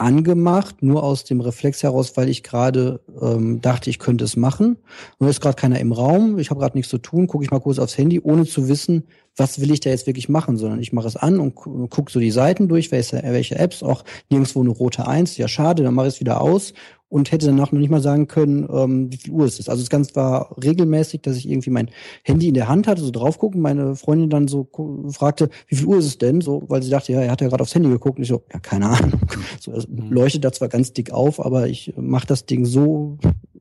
angemacht, 0.00 0.82
nur 0.82 1.02
aus 1.02 1.24
dem 1.24 1.40
Reflex 1.40 1.82
heraus, 1.82 2.16
weil 2.16 2.28
ich 2.28 2.42
gerade 2.42 3.00
ähm, 3.20 3.60
dachte, 3.60 3.90
ich 3.90 3.98
könnte 3.98 4.24
es 4.24 4.36
machen. 4.36 4.78
Nur 5.18 5.30
ist 5.30 5.40
gerade 5.40 5.56
keiner 5.56 5.78
im 5.78 5.92
Raum, 5.92 6.38
ich 6.38 6.50
habe 6.50 6.60
gerade 6.60 6.76
nichts 6.76 6.90
zu 6.90 6.98
tun, 6.98 7.26
gucke 7.26 7.44
ich 7.44 7.50
mal 7.50 7.60
kurz 7.60 7.78
aufs 7.78 7.98
Handy, 7.98 8.20
ohne 8.20 8.44
zu 8.44 8.68
wissen, 8.68 9.04
was 9.36 9.60
will 9.60 9.70
ich 9.70 9.80
da 9.80 9.90
jetzt 9.90 10.06
wirklich 10.06 10.28
machen, 10.28 10.56
sondern 10.56 10.80
ich 10.80 10.92
mache 10.92 11.06
es 11.06 11.16
an 11.16 11.38
und 11.38 11.54
gucke 11.54 12.10
so 12.10 12.18
die 12.18 12.30
Seiten 12.30 12.68
durch, 12.68 12.90
welche, 12.90 13.22
welche 13.22 13.58
Apps, 13.58 13.82
auch 13.82 14.04
nirgendwo 14.28 14.60
eine 14.60 14.70
rote 14.70 15.06
Eins, 15.06 15.36
ja 15.36 15.48
schade, 15.48 15.82
dann 15.82 15.94
mache 15.94 16.08
ich 16.08 16.14
es 16.14 16.20
wieder 16.20 16.40
aus 16.40 16.72
und 17.10 17.32
hätte 17.32 17.46
danach 17.46 17.72
noch 17.72 17.80
nicht 17.80 17.90
mal 17.90 18.00
sagen 18.00 18.28
können, 18.28 18.68
ähm, 18.72 19.12
wie 19.12 19.16
viel 19.16 19.32
Uhr 19.32 19.44
es 19.44 19.58
ist. 19.58 19.68
Also 19.68 19.82
das 19.82 19.90
Ganze 19.90 20.14
war 20.14 20.56
regelmäßig, 20.62 21.22
dass 21.22 21.36
ich 21.36 21.48
irgendwie 21.48 21.70
mein 21.70 21.90
Handy 22.22 22.48
in 22.48 22.54
der 22.54 22.68
Hand 22.68 22.86
hatte, 22.86 23.02
so 23.02 23.10
drauf 23.10 23.36
gucken, 23.36 23.60
meine 23.60 23.96
Freundin 23.96 24.30
dann 24.30 24.46
so 24.46 24.68
fragte, 25.10 25.50
wie 25.66 25.74
viel 25.74 25.86
Uhr 25.86 25.98
ist 25.98 26.06
es 26.06 26.18
denn? 26.18 26.40
So, 26.40 26.62
weil 26.68 26.82
sie 26.82 26.90
dachte, 26.90 27.12
ja, 27.12 27.20
er 27.20 27.32
hat 27.32 27.40
ja 27.40 27.48
gerade 27.48 27.62
aufs 27.62 27.74
Handy 27.74 27.88
geguckt. 27.88 28.18
Und 28.18 28.22
ich 28.22 28.28
so, 28.28 28.44
ja, 28.52 28.60
keine 28.60 28.86
Ahnung. 28.88 29.20
So, 29.58 29.72
es 29.72 29.88
mhm. 29.88 30.10
leuchtet 30.10 30.44
da 30.44 30.52
zwar 30.52 30.68
ganz 30.68 30.92
dick 30.92 31.10
auf, 31.10 31.44
aber 31.44 31.68
ich 31.68 31.92
mache 31.96 32.26
das 32.26 32.46
Ding 32.46 32.64
so 32.64 33.18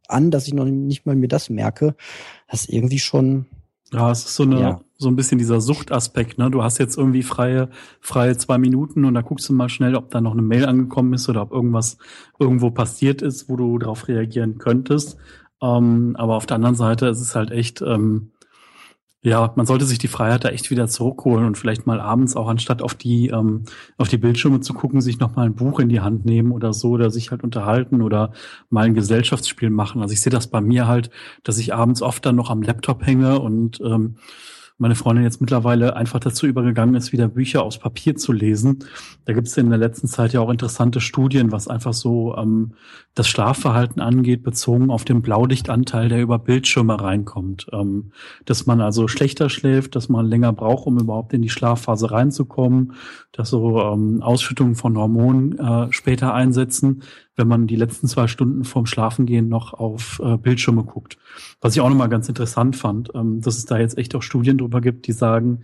an, 0.07 0.31
dass 0.31 0.47
ich 0.47 0.53
noch 0.53 0.65
nicht 0.65 1.05
mal 1.05 1.15
mir 1.15 1.27
das 1.27 1.49
merke. 1.49 1.95
Das 2.49 2.61
ist 2.61 2.69
irgendwie 2.69 2.99
schon 2.99 3.47
ja, 3.91 4.11
es 4.11 4.25
ist 4.25 4.35
so 4.35 4.43
eine, 4.43 4.59
ja. 4.59 4.81
so 4.97 5.09
ein 5.09 5.15
bisschen 5.15 5.37
dieser 5.39 5.61
Suchtaspekt, 5.61 6.37
ne? 6.37 6.51
Du 6.51 6.63
hast 6.63 6.77
jetzt 6.77 6.97
irgendwie 6.97 7.23
freie, 7.23 7.69
freie 7.99 8.37
zwei 8.37 8.57
Minuten 8.57 9.05
und 9.05 9.15
da 9.15 9.21
guckst 9.21 9.49
du 9.49 9.53
mal 9.53 9.69
schnell, 9.69 9.95
ob 9.95 10.11
da 10.11 10.21
noch 10.21 10.33
eine 10.33 10.41
Mail 10.41 10.65
angekommen 10.65 11.13
ist 11.13 11.27
oder 11.27 11.41
ob 11.41 11.51
irgendwas 11.51 11.97
irgendwo 12.39 12.69
passiert 12.69 13.21
ist, 13.21 13.49
wo 13.49 13.55
du 13.55 13.77
darauf 13.79 14.07
reagieren 14.07 14.59
könntest. 14.59 15.17
Ähm, 15.61 16.15
aber 16.17 16.35
auf 16.35 16.45
der 16.45 16.55
anderen 16.55 16.75
Seite 16.75 17.07
ist 17.07 17.19
es 17.19 17.35
halt 17.35 17.51
echt, 17.51 17.81
ähm, 17.81 18.31
ja, 19.21 19.51
man 19.55 19.65
sollte 19.65 19.85
sich 19.85 19.97
die 19.97 20.07
Freiheit 20.07 20.45
da 20.45 20.49
echt 20.49 20.71
wieder 20.71 20.87
zurückholen 20.87 21.45
und 21.45 21.57
vielleicht 21.57 21.85
mal 21.85 21.99
abends 21.99 22.37
auch 22.37 22.47
anstatt 22.47 22.81
auf 22.81 22.93
die 22.93 23.27
ähm, 23.27 23.63
auf 23.97 24.07
die 24.07 24.17
Bildschirme 24.17 24.61
zu 24.61 24.73
gucken, 24.73 25.01
sich 25.01 25.19
noch 25.19 25.35
mal 25.35 25.45
ein 25.45 25.55
Buch 25.55 25.79
in 25.79 25.89
die 25.89 25.99
Hand 25.99 26.25
nehmen 26.25 26.53
oder 26.53 26.71
so 26.71 26.91
oder 26.91 27.11
sich 27.11 27.31
halt 27.31 27.43
unterhalten 27.43 28.01
oder 28.01 28.31
mal 28.69 28.85
ein 28.85 28.93
Gesellschaftsspiel 28.93 29.71
machen. 29.71 30.01
Also 30.01 30.13
ich 30.13 30.21
sehe 30.21 30.31
das 30.31 30.47
bei 30.47 30.61
mir 30.61 30.87
halt, 30.87 31.09
dass 31.43 31.57
ich 31.57 31.73
abends 31.73 32.01
oft 32.01 32.25
dann 32.25 32.35
noch 32.35 32.49
am 32.49 32.61
Laptop 32.61 33.05
hänge 33.05 33.39
und 33.39 33.81
ähm, 33.81 34.15
meine 34.79 34.95
Freundin 34.95 35.25
jetzt 35.25 35.41
mittlerweile 35.41 35.95
einfach 35.95 36.19
dazu 36.19 36.47
übergegangen 36.47 36.95
ist, 36.95 37.11
wieder 37.11 37.27
Bücher 37.27 37.63
aus 37.63 37.77
Papier 37.77 38.15
zu 38.15 38.31
lesen. 38.31 38.79
Da 39.25 39.33
gibt 39.33 39.47
es 39.47 39.57
in 39.57 39.69
der 39.69 39.77
letzten 39.77 40.07
Zeit 40.07 40.31
ja 40.31 40.39
auch 40.39 40.49
interessante 40.49 41.01
Studien, 41.01 41.51
was 41.51 41.67
einfach 41.67 41.93
so 41.93 42.35
ähm, 42.37 42.73
das 43.13 43.27
Schlafverhalten 43.27 44.01
angeht, 44.01 44.41
bezogen 44.41 44.89
auf 44.89 45.03
den 45.03 45.21
Blaulichtanteil, 45.21 46.07
der 46.07 46.21
über 46.21 46.39
Bildschirme 46.39 46.99
reinkommt. 46.99 47.67
Ähm, 47.73 48.13
dass 48.45 48.65
man 48.65 48.79
also 48.79 49.09
schlechter 49.09 49.49
schläft, 49.49 49.95
dass 49.95 50.07
man 50.07 50.25
länger 50.25 50.53
braucht, 50.53 50.87
um 50.87 50.97
überhaupt 50.97 51.33
in 51.33 51.41
die 51.41 51.49
Schlafphase 51.49 52.11
reinzukommen, 52.11 52.93
dass 53.33 53.49
so 53.49 53.81
ähm, 53.81 54.23
Ausschüttungen 54.23 54.75
von 54.75 54.97
Hormonen 54.97 55.59
äh, 55.59 55.91
später 55.91 56.33
einsetzen 56.33 57.03
wenn 57.39 57.47
man 57.47 57.65
die 57.65 57.77
letzten 57.77 58.07
zwei 58.07 58.27
Stunden 58.27 58.65
vorm 58.65 58.85
Schlafengehen 58.85 59.47
noch 59.47 59.73
auf 59.73 60.21
äh, 60.23 60.37
Bildschirme 60.37 60.83
guckt. 60.83 61.17
Was 61.61 61.73
ich 61.75 61.81
auch 61.81 61.89
nochmal 61.89 62.09
ganz 62.09 62.27
interessant 62.27 62.75
fand, 62.75 63.09
ähm, 63.15 63.41
dass 63.41 63.57
es 63.57 63.65
da 63.65 63.79
jetzt 63.79 63.97
echt 63.97 64.13
auch 64.13 64.21
Studien 64.21 64.57
drüber 64.57 64.81
gibt, 64.81 65.07
die 65.07 65.13
sagen, 65.13 65.63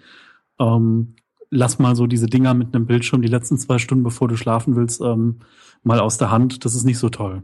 ähm, 0.58 1.16
lass 1.50 1.78
mal 1.78 1.96
so 1.96 2.08
diese 2.08 2.28
Dinger 2.28 2.54
mit 2.54 2.74
einem 2.74 2.86
Bildschirm 2.86 3.22
die 3.22 3.28
letzten 3.28 3.58
zwei 3.58 3.78
Stunden, 3.78 4.04
bevor 4.04 4.28
du 4.28 4.38
schlafen 4.38 4.76
willst, 4.76 5.02
ähm, 5.02 5.42
mal 5.84 6.00
aus 6.00 6.18
der 6.18 6.32
Hand. 6.32 6.64
Das 6.66 6.76
ist 6.76 6.86
nicht 6.86 6.98
so 6.98 7.10
toll. 7.10 7.44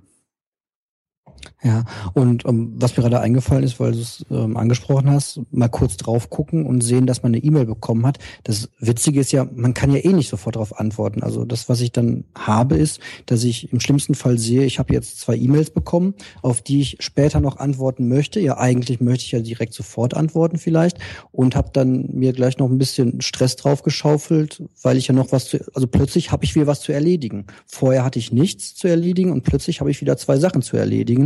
Ja, 1.64 1.86
und 2.14 2.46
ähm, 2.46 2.74
was 2.78 2.98
mir 2.98 3.04
gerade 3.04 3.20
eingefallen 3.20 3.64
ist, 3.64 3.80
weil 3.80 3.92
du 3.92 4.00
es 4.00 4.26
ähm, 4.32 4.58
angesprochen 4.58 5.12
hast, 5.12 5.42
mal 5.52 5.68
kurz 5.68 5.96
drauf 5.96 6.32
gucken 6.32 6.66
und 6.66 6.82
sehen, 6.82 7.06
dass 7.06 7.22
man 7.22 7.36
eine 7.36 7.44
E-Mail 7.44 7.68
bekommen 7.68 8.06
hat. 8.08 8.18
Das 8.44 8.70
Witzige 8.80 9.20
ist 9.20 9.32
ja, 9.32 9.48
man 9.54 9.76
kann 9.76 9.92
ja 9.92 10.04
eh 10.04 10.12
nicht 10.12 10.30
sofort 10.30 10.56
darauf 10.56 10.80
antworten. 10.80 11.22
Also 11.22 11.46
das, 11.46 11.70
was 11.70 11.82
ich 11.82 11.92
dann 11.92 12.24
habe, 12.36 12.78
ist, 12.78 13.00
dass 13.28 13.44
ich 13.44 13.72
im 13.72 13.80
schlimmsten 13.80 14.16
Fall 14.16 14.40
sehe, 14.40 14.64
ich 14.64 14.80
habe 14.80 14.92
jetzt 14.92 15.20
zwei 15.20 15.36
E-Mails 15.36 15.70
bekommen, 15.70 16.16
auf 16.42 16.64
die 16.64 16.82
ich 16.82 16.98
später 17.00 17.40
noch 17.40 17.58
antworten 17.58 18.08
möchte. 18.08 18.40
Ja, 18.40 18.58
eigentlich 18.58 19.00
möchte 19.00 19.26
ich 19.26 19.32
ja 19.32 19.40
direkt 19.40 19.74
sofort 19.74 20.16
antworten 20.16 20.58
vielleicht 20.58 20.98
und 21.32 21.56
habe 21.56 21.70
dann 21.72 22.10
mir 22.12 22.34
gleich 22.34 22.58
noch 22.58 22.72
ein 22.72 22.80
bisschen 22.80 23.22
Stress 23.22 23.56
drauf 23.56 23.84
geschaufelt, 23.84 24.64
weil 24.82 24.98
ich 24.98 25.08
ja 25.08 25.14
noch 25.14 25.32
was 25.32 25.46
zu, 25.46 25.60
also 25.76 25.86
plötzlich 25.86 26.32
habe 26.32 26.44
ich 26.44 26.56
wieder 26.56 26.66
was 26.66 26.82
zu 26.82 26.92
erledigen. 26.92 27.46
Vorher 27.68 28.04
hatte 28.04 28.18
ich 28.18 28.32
nichts 28.32 28.74
zu 28.74 28.88
erledigen 28.88 29.32
und 29.32 29.44
plötzlich 29.44 29.80
habe 29.80 29.92
ich 29.92 30.02
wieder 30.02 30.18
zwei 30.18 30.40
Sachen 30.40 30.64
zu 30.64 30.76
erledigen. 30.76 31.21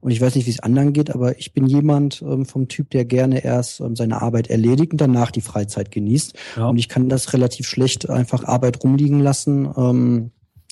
Und 0.00 0.10
ich 0.10 0.20
weiß 0.20 0.34
nicht, 0.34 0.46
wie 0.46 0.50
es 0.50 0.60
anderen 0.60 0.92
geht, 0.92 1.10
aber 1.10 1.38
ich 1.38 1.52
bin 1.52 1.66
jemand 1.66 2.22
ähm, 2.22 2.44
vom 2.44 2.68
Typ, 2.68 2.90
der 2.90 3.04
gerne 3.04 3.44
erst 3.44 3.80
ähm, 3.80 3.96
seine 3.96 4.20
Arbeit 4.22 4.48
erledigt 4.48 4.92
und 4.92 5.00
danach 5.00 5.30
die 5.30 5.40
Freizeit 5.40 5.90
genießt. 5.90 6.34
Ja. 6.56 6.68
Und 6.68 6.78
ich 6.78 6.88
kann 6.88 7.08
das 7.08 7.32
relativ 7.32 7.66
schlecht 7.66 8.08
einfach 8.08 8.44
Arbeit 8.44 8.82
rumliegen 8.82 9.20
lassen. 9.20 9.68
Ähm, 9.76 10.30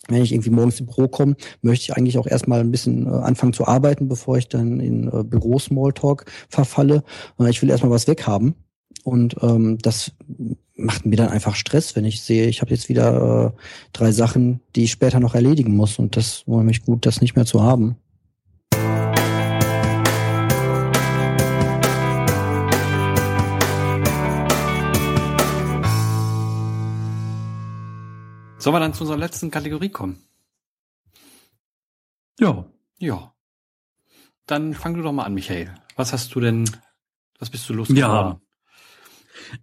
wenn 0.08 0.22
ich 0.22 0.32
irgendwie 0.32 0.50
morgens 0.50 0.80
im 0.80 0.86
Büro 0.86 1.08
komme, 1.08 1.36
möchte 1.62 1.84
ich 1.84 1.96
eigentlich 1.96 2.18
auch 2.18 2.26
erstmal 2.26 2.60
ein 2.60 2.70
bisschen 2.70 3.06
äh, 3.06 3.10
anfangen 3.10 3.52
zu 3.52 3.66
arbeiten, 3.66 4.08
bevor 4.08 4.36
ich 4.36 4.48
dann 4.48 4.80
in 4.80 5.08
äh, 5.08 5.24
Büro-Smalltalk 5.24 6.26
verfalle. 6.48 7.04
Äh, 7.38 7.50
ich 7.50 7.62
will 7.62 7.70
erstmal 7.70 7.92
was 7.92 8.06
weghaben. 8.06 8.54
Und 9.02 9.36
ähm, 9.42 9.78
das 9.78 10.12
macht 10.76 11.06
mir 11.06 11.16
dann 11.16 11.28
einfach 11.28 11.54
Stress, 11.54 11.94
wenn 11.94 12.04
ich 12.04 12.22
sehe, 12.22 12.46
ich 12.48 12.60
habe 12.60 12.70
jetzt 12.70 12.88
wieder 12.88 13.54
äh, 13.54 13.60
drei 13.92 14.12
Sachen, 14.12 14.60
die 14.74 14.84
ich 14.84 14.90
später 14.90 15.20
noch 15.20 15.34
erledigen 15.34 15.74
muss. 15.74 15.98
Und 15.98 16.16
das 16.16 16.42
war 16.46 16.62
mich 16.62 16.84
gut, 16.84 17.06
das 17.06 17.20
nicht 17.20 17.36
mehr 17.36 17.46
zu 17.46 17.62
haben. 17.62 17.96
Sollen 28.64 28.76
wir 28.76 28.80
dann 28.80 28.94
zu 28.94 29.02
unserer 29.02 29.18
letzten 29.18 29.50
Kategorie 29.50 29.90
kommen? 29.90 30.22
Ja. 32.40 32.64
Ja. 32.98 33.34
Dann 34.46 34.72
fang 34.72 34.94
du 34.94 35.02
doch 35.02 35.12
mal 35.12 35.24
an, 35.24 35.34
Michael. 35.34 35.74
Was 35.96 36.14
hast 36.14 36.34
du 36.34 36.40
denn, 36.40 36.64
was 37.38 37.50
bist 37.50 37.68
du 37.68 37.74
losgeworden? 37.74 38.00
Ja. 38.00 38.40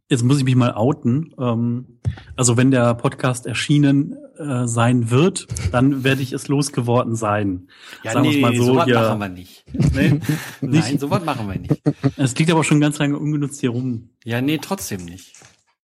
Jetzt 0.07 0.21
muss 0.21 0.37
ich 0.37 0.43
mich 0.43 0.55
mal 0.55 0.75
outen. 0.75 1.33
Ähm, 1.39 1.99
also 2.35 2.57
wenn 2.57 2.69
der 2.69 2.93
Podcast 2.93 3.47
erschienen 3.47 4.17
äh, 4.37 4.67
sein 4.67 5.09
wird, 5.09 5.47
dann 5.71 6.03
werde 6.03 6.21
ich 6.21 6.31
es 6.31 6.47
losgeworden 6.47 7.15
sein. 7.15 7.69
Ja, 8.03 8.11
Sagen 8.11 8.29
nee, 8.29 8.39
mal 8.39 8.55
so, 8.55 8.65
sowas 8.65 8.87
ja. 8.87 9.01
machen 9.01 9.19
wir 9.19 9.29
nicht. 9.29 9.65
Nee? 9.95 10.19
Nein, 10.61 10.99
sowas 10.99 11.25
machen 11.25 11.47
wir 11.49 11.57
nicht. 11.57 11.81
Es 12.17 12.37
liegt 12.37 12.51
aber 12.51 12.63
schon 12.63 12.79
ganz 12.79 12.99
lange 12.99 13.17
ungenutzt 13.17 13.61
hier 13.61 13.71
rum. 13.71 14.11
Ja, 14.23 14.41
nee, 14.41 14.59
trotzdem 14.59 15.05
nicht. 15.05 15.33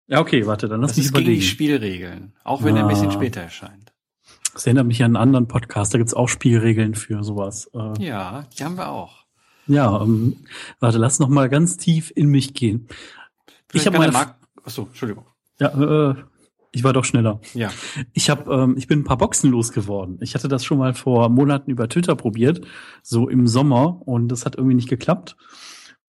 Ja, 0.09 0.21
okay, 0.21 0.47
warte, 0.47 0.69
dann 0.69 0.81
lass 0.81 0.93
das 0.93 0.99
mich 0.99 1.09
überlegen. 1.09 1.41
Das 1.41 1.45
ist 1.45 1.59
gegen 1.59 1.69
die 1.69 1.81
Spielregeln, 1.81 2.33
auch 2.45 2.63
wenn 2.63 2.77
ah. 2.77 2.81
er 2.81 2.85
ein 2.85 2.89
bisschen 2.89 3.13
später 3.13 3.41
erscheint. 3.41 3.93
Das 4.53 4.67
erinnert 4.67 4.87
mich 4.87 5.03
an 5.03 5.17
einen 5.17 5.17
anderen 5.17 5.49
Podcast, 5.49 5.93
da 5.93 5.99
gibt's 5.99 6.15
auch 6.15 6.29
Spielregeln 6.29 6.95
für 6.95 7.23
sowas. 7.23 7.71
Äh, 7.75 8.05
ja, 8.05 8.47
die 8.59 8.65
haben 8.65 8.77
wir 8.77 8.89
auch. 8.89 9.27
Ja, 9.67 10.01
ähm, 10.01 10.37
warte, 10.81 10.99
lass 10.99 11.19
noch 11.19 11.29
mal 11.29 11.49
ganz 11.49 11.77
tief 11.77 12.13
in 12.15 12.29
mich 12.29 12.55
gehen. 12.55 12.89
Vielleicht 13.69 13.83
ich 13.83 13.87
habe 13.87 13.99
meine 13.99 14.13
Mark 14.13 14.37
Achso, 14.67 14.83
Entschuldigung. 14.83 15.25
Ja, 15.61 16.11
äh, 16.11 16.15
ich 16.73 16.85
war 16.85 16.93
doch 16.93 17.05
schneller. 17.05 17.41
Ja. 17.55 17.71
Ich 18.13 18.29
habe, 18.29 18.53
ähm, 18.53 18.75
ich 18.77 18.89
bin 18.89 19.01
ein 19.01 19.05
paar 19.05 19.17
Boxen 19.17 19.51
losgeworden. 19.51 20.19
Ich 20.21 20.35
hatte 20.35 20.49
das 20.49 20.65
schon 20.65 20.79
mal 20.79 20.93
vor 20.93 21.29
Monaten 21.29 21.71
über 21.71 21.89
Twitter 21.89 22.17
probiert, 22.17 22.67
so 23.03 23.29
im 23.29 23.47
Sommer, 23.47 24.03
und 24.07 24.29
das 24.29 24.45
hat 24.45 24.57
irgendwie 24.57 24.75
nicht 24.75 24.89
geklappt. 24.89 25.37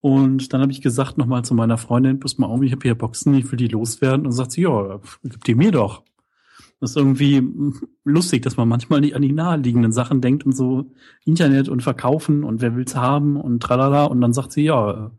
Und 0.07 0.53
dann 0.53 0.61
habe 0.61 0.71
ich 0.71 0.79
gesagt 0.79 1.17
nochmal 1.17 1.43
zu 1.43 1.53
meiner 1.53 1.77
Freundin, 1.77 2.21
pass 2.21 2.37
mal 2.37 2.47
auf, 2.47 2.61
ich 2.61 2.71
habe 2.71 2.81
hier 2.81 2.95
Boxen, 2.95 3.33
ich 3.33 3.51
will 3.51 3.57
die 3.57 3.67
loswerden. 3.67 4.25
Und 4.25 4.31
sagt 4.31 4.53
sie, 4.53 4.61
ja, 4.61 5.01
gib 5.21 5.43
die 5.43 5.53
mir 5.53 5.73
doch. 5.73 6.03
Das 6.79 6.91
ist 6.91 6.95
irgendwie 6.95 7.43
lustig, 8.05 8.41
dass 8.41 8.55
man 8.55 8.69
manchmal 8.69 9.01
nicht 9.01 9.17
an 9.17 9.21
die 9.21 9.33
naheliegenden 9.33 9.91
Sachen 9.91 10.21
denkt 10.21 10.45
und 10.45 10.55
so 10.55 10.93
Internet 11.25 11.67
und 11.67 11.83
verkaufen 11.83 12.45
und 12.45 12.61
wer 12.61 12.73
will's 12.77 12.95
haben 12.95 13.35
und 13.35 13.61
tralala. 13.61 14.05
Und 14.05 14.21
dann 14.21 14.31
sagt 14.31 14.53
sie, 14.53 14.63
ja, 14.63 15.11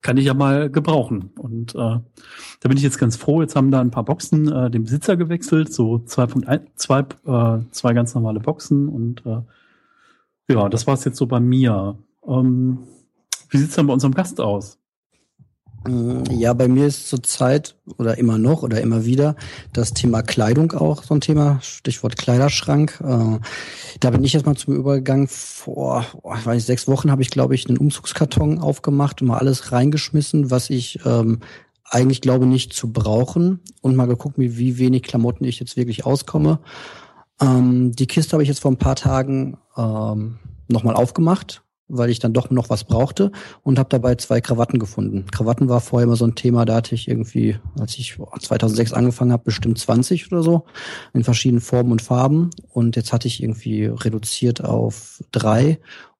kann 0.00 0.16
ich 0.16 0.26
ja 0.26 0.34
mal 0.34 0.70
gebrauchen. 0.70 1.32
Und 1.36 1.74
äh, 1.74 1.78
da 1.78 2.68
bin 2.68 2.76
ich 2.76 2.84
jetzt 2.84 2.98
ganz 2.98 3.16
froh. 3.16 3.42
Jetzt 3.42 3.56
haben 3.56 3.72
da 3.72 3.80
ein 3.80 3.90
paar 3.90 4.04
Boxen 4.04 4.46
äh, 4.46 4.70
den 4.70 4.84
Besitzer 4.84 5.16
gewechselt, 5.16 5.72
so 5.72 5.96
2.1, 6.06 6.60
zwei, 6.76 7.00
äh, 7.00 7.64
zwei 7.72 7.94
ganz 7.94 8.14
normale 8.14 8.38
Boxen. 8.38 8.88
Und 8.88 9.26
äh, 9.26 9.40
ja, 10.54 10.68
das 10.68 10.86
war's 10.86 11.04
jetzt 11.04 11.16
so 11.16 11.26
bei 11.26 11.40
mir. 11.40 11.98
Ähm, 12.24 12.78
wie 13.50 13.58
sieht's 13.58 13.74
dann 13.74 13.86
bei 13.86 13.92
unserem 13.92 14.14
Gast 14.14 14.40
aus? 14.40 14.78
Mm, 15.86 16.24
ja, 16.30 16.52
bei 16.52 16.68
mir 16.68 16.86
ist 16.86 17.08
zurzeit 17.08 17.76
oder 17.98 18.18
immer 18.18 18.38
noch 18.38 18.62
oder 18.62 18.80
immer 18.80 19.04
wieder 19.04 19.36
das 19.72 19.92
Thema 19.92 20.22
Kleidung 20.22 20.72
auch 20.72 21.02
so 21.04 21.14
ein 21.14 21.20
Thema, 21.20 21.60
Stichwort 21.62 22.16
Kleiderschrank. 22.16 23.00
Äh, 23.04 23.38
da 24.00 24.10
bin 24.10 24.24
ich 24.24 24.32
jetzt 24.32 24.46
mal 24.46 24.56
zum 24.56 24.74
Übergang. 24.74 25.28
Vor, 25.28 26.04
ich 26.38 26.46
weiß 26.46 26.54
nicht, 26.54 26.66
sechs 26.66 26.88
Wochen 26.88 27.10
habe 27.10 27.22
ich, 27.22 27.30
glaube 27.30 27.54
ich, 27.54 27.68
einen 27.68 27.78
Umzugskarton 27.78 28.58
aufgemacht 28.58 29.22
und 29.22 29.28
mal 29.28 29.38
alles 29.38 29.72
reingeschmissen, 29.72 30.50
was 30.50 30.70
ich 30.70 31.00
ähm, 31.04 31.40
eigentlich 31.84 32.20
glaube 32.20 32.46
nicht 32.46 32.72
zu 32.72 32.92
brauchen 32.92 33.60
und 33.80 33.96
mal 33.96 34.06
geguckt, 34.06 34.38
wie, 34.38 34.58
wie 34.58 34.78
wenig 34.78 35.02
Klamotten 35.02 35.44
ich 35.44 35.60
jetzt 35.60 35.76
wirklich 35.76 36.04
auskomme. 36.04 36.58
Ähm, 37.40 37.92
die 37.92 38.06
Kiste 38.06 38.32
habe 38.32 38.42
ich 38.42 38.48
jetzt 38.48 38.60
vor 38.60 38.72
ein 38.72 38.78
paar 38.78 38.96
Tagen 38.96 39.56
ähm, 39.76 40.38
nochmal 40.68 40.96
aufgemacht 40.96 41.62
weil 41.88 42.10
ich 42.10 42.18
dann 42.18 42.32
doch 42.32 42.50
noch 42.50 42.70
was 42.70 42.84
brauchte 42.84 43.30
und 43.62 43.78
habe 43.78 43.88
dabei 43.88 44.14
zwei 44.16 44.40
Krawatten 44.40 44.78
gefunden. 44.78 45.26
Krawatten 45.30 45.68
war 45.68 45.80
vorher 45.80 46.06
immer 46.06 46.16
so 46.16 46.26
ein 46.26 46.34
Thema, 46.34 46.64
da 46.64 46.76
hatte 46.76 46.94
ich 46.94 47.08
irgendwie, 47.08 47.58
als 47.78 47.96
ich 47.98 48.18
2006 48.40 48.92
angefangen 48.92 49.32
habe, 49.32 49.44
bestimmt 49.44 49.78
20 49.78 50.32
oder 50.32 50.42
so 50.42 50.64
in 51.12 51.24
verschiedenen 51.24 51.60
Formen 51.60 51.92
und 51.92 52.02
Farben 52.02 52.50
und 52.72 52.96
jetzt 52.96 53.12
hatte 53.12 53.28
ich 53.28 53.42
irgendwie 53.42 53.86
reduziert 53.86 54.64
auf 54.64 55.22
drei 55.32 55.78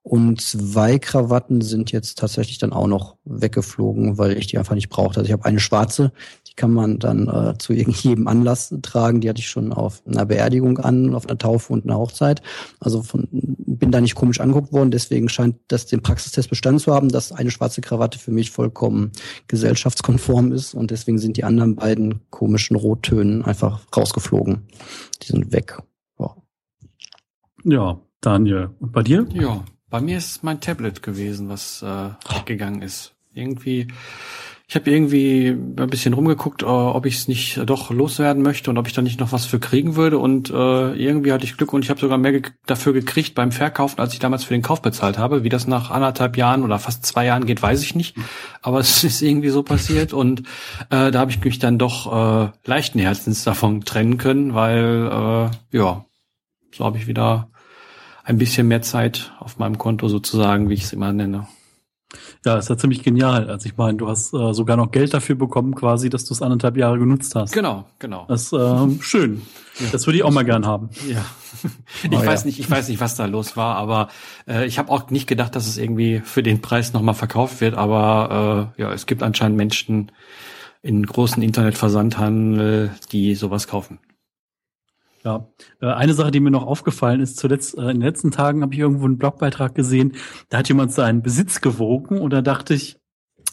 und 0.09 0.41
zwei 0.41 1.01
Krawatten 1.01 1.63
sind 1.63 1.91
jetzt 1.91 2.21
tatsächlich 2.21 2.59
dann 2.59 2.73
auch 2.73 2.87
noch 2.87 3.17
weggeflogen, 3.25 4.19
weil 4.19 4.39
ich 4.39 4.47
die 4.47 4.57
einfach 4.57 4.77
nicht 4.77 4.89
brauchte. 4.89 5.19
Also 5.19 5.27
ich 5.27 5.33
habe 5.33 5.45
eine 5.45 5.59
schwarze, 5.59 6.13
die 6.47 6.55
kann 6.55 6.73
man 6.73 7.01
dann 7.01 7.27
äh, 7.27 7.59
zu 7.59 7.73
jedem 7.73 8.29
Anlass 8.29 8.73
tragen. 8.83 9.21
Die 9.21 9.29
hatte 9.29 9.41
ich 9.41 9.49
schon 9.49 9.73
auf 9.73 10.05
einer 10.07 10.25
Beerdigung 10.25 10.79
an, 10.79 11.13
auf 11.13 11.27
einer 11.27 11.39
Taufe 11.39 11.73
und 11.73 11.87
einer 11.87 11.99
Hochzeit. 11.99 12.41
Also 12.79 13.03
von, 13.03 13.27
bin 13.33 13.91
da 13.91 14.01
nicht 14.01 14.15
komisch 14.15 14.39
angeguckt 14.39 14.73
worden. 14.73 14.93
Deswegen 14.93 15.29
scheint 15.29 15.57
das 15.67 15.87
den 15.87 16.03
Praxistest 16.03 16.51
bestanden 16.51 16.79
zu 16.79 16.95
haben, 16.95 17.09
dass 17.09 17.33
eine 17.33 17.51
schwarze 17.51 17.81
Krawatte 17.81 18.21
für 18.21 18.31
mich 18.31 18.53
vollkommen 18.53 19.11
gesellschaftskonform 19.49 20.53
ist. 20.53 20.73
Und 20.75 20.93
deswegen 20.93 21.19
sind 21.19 21.37
die 21.37 21.43
anderen 21.43 21.75
beiden 21.75 22.21
komischen 22.31 22.77
Rottönen 22.77 23.45
einfach 23.45 23.81
rausgeflogen. 23.97 24.69
Die 25.25 25.33
sind 25.33 25.51
weg. 25.51 25.83
Ja, 26.21 26.37
ja 27.65 28.01
Daniel. 28.21 28.71
Und 28.79 28.93
bei 28.93 29.03
dir? 29.03 29.27
Ja, 29.33 29.65
bei 29.91 30.01
mir 30.01 30.19
ist 30.19 30.43
mein 30.43 30.61
Tablet 30.61 31.03
gewesen, 31.03 31.49
was 31.49 31.83
äh, 31.83 32.11
gegangen 32.45 32.83
ist. 32.83 33.15
Irgendwie, 33.35 33.87
ich 34.67 34.75
habe 34.75 34.91
irgendwie 34.91 35.49
ein 35.49 35.87
bisschen 35.89 36.13
rumgeguckt, 36.13 36.63
äh, 36.63 36.67
ob 36.67 37.07
ich 37.07 37.17
es 37.17 37.29
nicht 37.29 37.61
doch 37.67 37.91
loswerden 37.91 38.43
möchte 38.43 38.71
und 38.71 38.79
ob 38.79 38.89
ich 38.89 38.95
da 38.95 39.03
nicht 39.03 39.21
noch 39.21 39.31
was 39.31 39.45
für 39.45 39.61
kriegen 39.61 39.95
würde. 39.95 40.19
Und 40.19 40.51
äh, 40.51 40.93
irgendwie 40.95 41.33
hatte 41.33 41.45
ich 41.45 41.57
Glück 41.57 41.73
und 41.73 41.85
ich 41.85 41.91
habe 41.91 42.01
sogar 42.01 42.19
mehr 42.19 42.33
ge 42.33 42.43
dafür 42.67 42.93
gekriegt 42.93 43.37
beim 43.37 43.53
Verkaufen, 43.53 44.01
als 44.01 44.13
ich 44.13 44.19
damals 44.19 44.43
für 44.43 44.55
den 44.55 44.63
Kauf 44.63 44.83
bezahlt 44.83 45.19
habe. 45.19 45.45
Wie 45.45 45.51
das 45.51 45.69
nach 45.69 45.93
anderthalb 45.93 46.37
Jahren 46.37 46.65
oder 46.65 46.81
fast 46.81 47.07
zwei 47.07 47.27
Jahren 47.27 47.47
geht, 47.47 47.63
weiß 47.63 47.83
ich 47.83 47.95
nicht. 47.95 48.17
Aber 48.63 48.81
es 48.81 49.05
ist 49.05 49.23
irgendwie 49.23 49.51
so 49.51 49.63
passiert 49.63 50.13
und 50.13 50.41
äh, 50.91 51.13
da 51.13 51.21
habe 51.21 51.31
ich 51.31 51.45
mich 51.45 51.61
dann 51.61 51.79
doch 51.79 52.47
äh, 52.47 52.51
leichten 52.65 52.99
Herzens 52.99 53.45
davon 53.45 53.85
trennen 53.85 54.19
können, 54.19 54.55
weil 54.55 55.51
äh, 55.73 55.77
ja, 55.77 56.05
so 56.73 56.85
habe 56.85 56.99
ich 56.99 57.07
wieder 57.07 57.51
ein 58.27 58.39
bisschen 58.39 58.67
mehr 58.67 58.83
Zeit 58.83 59.33
auf 59.39 59.59
meinem 59.59 59.79
Konto 59.79 60.09
sozusagen, 60.09 60.69
wie 60.69 60.75
ich 60.75 60.83
es 60.83 60.93
immer 60.93 61.13
nenne. 61.13 61.47
Ja, 62.45 62.57
ist 62.59 62.69
ja 62.69 62.77
ziemlich 62.77 63.03
genial. 63.03 63.49
Also 63.49 63.69
ich 63.69 63.77
meine, 63.77 63.99
du 63.99 64.09
hast 64.09 64.33
äh, 64.35 64.53
sogar 64.53 64.77
noch 64.77 64.91
Geld 64.91 65.15
dafür 65.15 65.37
bekommen, 65.37 65.75
quasi, 65.75 66.11
dass 66.11 66.25
du 66.25 66.35
es 66.35 66.43
anderthalb 66.43 66.77
Jahre 66.77 66.99
genutzt 66.99 67.35
hast. 67.35 67.53
Genau, 67.53 67.85
genau. 67.99 68.25
Das 68.29 68.45
ist 68.45 68.53
äh, 68.53 69.03
schön. 69.03 69.43
Ja. 69.79 69.87
Das 69.93 70.07
würde 70.07 70.19
ich 70.19 70.25
auch 70.25 70.33
mal 70.33 70.45
gern 70.45 70.67
haben. 70.67 70.91
Ja. 71.09 71.25
Ich 72.03 72.11
oh, 72.13 72.25
weiß 72.25 72.43
ja. 72.43 72.47
nicht, 72.47 72.59
ich 72.59 72.71
weiß 72.71 72.89
nicht, 72.89 73.01
was 73.01 73.17
da 73.17 73.25
los 73.25 73.57
war, 73.57 73.77
aber 73.77 74.09
äh, 74.47 74.67
ich 74.67 74.79
habe 74.79 74.93
auch 74.93 75.09
nicht 75.09 75.27
gedacht, 75.27 75.57
dass 75.57 75.67
es 75.67 75.79
irgendwie 75.79 76.21
für 76.23 76.43
den 76.43 76.61
Preis 76.61 76.93
nochmal 76.93 77.15
verkauft 77.15 77.63
wird. 77.63 77.75
Aber 77.75 78.73
äh, 78.77 78.83
ja, 78.83 78.93
es 78.93 79.07
gibt 79.07 79.23
anscheinend 79.23 79.57
Menschen 79.57 80.13
in 80.83 81.05
großen 81.07 81.43
Internetversandhandel, 81.43 82.91
die 83.11 83.35
sowas 83.35 83.69
kaufen. 83.69 83.99
Ja, 85.27 85.49
äh, 85.81 85.87
eine 85.87 86.15
Sache, 86.15 86.31
die 86.31 86.39
mir 86.39 86.53
noch 86.53 86.65
aufgefallen 86.65 87.21
ist, 87.21 87.37
zuletzt 87.37 87.77
äh, 87.77 87.81
in 87.81 87.99
den 87.99 88.03
letzten 88.03 88.31
Tagen 88.31 88.63
habe 88.63 88.73
ich 88.75 88.79
irgendwo 88.79 89.07
einen 89.07 89.19
Blogbeitrag 89.19 89.75
gesehen, 89.75 90.13
da 90.51 90.59
hat 90.59 90.69
jemand 90.69 90.93
seinen 90.93 91.21
Besitz 91.21 91.61
gewogen 91.61 92.21
und 92.21 92.33
da 92.33 92.43
dachte 92.43 92.75
ich, 92.75 93.01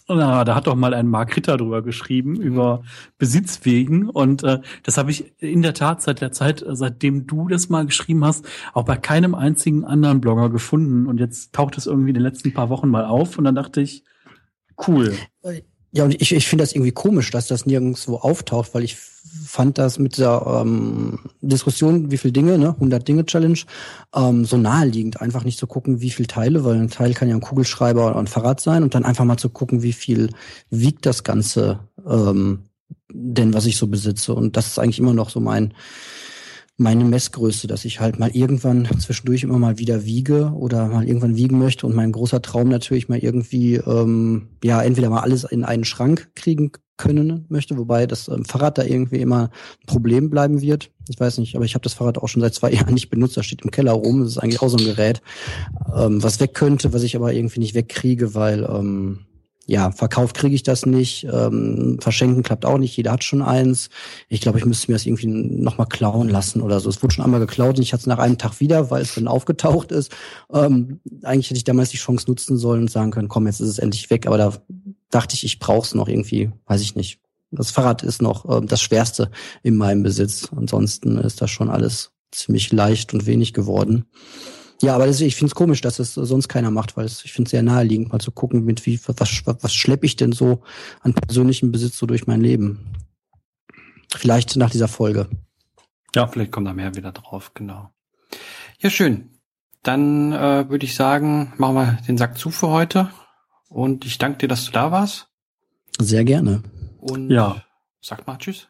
na, 0.07 0.43
da 0.43 0.53
hat 0.53 0.67
doch 0.67 0.75
mal 0.75 0.93
ein 0.93 1.07
Mark 1.07 1.35
Ritter 1.35 1.57
drüber 1.57 1.81
geschrieben, 1.81 2.35
über 2.35 2.83
Besitzwegen. 3.17 4.07
Und 4.07 4.43
äh, 4.43 4.59
das 4.83 4.97
habe 4.97 5.09
ich 5.09 5.33
in 5.41 5.63
der 5.63 5.73
Tat 5.73 6.01
seit 6.03 6.21
der 6.21 6.31
Zeit, 6.31 6.63
seitdem 6.67 7.25
du 7.25 7.47
das 7.47 7.69
mal 7.69 7.85
geschrieben 7.87 8.23
hast, 8.23 8.45
auch 8.73 8.83
bei 8.83 8.97
keinem 8.97 9.33
einzigen 9.33 9.83
anderen 9.83 10.21
Blogger 10.21 10.49
gefunden. 10.49 11.07
Und 11.07 11.19
jetzt 11.19 11.53
taucht 11.53 11.77
es 11.77 11.87
irgendwie 11.87 12.09
in 12.09 12.15
den 12.15 12.23
letzten 12.23 12.53
paar 12.53 12.69
Wochen 12.69 12.89
mal 12.89 13.05
auf 13.05 13.37
und 13.39 13.45
dann 13.45 13.55
dachte 13.55 13.81
ich, 13.81 14.03
cool. 14.87 15.15
Ja, 15.91 16.03
und 16.03 16.21
ich, 16.21 16.33
ich 16.33 16.47
finde 16.47 16.63
das 16.63 16.73
irgendwie 16.73 16.91
komisch, 16.91 17.31
dass 17.31 17.47
das 17.47 17.65
nirgendwo 17.65 18.17
auftaucht, 18.17 18.75
weil 18.75 18.83
ich 18.83 18.97
fand 19.45 19.77
das 19.77 19.99
mit 19.99 20.17
der 20.17 20.43
ähm, 20.45 21.19
Diskussion, 21.41 22.11
wie 22.11 22.17
viel 22.17 22.31
Dinge, 22.31 22.57
ne, 22.57 22.69
100 22.69 23.07
Dinge 23.07 23.25
Challenge, 23.25 23.59
ähm, 24.15 24.45
so 24.45 24.57
naheliegend, 24.57 25.21
einfach 25.21 25.43
nicht 25.43 25.57
zu 25.57 25.67
gucken, 25.67 26.01
wie 26.01 26.11
viel 26.11 26.27
Teile, 26.27 26.63
weil 26.63 26.75
ein 26.75 26.89
Teil 26.89 27.13
kann 27.13 27.29
ja 27.29 27.35
ein 27.35 27.41
Kugelschreiber 27.41 28.07
oder 28.07 28.17
ein 28.17 28.27
Fahrrad 28.27 28.61
sein 28.61 28.83
und 28.83 28.95
dann 28.95 29.05
einfach 29.05 29.25
mal 29.25 29.37
zu 29.37 29.49
gucken, 29.49 29.81
wie 29.81 29.93
viel 29.93 30.29
wiegt 30.69 31.05
das 31.05 31.23
Ganze 31.23 31.79
ähm, 32.07 32.63
denn, 33.11 33.53
was 33.53 33.65
ich 33.65 33.77
so 33.77 33.87
besitze. 33.87 34.33
Und 34.33 34.57
das 34.57 34.67
ist 34.67 34.79
eigentlich 34.79 34.99
immer 34.99 35.13
noch 35.13 35.29
so 35.29 35.39
mein 35.39 35.73
meine 36.75 37.05
Messgröße, 37.05 37.67
dass 37.67 37.85
ich 37.85 37.99
halt 37.99 38.17
mal 38.17 38.31
irgendwann 38.31 38.87
zwischendurch 38.99 39.43
immer 39.43 39.59
mal 39.59 39.77
wieder 39.77 40.05
wiege 40.05 40.51
oder 40.55 40.87
mal 40.87 41.07
irgendwann 41.07 41.35
wiegen 41.35 41.59
möchte 41.59 41.85
und 41.85 41.95
mein 41.95 42.11
großer 42.11 42.41
Traum 42.41 42.67
natürlich 42.69 43.09
mal 43.09 43.19
irgendwie 43.19 43.75
ähm, 43.75 44.49
ja 44.63 44.81
entweder 44.81 45.11
mal 45.11 45.21
alles 45.21 45.43
in 45.43 45.63
einen 45.63 45.85
Schrank 45.85 46.31
kriegen 46.33 46.71
können 46.97 47.45
möchte, 47.49 47.77
wobei 47.77 48.05
das 48.05 48.27
ähm, 48.27 48.45
Fahrrad 48.45 48.77
da 48.77 48.83
irgendwie 48.83 49.19
immer 49.19 49.49
ein 49.81 49.85
Problem 49.87 50.29
bleiben 50.29 50.61
wird. 50.61 50.91
Ich 51.09 51.19
weiß 51.19 51.39
nicht, 51.39 51.55
aber 51.55 51.65
ich 51.65 51.73
habe 51.73 51.83
das 51.83 51.93
Fahrrad 51.93 52.17
auch 52.17 52.27
schon 52.27 52.41
seit 52.41 52.53
zwei 52.53 52.71
Jahren 52.73 52.93
nicht 52.93 53.09
benutzt. 53.09 53.37
Das 53.37 53.45
steht 53.45 53.61
im 53.63 53.71
Keller 53.71 53.93
rum. 53.93 54.21
Das 54.21 54.29
ist 54.29 54.37
eigentlich 54.37 54.61
auch 54.61 54.69
so 54.69 54.77
ein 54.77 54.85
Gerät, 54.85 55.21
ähm, 55.95 56.21
was 56.21 56.39
weg 56.39 56.53
könnte, 56.53 56.93
was 56.93 57.03
ich 57.03 57.15
aber 57.15 57.33
irgendwie 57.33 57.59
nicht 57.59 57.75
wegkriege, 57.75 58.35
weil 58.35 58.63
ähm, 58.63 59.25
ja, 59.65 59.91
verkauft 59.91 60.35
kriege 60.35 60.55
ich 60.55 60.63
das 60.63 60.85
nicht, 60.85 61.25
ähm, 61.31 61.97
verschenken 62.01 62.43
klappt 62.43 62.65
auch 62.65 62.77
nicht, 62.77 62.97
jeder 62.97 63.13
hat 63.13 63.23
schon 63.23 63.41
eins. 63.41 63.89
Ich 64.27 64.41
glaube, 64.41 64.59
ich 64.59 64.65
müsste 64.65 64.91
mir 64.91 64.95
das 64.95 65.05
irgendwie 65.05 65.27
nochmal 65.27 65.87
klauen 65.87 66.27
lassen 66.27 66.61
oder 66.61 66.79
so. 66.81 66.89
Es 66.89 67.01
wurde 67.01 67.13
schon 67.13 67.23
einmal 67.23 67.39
geklaut 67.39 67.77
und 67.77 67.83
ich 67.83 67.93
hatte 67.93 68.01
es 68.01 68.07
nach 68.07 68.19
einem 68.19 68.37
Tag 68.37 68.59
wieder, 68.59 68.91
weil 68.91 69.01
es 69.01 69.15
dann 69.15 69.27
aufgetaucht 69.27 69.91
ist. 69.91 70.11
Ähm, 70.51 70.99
eigentlich 71.23 71.49
hätte 71.49 71.57
ich 71.57 71.63
damals 71.63 71.91
die 71.91 71.97
Chance 71.97 72.25
nutzen 72.27 72.57
sollen 72.57 72.81
und 72.81 72.91
sagen 72.91 73.11
können, 73.11 73.29
komm, 73.29 73.47
jetzt 73.47 73.61
ist 73.61 73.69
es 73.69 73.79
endlich 73.79 74.09
weg, 74.09 74.27
aber 74.27 74.37
da 74.37 74.53
dachte 75.09 75.35
ich, 75.35 75.45
ich 75.45 75.59
brauche 75.59 75.85
es 75.85 75.95
noch 75.95 76.09
irgendwie, 76.09 76.51
weiß 76.65 76.81
ich 76.81 76.95
nicht. 76.95 77.19
Das 77.51 77.71
Fahrrad 77.71 78.03
ist 78.03 78.21
noch 78.21 78.49
ähm, 78.49 78.67
das 78.67 78.81
Schwerste 78.81 79.31
in 79.61 79.77
meinem 79.77 80.03
Besitz. 80.03 80.49
Ansonsten 80.53 81.17
ist 81.17 81.41
das 81.41 81.51
schon 81.51 81.69
alles 81.69 82.11
ziemlich 82.31 82.71
leicht 82.71 83.13
und 83.13 83.25
wenig 83.27 83.53
geworden. 83.53 84.05
Ja, 84.83 84.95
aber 84.95 85.07
das, 85.07 85.21
ich 85.21 85.35
finde 85.35 85.47
es 85.49 85.55
komisch, 85.55 85.79
dass 85.79 85.97
es 85.99 86.13
sonst 86.13 86.49
keiner 86.49 86.69
macht, 86.69 86.97
weil 86.97 87.05
es, 87.05 87.23
ich 87.23 87.31
finde 87.31 87.47
es 87.47 87.51
sehr 87.51 87.63
naheliegend, 87.63 88.11
mal 88.11 88.19
zu 88.19 88.31
gucken, 88.31 88.65
mit 88.65 88.85
wie, 88.85 88.99
was, 89.07 89.45
was, 89.45 89.63
was 89.63 89.73
schleppe 89.73 90.05
ich 90.05 90.17
denn 90.17 90.33
so 90.33 90.61
an 90.99 91.13
persönlichem 91.13 91.71
Besitz 91.71 91.97
so 91.97 92.05
durch 92.05 92.27
mein 92.27 92.41
Leben. 92.41 92.93
Vielleicht 94.13 94.57
nach 94.57 94.69
dieser 94.69 94.89
Folge. 94.89 95.29
Ja, 96.13 96.27
vielleicht 96.27 96.51
kommt 96.51 96.67
da 96.67 96.73
mehr 96.73 96.95
wieder 96.95 97.13
drauf, 97.13 97.53
genau. 97.53 97.91
Ja, 98.79 98.89
schön. 98.89 99.39
Dann 99.83 100.33
äh, 100.33 100.69
würde 100.69 100.85
ich 100.85 100.95
sagen, 100.95 101.53
machen 101.57 101.75
wir 101.75 101.97
den 102.05 102.17
Sack 102.17 102.37
zu 102.37 102.51
für 102.51 102.67
heute. 102.67 103.09
Und 103.69 104.05
ich 104.05 104.17
danke 104.17 104.39
dir, 104.39 104.47
dass 104.49 104.65
du 104.65 104.71
da 104.73 104.91
warst. 104.91 105.29
Sehr 105.97 106.25
gerne. 106.25 106.61
Und 106.97 107.31
ja. 107.31 107.63
sag 108.01 108.27
mal 108.27 108.37
Tschüss. 108.37 108.67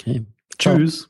Okay. 0.00 0.26
Ciao. 0.58 0.76
Tschüss. 0.76 1.08